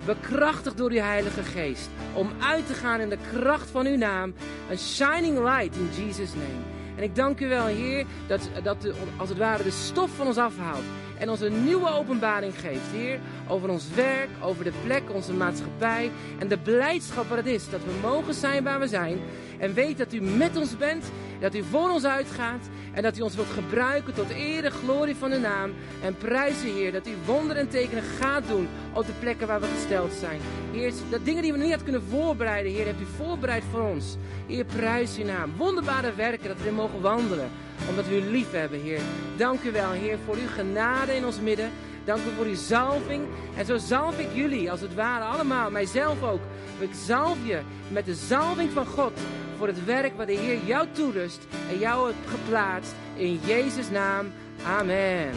bekrachtigd 0.05 0.77
door 0.77 0.91
uw 0.91 1.01
Heilige 1.01 1.43
Geest, 1.43 1.89
om 2.13 2.29
uit 2.39 2.67
te 2.67 2.73
gaan 2.73 2.99
in 2.99 3.09
de 3.09 3.17
kracht 3.33 3.69
van 3.69 3.85
uw 3.85 3.97
naam, 3.97 4.33
een 4.69 4.79
shining 4.79 5.37
light 5.37 5.75
in 5.75 5.89
Jesus' 6.05 6.33
name. 6.33 6.78
En 6.99 7.05
ik 7.05 7.15
dank 7.15 7.39
u 7.39 7.47
wel, 7.47 7.65
Heer, 7.65 8.05
dat, 8.27 8.49
dat 8.63 8.85
u, 8.85 8.91
als 9.17 9.29
het 9.29 9.37
ware 9.37 9.63
de 9.63 9.71
stof 9.71 10.09
van 10.15 10.27
ons 10.27 10.37
afhaalt 10.37 10.83
en 11.17 11.29
ons 11.29 11.41
een 11.41 11.63
nieuwe 11.63 11.89
openbaring 11.89 12.59
geeft, 12.59 12.91
Heer, 12.91 13.19
over 13.47 13.69
ons 13.69 13.85
werk, 13.95 14.29
over 14.41 14.63
de 14.63 14.71
plek, 14.85 15.13
onze 15.13 15.33
maatschappij 15.33 16.11
en 16.39 16.47
de 16.47 16.57
blijdschap 16.57 17.29
wat 17.29 17.37
het 17.37 17.45
is 17.45 17.69
dat 17.69 17.79
we 17.83 17.91
mogen 18.01 18.33
zijn 18.33 18.63
waar 18.63 18.79
we 18.79 18.87
zijn 18.87 19.19
en 19.59 19.73
weet 19.73 19.97
dat 19.97 20.13
u 20.13 20.21
met 20.21 20.57
ons 20.57 20.77
bent, 20.77 21.05
dat 21.39 21.55
u 21.55 21.63
voor 21.63 21.89
ons 21.89 22.05
uitgaat 22.05 22.69
en 22.93 23.03
dat 23.03 23.17
u 23.17 23.21
ons 23.21 23.35
wilt 23.35 23.49
gebruiken 23.53 24.13
tot 24.13 24.29
eer 24.29 24.65
en 24.65 24.71
glorie 24.71 25.15
van 25.15 25.31
uw 25.31 25.39
naam 25.39 25.73
en 26.03 26.17
prijzen, 26.17 26.73
Heer, 26.73 26.91
dat 26.91 27.07
u 27.07 27.11
wonderen 27.25 27.61
en 27.61 27.69
tekenen 27.69 28.03
gaat 28.03 28.47
doen 28.47 28.67
op 28.93 29.05
de 29.05 29.11
plekken 29.19 29.47
waar 29.47 29.59
we 29.59 29.67
gesteld 29.75 30.13
zijn. 30.13 30.39
Heer, 30.71 30.93
dat 31.09 31.25
dingen 31.25 31.41
die 31.41 31.51
we 31.51 31.57
niet 31.57 31.67
hadden 31.67 31.91
kunnen 31.91 32.09
voorbereiden, 32.09 32.71
Heer, 32.71 32.85
hebt 32.85 33.01
u 33.01 33.05
voorbereid 33.17 33.63
voor 33.71 33.81
ons. 33.81 34.17
Heer, 34.47 34.65
prijs 34.65 35.17
uw 35.17 35.25
naam. 35.25 35.53
Wonderbare 35.57 36.13
werken 36.15 36.47
dat 36.47 36.61
we 36.61 36.67
er 36.67 36.73
mogen 36.73 37.01
wandelen 37.01 37.49
omdat 37.89 38.07
we 38.07 38.17
u 38.17 38.31
lief 38.31 38.51
hebben, 38.51 38.81
Heer. 38.81 38.99
Dank 39.37 39.63
u 39.63 39.71
wel, 39.71 39.91
Heer, 39.91 40.17
voor 40.25 40.35
uw 40.35 40.47
genade 40.47 41.15
in 41.15 41.25
ons 41.25 41.39
midden. 41.39 41.71
Dank 42.05 42.19
u 42.19 42.35
voor 42.35 42.45
uw 42.45 42.55
zalving. 42.55 43.27
En 43.57 43.65
zo 43.65 43.77
zalf 43.77 44.19
ik 44.19 44.27
jullie, 44.33 44.71
als 44.71 44.81
het 44.81 44.93
ware, 44.93 45.23
allemaal, 45.23 45.71
mijzelf 45.71 46.23
ook. 46.23 46.41
Ik 46.79 46.93
zalf 47.05 47.37
je 47.43 47.59
met 47.87 48.05
de 48.05 48.15
zalving 48.15 48.71
van 48.71 48.85
God 48.85 49.11
voor 49.59 49.67
het 49.67 49.85
werk 49.85 50.17
wat 50.17 50.27
de 50.27 50.33
Heer 50.33 50.57
jou 50.65 50.87
toerust 50.91 51.47
en 51.69 51.79
jou 51.79 52.05
heeft 52.05 52.29
geplaatst. 52.39 52.93
In 53.15 53.39
Jezus' 53.45 53.89
naam. 53.89 54.31
Amen. 54.65 55.31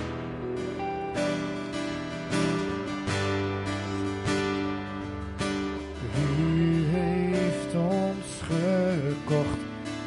U 6.19 6.85
heeft 6.85 7.75
ons 7.75 8.27
gekocht, 8.43 9.61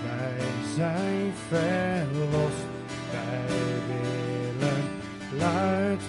wij 0.04 0.48
zijn 0.76 1.34
verlost. 1.48 2.66
Wij 3.12 3.56
willen 3.88 4.84
luid 5.38 6.02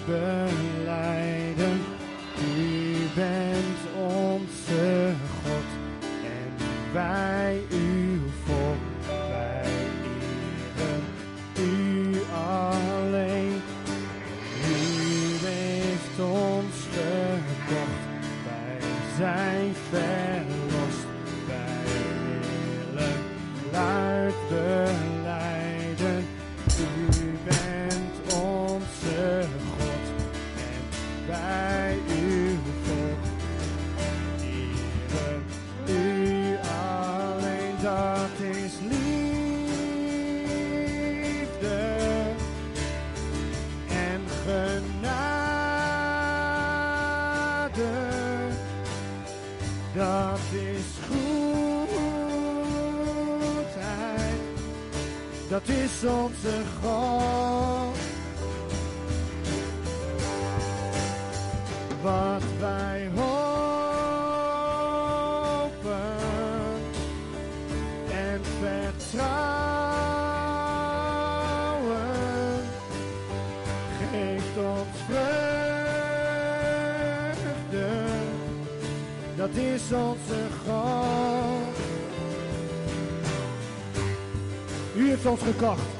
U 85.46 85.52
heeft 85.52 85.95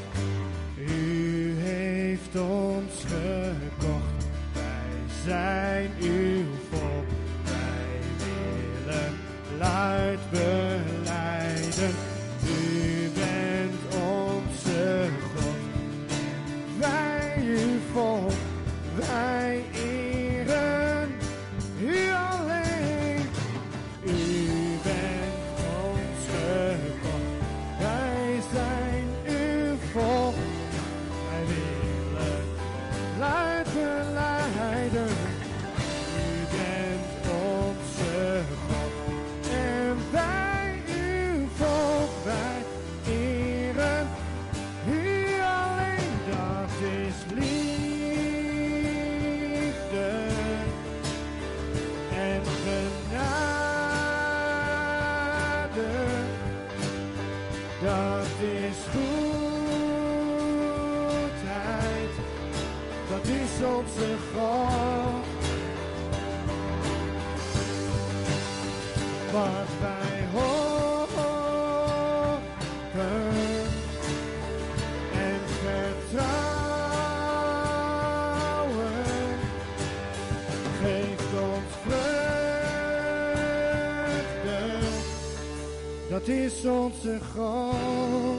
God. 87.34 88.38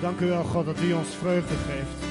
Dank 0.00 0.20
u 0.20 0.26
wel, 0.26 0.44
God, 0.44 0.66
dat 0.66 0.80
u 0.80 0.92
ons 0.92 1.08
vreugde 1.08 1.54
geeft. 1.54 2.06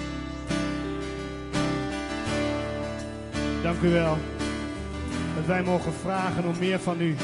Dank 3.64 3.82
u 3.82 3.90
wel 3.90 4.18
dat 5.36 5.46
wij 5.46 5.64
mogen 5.64 5.94
vragen 5.94 6.44
om 6.44 6.58
meer 6.60 6.80
van 6.80 7.02
u. 7.02 7.16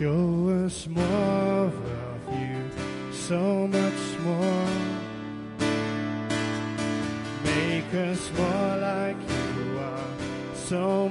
Show 0.00 0.64
us 0.64 0.88
more 0.88 1.04
of 1.04 1.74
you, 2.32 3.12
so 3.12 3.66
much 3.66 4.18
more. 4.24 4.68
Make 7.44 7.92
us 7.92 8.30
more 8.34 8.76
like 8.78 9.16
you 9.28 9.78
are, 9.78 10.14
so 10.54 11.09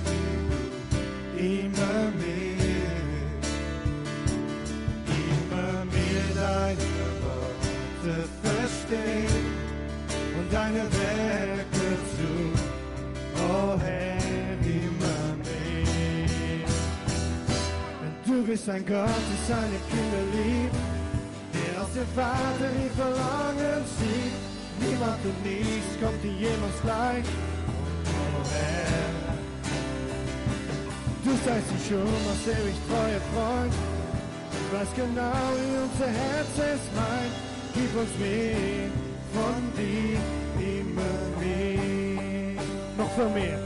du, 0.00 1.38
immer 1.38 2.00
mehr. 2.20 2.94
Immer 5.06 5.84
mehr 5.94 6.26
deine 6.34 6.88
Worte 7.22 8.14
verstehen 8.42 9.44
und 10.38 10.52
deine 10.52 10.82
Werke 10.82 11.86
tun. 12.16 12.52
Oh 13.36 13.78
Herr, 13.80 14.16
immer 14.64 15.28
mehr. 15.44 16.68
Du 18.26 18.36
bist 18.44 18.68
ein 18.68 18.84
Gott, 18.84 19.24
der 19.28 19.40
seine 19.48 19.78
Kinder 19.90 20.24
liebt, 20.34 20.76
der 21.54 21.82
aus 21.82 21.92
dem 21.92 22.08
Vater 22.14 22.70
die 22.80 22.90
Verlangen 22.96 23.84
sieht. 23.98 24.36
Niemand 24.80 25.24
und 25.24 25.38
nichts 25.44 25.92
kommt 26.02 26.20
dir 26.22 26.32
jemals 26.32 26.78
gleich. 26.82 27.24
Oh 28.06 28.42
Herr, 28.52 28.93
du 31.24 31.30
seist 31.44 31.68
die 31.72 31.88
schon 31.88 32.02
aus 32.30 32.44
ewig 32.46 32.78
treuer 32.86 33.22
Freund. 33.32 33.74
Du 34.52 34.76
weißt 34.76 34.94
genau, 34.94 35.32
wie 35.56 35.76
unser 35.86 36.10
Herz 36.20 36.54
es 36.58 36.84
meint. 36.94 37.34
Gib 37.74 37.92
uns 37.96 38.14
mehr 38.18 38.90
von 39.32 39.60
dir, 39.76 40.18
immer 40.78 41.18
mehr. 41.40 42.62
Noch 42.96 43.10
viel 43.16 43.30
mehr, 43.40 43.58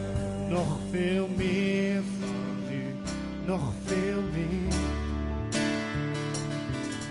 noch 0.48 0.78
viel 0.92 1.26
mehr 1.36 2.02
von 2.20 2.48
dir, 2.68 2.94
noch 3.46 3.72
viel 3.86 4.22
mehr. 4.34 4.78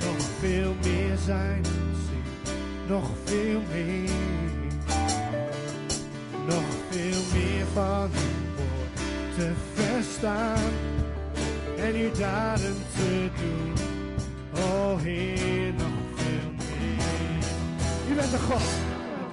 Nog 0.06 0.22
veel 0.42 0.74
meer 0.84 1.18
zijn 1.26 1.64
zien, 1.66 2.26
nog 2.88 3.10
veel 3.26 3.62
meer. 3.74 4.10
Nog 6.48 6.64
veel 6.90 7.22
meer 7.34 7.66
van 7.74 8.10
uw 8.12 8.38
woord 8.38 8.47
te 9.38 9.52
verstaan 9.74 10.72
en 11.78 11.96
uw 11.96 12.12
daden 12.12 12.78
te 12.96 13.30
doen. 13.40 13.74
O 14.54 14.98
Heer, 14.98 15.74
nog 15.74 15.98
veel 16.16 16.50
meer. 16.58 17.44
U 18.10 18.16
bent 18.16 18.32
de 18.32 18.40
God, 18.40 18.70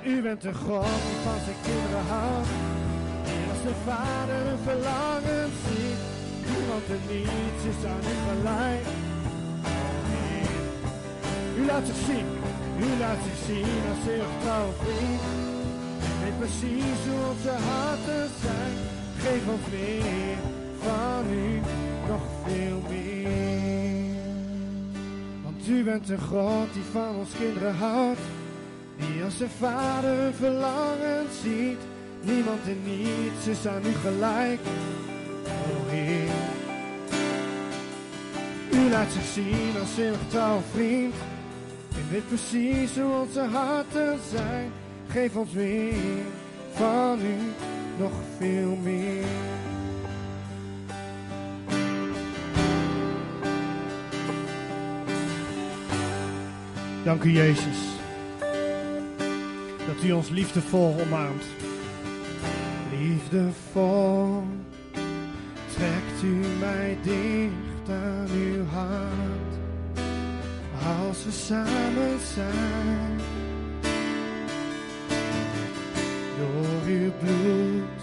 u 0.04 0.22
bent 0.22 0.42
de 0.42 0.54
God 0.54 0.94
die 1.06 1.18
van 1.24 1.40
zijn 1.44 1.60
kinderen 1.62 2.06
houdt. 2.08 2.48
Die 3.24 3.44
als 3.52 3.62
de 3.68 3.76
vader 3.88 4.40
een 4.52 4.62
verlangen 4.70 5.50
ziet. 5.64 6.00
Niemand 6.50 6.86
en 6.96 7.02
niets 7.10 7.62
is 7.72 7.80
aan 7.90 8.04
u 8.12 8.16
gelijk. 8.28 8.86
U 11.58 11.66
laat 11.66 11.86
zich 11.86 12.00
zien, 12.08 12.28
u 12.86 12.98
laat 13.02 13.20
zich 13.26 13.38
zien 13.46 13.80
als 13.90 14.02
heel 14.10 14.30
trouw 14.42 14.70
vriend. 14.82 15.22
Weet 16.22 16.38
precies 16.38 17.00
hoe 17.08 17.20
onze 17.30 17.54
harten 17.68 18.28
zijn. 18.42 19.03
Geef 19.18 19.48
ons 19.48 19.70
meer 19.70 20.36
van 20.82 21.32
u, 21.32 21.60
nog 22.08 22.22
veel 22.46 22.82
meer. 22.88 24.16
Want 25.42 25.68
u 25.68 25.84
bent 25.84 26.08
een 26.08 26.20
God 26.20 26.72
die 26.72 26.82
van 26.92 27.16
ons 27.16 27.30
kinderen 27.38 27.74
houdt. 27.74 28.20
Die 28.96 29.24
als 29.24 29.36
zijn 29.36 29.50
vader 29.58 30.18
een 30.18 30.34
verlangen 30.34 31.26
ziet. 31.42 31.80
Niemand 32.20 32.60
en 32.66 32.78
niets 32.84 33.46
is 33.46 33.66
aan 33.66 33.82
u 33.86 33.92
gelijk. 33.92 34.60
Heer. 35.88 36.28
U 38.72 38.90
laat 38.90 39.12
zich 39.12 39.24
zien 39.24 39.72
als 39.80 39.96
eeuwig 39.98 40.28
trouw 40.28 40.60
vriend. 40.72 41.14
U 41.98 42.10
weet 42.10 42.28
precies 42.28 42.98
hoe 42.98 43.20
onze 43.20 43.40
harten 43.40 44.18
zijn. 44.30 44.70
Geef 45.08 45.36
ons 45.36 45.50
meer 45.52 46.24
van 46.74 47.18
u, 47.20 47.36
nog 47.98 48.12
veel 48.38 48.78
meer. 48.82 49.24
Dank 57.04 57.22
u 57.22 57.30
Jezus. 57.30 57.78
Dat 59.86 60.04
u 60.04 60.12
ons 60.12 60.28
liefdevol 60.28 61.00
omarmt. 61.00 61.44
Liefdevol 62.98 64.42
trekt 65.74 66.22
u 66.22 66.40
mij 66.60 66.96
dicht 67.02 67.88
aan 67.88 68.28
uw 68.34 68.64
hart. 68.64 69.54
Als 70.98 71.24
we 71.24 71.30
samen 71.30 72.18
zijn. 72.34 73.33
Uw 76.86 77.12
bloed 77.18 78.00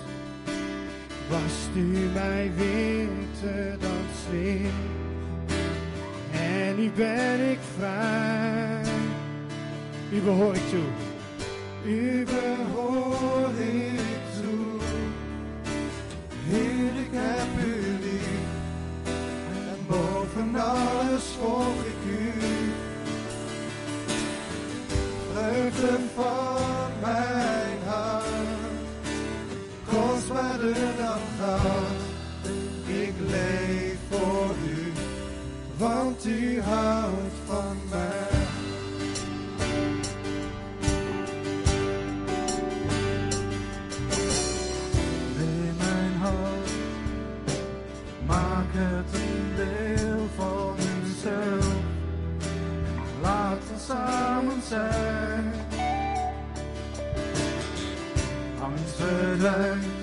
wast 1.29 1.69
u 1.75 2.09
mij 2.13 2.51
witter 2.55 3.79
dan 3.79 4.05
sneeuw. 4.27 4.69
En 6.32 6.75
nu 6.75 6.91
ben 6.95 7.51
ik 7.51 7.59
vrij. 7.77 8.82
U 10.11 10.21
behoor 10.21 10.55
ik 10.55 10.69
toe. 10.69 10.89
U 11.91 12.25
behoor 12.25 13.49
ik 13.57 14.41
toe. 14.41 14.79
Heer, 16.47 17.01
ik 17.01 17.11
heb 17.11 17.65
u 17.65 17.75
lief. 18.01 18.49
En 19.47 19.77
boven 19.88 20.55
alles 20.55 21.23
volg 21.39 21.86
ik 21.86 22.11
u. 22.11 22.32
vreugde 25.34 25.99
van 26.15 26.70
Kostbaarder 30.62 30.95
dan 30.97 31.20
goud, 31.39 32.01
ik 32.86 33.14
leef 33.28 33.97
voor 34.09 34.55
u, 34.68 34.91
want 35.78 36.26
u 36.26 36.62
houdt 36.62 37.34
van 37.45 37.78
mij. 37.89 38.39
Neem 45.38 45.76
mijn 45.78 46.14
hand, 46.20 46.72
maak 48.26 48.68
het 48.72 49.14
een 49.14 49.55
deel 49.55 50.28
van 50.36 50.76
uzelf. 51.05 51.74
Laat 53.22 53.57
ons 53.74 53.86
samen 53.86 54.62
zijn. 54.68 55.53
Angst 58.62 58.95
verdwijnt 58.95 60.00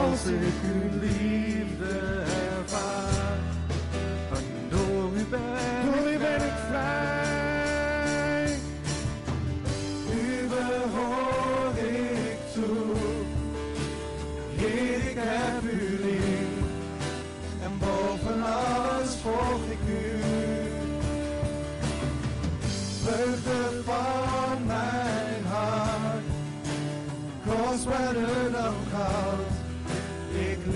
als 0.00 0.24
ik 0.24 0.58
uw 0.72 1.00
liefde 1.00 2.22
ervaar. 2.58 3.38
Want 4.30 4.44
door 4.68 5.10
u 5.16 5.24
ben, 5.30 5.84
door 5.84 6.12
u 6.12 6.18
ben 6.18 6.42
ik 6.50 6.58
vrij. 6.68 8.56
U 10.14 10.48
behoor 10.48 11.74
ik 11.76 12.38
toe. 12.52 12.96
Heer, 14.56 15.10
ik 15.10 15.16
heb 15.16 15.62
u 15.72 15.98
lief. 16.04 16.64
En 17.62 17.72
boven 17.78 18.42
alles 18.42 19.14
volg 19.22 19.62
ik 19.70 19.82
u. 19.88 20.20
Vreugde 23.02 23.82
van 23.84 24.66
mijn 24.66 25.44
hart. 25.48 26.24
Kostbaarder 27.46 28.52
dan 28.52 28.74
goud. 28.92 29.49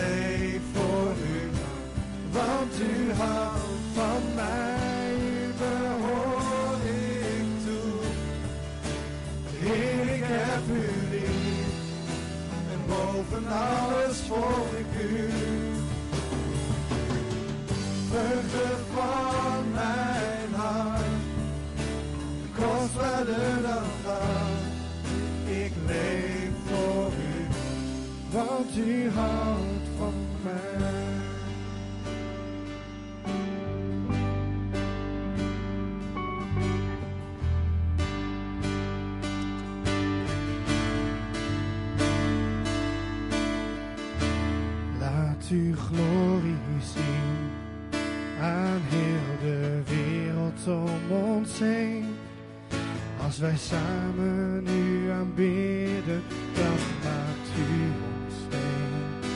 Leef 0.05 0.61
voor 0.72 1.14
u. 1.34 1.50
Want 2.32 2.80
u 2.80 3.12
houdt 3.12 3.62
van 3.94 4.34
mij. 4.34 5.14
U 5.16 5.52
ik 6.84 7.46
toe. 7.64 8.00
Ik 10.14 10.24
heb 10.26 10.76
u 10.76 10.86
lief. 11.11 11.74
En 12.72 12.80
boven 12.86 13.46
alles 13.46 14.18
volg 14.28 14.72
ik 14.78 15.02
u. 15.11 15.30
Vreugde 18.14 18.76
van 18.94 19.72
mijn 19.72 20.55
hart, 20.55 21.05
kostbaarder 22.55 23.62
dan 23.62 23.84
goud. 24.05 24.62
Ik 25.46 25.72
leef 25.86 26.50
voor 26.66 27.12
u, 27.12 27.46
want 28.30 28.76
u 28.76 29.11
houdt 29.11 29.74
heen. 51.59 52.05
Als 53.24 53.38
wij 53.38 53.57
samen 53.57 54.66
u 54.68 55.11
aanbidden, 55.11 56.22
dan 56.55 56.76
maakt 57.02 57.50
u 57.59 57.72
ons 58.14 58.34
heen. 58.50 59.32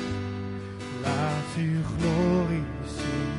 Laat 1.02 1.56
uw 1.58 1.82
glorie 1.96 2.64
zien, 2.96 3.32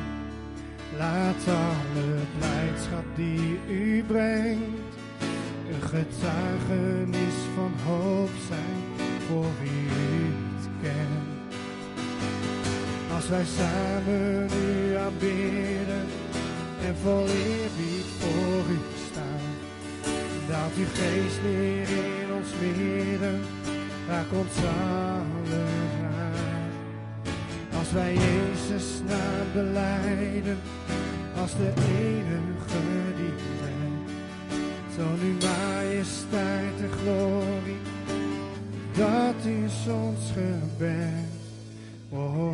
laat 0.98 1.48
alle 1.48 2.14
blijdschap 2.38 3.04
die 3.14 3.58
u 3.68 4.04
brengt. 4.06 4.94
Een 5.70 5.82
getuigenis 5.82 7.34
van 7.54 7.72
hoop 7.84 8.30
zijn 8.48 9.08
voor 9.26 9.46
wie 9.62 9.70
u 9.70 10.22
niet 10.22 10.68
kent. 10.82 11.54
Als 13.14 13.28
wij 13.28 13.44
samen 13.44 14.48
u 14.66 14.96
aanbidden 14.96 16.06
en 16.86 16.96
vol 17.02 17.26
eerbied 17.26 17.89
uw 20.80 20.86
geest 20.86 21.40
neer 21.42 21.88
in 21.88 22.32
ons 22.38 22.50
midden, 22.60 23.40
ons 24.32 24.56
allen 24.56 25.68
aan. 26.32 26.70
Als 27.78 27.92
wij 27.92 28.14
Jezus 28.14 29.02
naam 29.06 29.46
beleiden, 29.52 30.58
als 31.40 31.52
de 31.52 31.72
enige 31.76 32.82
die 33.16 33.34
redt. 33.60 34.12
Toon 34.96 35.20
uw 35.22 35.48
majesteit 35.48 36.76
en 36.80 36.90
glorie, 37.02 37.80
dat 38.92 39.44
is 39.44 39.92
ons 39.92 40.32
gebed. 40.34 41.28
Oh, 42.08 42.49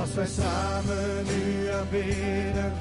Als 0.00 0.14
wij 0.14 0.26
samen 0.26 1.26
u 1.26 1.70
aanbidden 1.72 2.72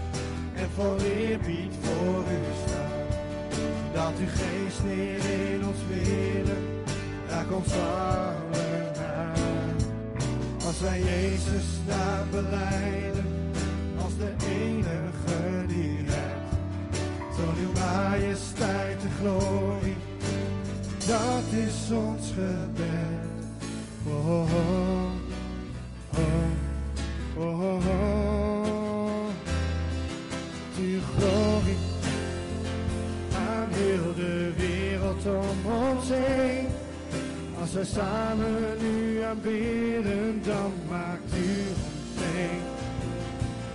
en 0.55 0.69
vol 0.75 0.99
eerbied 0.99 1.73
voor 1.81 2.23
u 2.31 2.39
staan. 2.65 3.05
Dat 3.93 4.13
uw 4.19 4.27
geest 4.27 4.83
neer 4.83 5.49
in 5.51 5.65
ons 5.67 5.77
midden, 5.89 6.57
raak 7.29 7.51
ons 7.51 7.71
allen 7.73 8.95
aan. 9.17 9.75
Als 10.65 10.79
wij 10.79 10.99
Jezus 10.99 11.65
naam 11.87 12.29
beleiden, 12.31 13.25
als 14.03 14.17
de 14.17 14.31
enige 14.49 15.65
die 15.67 15.97
redt. 15.97 16.51
Toon 17.35 17.55
uw 17.59 17.71
majesteit 17.79 19.01
en 19.03 19.11
glorie, 19.19 19.97
dat 21.07 21.59
is 21.67 21.91
ons 21.91 22.27
gebed. 22.27 23.27
Oh, 24.07 24.29
oh, 24.29 24.53
oh, 24.53 24.86
samen 37.97 38.77
u 38.81 39.21
aanbidden, 39.23 40.41
dan 40.43 40.71
maakt 40.89 41.33
u 41.33 41.63
ons. 42.19 42.61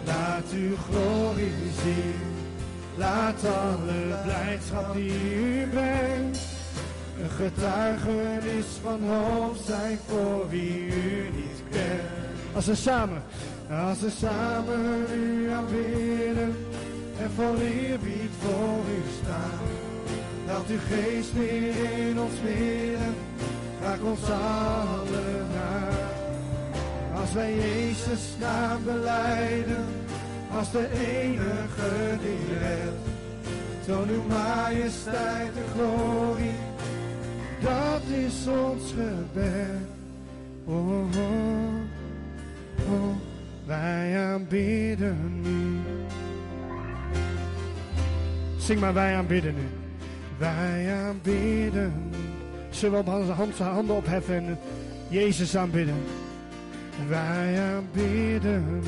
Laat 0.06 0.50
uw 0.54 0.76
glorie 0.76 1.70
zien, 1.82 2.20
laat 2.96 3.44
alle 3.44 4.22
blijdschap 4.24 4.94
die 4.94 5.12
u 5.12 5.66
brengt. 5.70 6.38
Een 7.22 7.30
getuigenis 7.30 8.66
van 8.82 9.00
hoop 9.08 9.56
zijn 9.66 9.98
voor 10.06 10.48
wie 10.48 10.86
u 10.86 11.30
niet 11.34 11.62
kent. 11.70 12.54
Als 12.54 12.66
we 12.66 12.74
samen, 12.74 13.22
als 13.70 14.00
we 14.00 14.10
samen 14.10 15.06
u 15.14 15.50
aanbidden 15.50 16.56
en 17.18 17.30
vol 17.34 17.56
eerbied 17.56 18.32
voor 18.40 18.82
u 18.98 19.02
staan. 19.22 19.60
Dat 20.46 20.64
uw 20.68 20.78
geest 20.88 21.32
weer 21.32 22.08
in 22.08 22.20
ons 22.20 22.32
midden, 22.44 23.14
raak 23.82 24.02
ons 24.04 24.30
allen 24.30 25.46
aan. 25.74 27.20
Als 27.20 27.32
wij 27.32 27.54
Jezus 27.54 28.34
naam 28.40 28.84
beleiden, 28.84 29.86
als 30.56 30.70
de 30.70 30.88
enige 30.90 32.18
die 32.22 32.58
redt. 32.58 33.10
Toon 33.86 34.08
uw 34.08 34.22
majesteit 34.22 35.50
en 35.56 35.68
glorie, 35.74 36.54
dat 37.60 38.02
is 38.10 38.46
ons 38.46 38.82
gebed. 38.92 39.90
Oh, 40.64 41.16
oh, 41.16 41.74
oh, 42.92 43.16
wij 43.66 44.18
aanbidden 44.18 45.42
u. 45.46 45.80
Zing 48.58 48.80
maar, 48.80 48.94
wij 48.94 49.16
aanbidden 49.16 49.54
u. 49.54 49.66
Wij 50.38 50.94
aanbidden. 50.94 52.21
Zullen 52.72 53.04
we 53.04 53.10
onze 53.38 53.62
handen 53.62 53.96
opheffen 53.96 54.34
en 54.34 54.58
Jezus 55.08 55.56
aanbidden? 55.56 55.96
Wij 57.08 57.60
aanbidden 57.60 58.82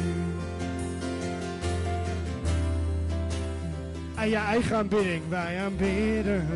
En 4.24 4.30
je 4.30 4.36
eigen 4.36 4.76
aanbidding, 4.76 5.22
wij 5.28 5.60
aanbidden. 5.64 6.48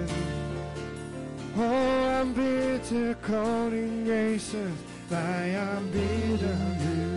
Oh, 1.57 2.09
aanbid 2.19 2.89
de 2.89 3.15
koning 3.21 4.07
Jezus, 4.07 4.71
wij 5.09 5.59
aanbidden 5.59 6.77
u. 6.81 7.09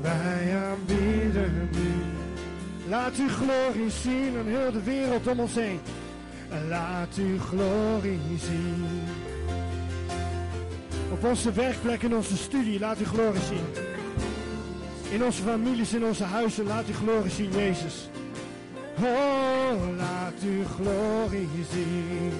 Wij 0.00 0.56
aanbidden. 0.56 1.23
Laat 2.94 3.16
uw 3.16 3.28
glorie 3.28 3.90
zien 3.90 4.36
aan 4.38 4.46
heel 4.46 4.72
de 4.72 4.82
wereld 4.82 5.26
om 5.26 5.40
ons 5.40 5.54
heen. 5.54 5.80
En 6.50 6.68
laat 6.68 7.14
uw 7.16 7.38
glorie 7.38 8.38
zien. 8.38 8.84
Op 11.10 11.24
onze 11.24 11.52
werkplek, 11.52 12.02
in 12.02 12.14
onze 12.14 12.36
studie, 12.36 12.78
laat 12.78 12.98
uw 12.98 13.04
glorie 13.04 13.40
zien. 13.40 13.84
In 15.10 15.24
onze 15.24 15.42
families, 15.42 15.94
in 15.94 16.04
onze 16.04 16.24
huizen, 16.24 16.66
laat 16.66 16.86
uw 16.86 16.94
glorie 16.94 17.30
zien, 17.30 17.50
Jezus. 17.50 18.08
Oh, 18.98 19.96
laat 19.96 20.42
uw 20.44 20.64
glorie 20.64 21.48
zien. 21.72 22.32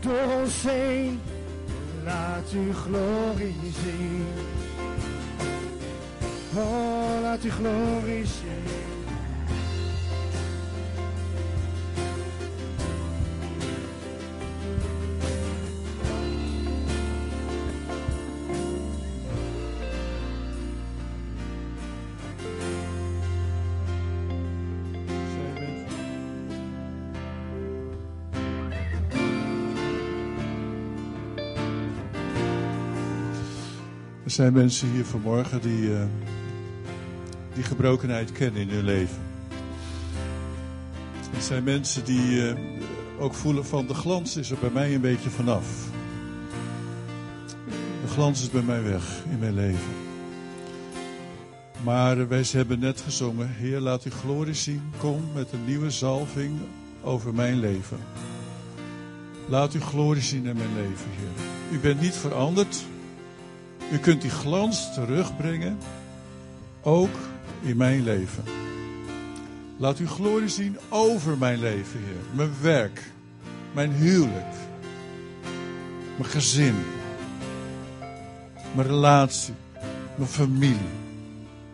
Door 0.00 0.40
ons 0.40 0.62
heen, 0.62 1.20
laat 2.04 2.50
uw 2.54 2.72
glorie 2.72 3.72
zien. 3.84 4.26
Oh, 6.56 7.18
laat 7.22 7.42
uw 7.42 7.50
glorie 7.50 8.26
zien. 8.26 8.92
Er 34.24 34.30
zijn 34.30 34.52
mensen 34.52 34.90
hier 34.90 35.04
vanmorgen 35.04 35.60
die, 35.60 35.80
uh, 35.80 36.02
die 37.54 37.64
gebrokenheid 37.64 38.32
kennen 38.32 38.60
in 38.60 38.68
hun 38.68 38.84
leven. 38.84 39.22
Er 41.34 41.42
zijn 41.42 41.64
mensen 41.64 42.04
die 42.04 42.30
uh, 42.30 42.54
ook 43.18 43.34
voelen 43.34 43.66
van 43.66 43.86
de 43.86 43.94
glans 43.94 44.36
is 44.36 44.50
er 44.50 44.58
bij 44.60 44.70
mij 44.70 44.94
een 44.94 45.00
beetje 45.00 45.30
vanaf. 45.30 45.66
De 48.02 48.10
glans 48.10 48.42
is 48.42 48.50
bij 48.50 48.62
mij 48.62 48.82
weg 48.82 49.22
in 49.30 49.38
mijn 49.38 49.54
leven. 49.54 49.92
Maar 51.84 52.28
wij 52.28 52.44
hebben 52.50 52.78
net 52.78 53.00
gezongen, 53.00 53.48
Heer 53.48 53.80
laat 53.80 54.02
uw 54.02 54.10
glorie 54.10 54.54
zien, 54.54 54.82
kom 54.98 55.22
met 55.34 55.52
een 55.52 55.64
nieuwe 55.64 55.90
zalving 55.90 56.58
over 57.02 57.34
mijn 57.34 57.60
leven. 57.60 57.98
Laat 59.48 59.72
uw 59.72 59.80
glorie 59.80 60.22
zien 60.22 60.46
in 60.46 60.56
mijn 60.56 60.74
leven, 60.74 61.06
Heer. 61.10 61.76
U 61.78 61.80
bent 61.80 62.00
niet 62.00 62.14
veranderd. 62.14 62.84
U 63.92 63.98
kunt 63.98 64.20
die 64.20 64.30
glans 64.30 64.94
terugbrengen, 64.94 65.78
ook 66.82 67.16
in 67.64 67.76
mijn 67.76 68.02
leven. 68.02 68.44
Laat 69.76 69.98
uw 69.98 70.06
glorie 70.06 70.48
zien 70.48 70.76
over 70.88 71.38
mijn 71.38 71.60
leven, 71.60 72.00
Heer. 72.00 72.36
Mijn 72.36 72.52
werk, 72.60 73.02
mijn 73.72 73.92
huwelijk, 73.92 74.54
mijn 76.16 76.30
gezin, 76.30 76.74
mijn 78.74 78.86
relatie, 78.86 79.54
mijn 80.16 80.28
familie. 80.28 80.88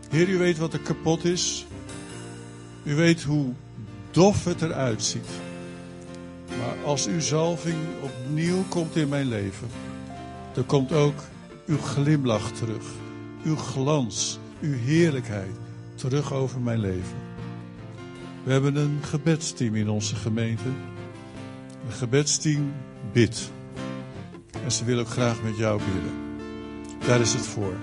Heer, 0.09 0.29
u 0.29 0.39
weet 0.39 0.59
wat 0.59 0.73
er 0.73 0.81
kapot 0.81 1.25
is. 1.25 1.67
U 2.83 2.95
weet 2.95 3.23
hoe 3.23 3.53
dof 4.11 4.45
het 4.45 4.63
eruit 4.63 5.03
ziet. 5.03 5.29
Maar 6.49 6.85
als 6.85 7.07
uw 7.07 7.21
zalving 7.21 7.77
opnieuw 8.03 8.65
komt 8.69 8.97
in 8.97 9.09
mijn 9.09 9.29
leven, 9.29 9.69
dan 10.53 10.67
komt 10.67 10.93
ook 10.93 11.21
uw 11.67 11.79
glimlach 11.79 12.53
terug, 12.53 12.85
uw 13.45 13.57
glans, 13.57 14.39
uw 14.61 14.77
heerlijkheid 14.77 15.51
terug 16.01 16.33
over 16.33 16.61
mijn 16.61 16.81
leven. 16.81 17.17
We 18.45 18.53
hebben 18.53 18.77
een 18.77 18.99
gebedsteam 19.03 19.75
in 19.75 19.89
onze 19.89 20.17
gemeente. 20.17 20.69
Een 21.87 21.93
gebedsteam 21.93 22.73
bidt. 23.13 23.51
En 24.65 24.73
ze 24.73 24.85
willen 24.85 25.05
ook 25.05 25.11
graag 25.11 25.43
met 25.43 25.57
jou 25.57 25.79
bidden. 25.79 26.13
Daar 27.07 27.21
is 27.21 27.33
het 27.33 27.47
voor. 27.47 27.75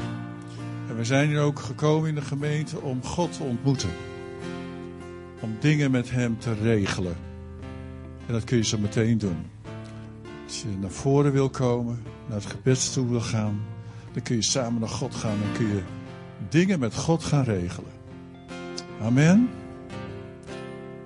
En 0.90 0.96
we 0.96 1.06
zijn 1.06 1.28
hier 1.28 1.42
ook 1.42 1.60
gekomen 1.60 2.10
in 2.10 2.16
de 2.16 2.22
gemeente 2.22 2.82
om 2.82 3.04
God 3.04 3.38
te 3.38 3.44
ontmoeten. 3.44 3.90
Om 5.40 5.58
dingen 5.60 5.92
met 5.92 6.12
Hem 6.12 6.40
te 6.40 6.54
regelen. 6.54 7.16
En 8.26 8.34
dat 8.34 8.44
kun 8.44 8.58
je 8.58 8.64
zo 8.64 8.78
meteen 8.78 9.18
doen. 9.18 9.46
Als 10.46 10.62
je 10.62 10.68
naar 10.80 10.90
voren 10.90 11.32
wil 11.32 11.50
komen, 11.50 12.04
naar 12.28 12.38
het 12.38 12.52
gebedstoel 12.52 13.08
wil 13.08 13.22
gaan, 13.22 13.62
dan 14.14 14.24
kun 14.24 14.36
je 14.36 14.42
samen 14.42 14.80
naar 14.80 14.90
God 14.90 15.16
gaan 15.16 15.38
en 15.44 15.58
kun 15.58 15.68
je 15.68 15.82
dingen 16.50 16.80
met 16.80 16.96
God 16.96 17.24
gaan 17.24 17.44
regelen. 17.44 17.97
Amen. 19.02 19.50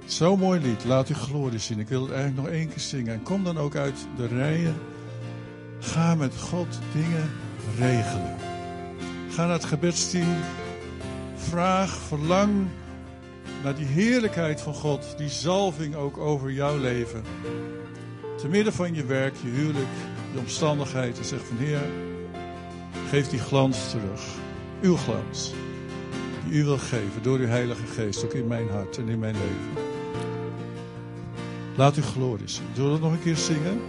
Zo'n 0.06 0.40
mooi 0.40 0.60
lied. 0.60 0.86
Laat 0.86 1.08
uw 1.08 1.16
glorie 1.16 1.60
zien. 1.60 1.80
Ik 1.80 1.88
wil 1.88 2.02
het 2.02 2.12
eigenlijk 2.12 2.42
nog 2.42 2.56
één 2.56 2.68
keer 2.68 2.80
zingen. 2.80 3.14
En 3.14 3.24
kom 3.24 3.44
dan 3.44 3.58
ook 3.58 3.76
uit 3.76 4.08
de 4.18 4.28
rijen. 4.28 4.76
Ga 5.80 6.16
met 6.16 6.38
God 6.38 6.80
dingen 6.94 7.30
regelen. 7.78 8.36
Ga 9.30 9.46
naar 9.46 9.54
het 9.54 9.66
gebedsteam. 9.66 10.36
Vraag, 11.36 11.90
verlang 11.90 12.68
naar 13.64 13.76
die 13.76 13.86
heerlijkheid 13.86 14.62
van 14.62 14.74
God. 14.74 15.14
Die 15.18 15.30
zalving 15.30 15.96
ook 15.96 16.18
over 16.18 16.52
jouw 16.52 16.78
leven. 16.78 17.24
Te 18.38 18.48
midden 18.48 18.74
van 18.74 18.94
je 18.94 19.06
werk, 19.06 19.36
je 19.44 19.50
huwelijk, 19.50 19.88
je 20.34 20.40
omstandigheden. 20.40 21.26
Zeg 21.26 21.40
van 21.46 21.58
Heer, 21.58 21.82
geef 23.10 23.30
die 23.30 23.40
glans 23.40 23.90
terug. 23.90 24.22
Uw 24.82 24.96
glans. 24.96 25.54
U 26.52 26.64
wil 26.64 26.78
geven 26.78 27.24
door 27.24 27.38
uw 27.38 27.48
Heilige 27.48 27.86
Geest. 27.86 28.24
Ook 28.24 28.34
in 28.34 28.48
mijn 28.48 28.70
hart 28.70 28.98
en 28.98 29.10
in 29.10 29.20
mijn 29.20 29.34
leven. 29.34 29.84
Laat 31.76 31.96
uw 31.96 32.04
glorie 32.04 32.48
zien. 32.48 32.66
Zullen 32.74 32.94
we 32.94 33.00
dat 33.00 33.10
nog 33.10 33.18
een 33.18 33.24
keer 33.24 33.36
zingen? 33.36 33.82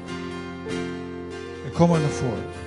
En 1.64 1.72
kom 1.72 1.88
maar 1.88 2.00
naar 2.00 2.08
voren. 2.08 2.61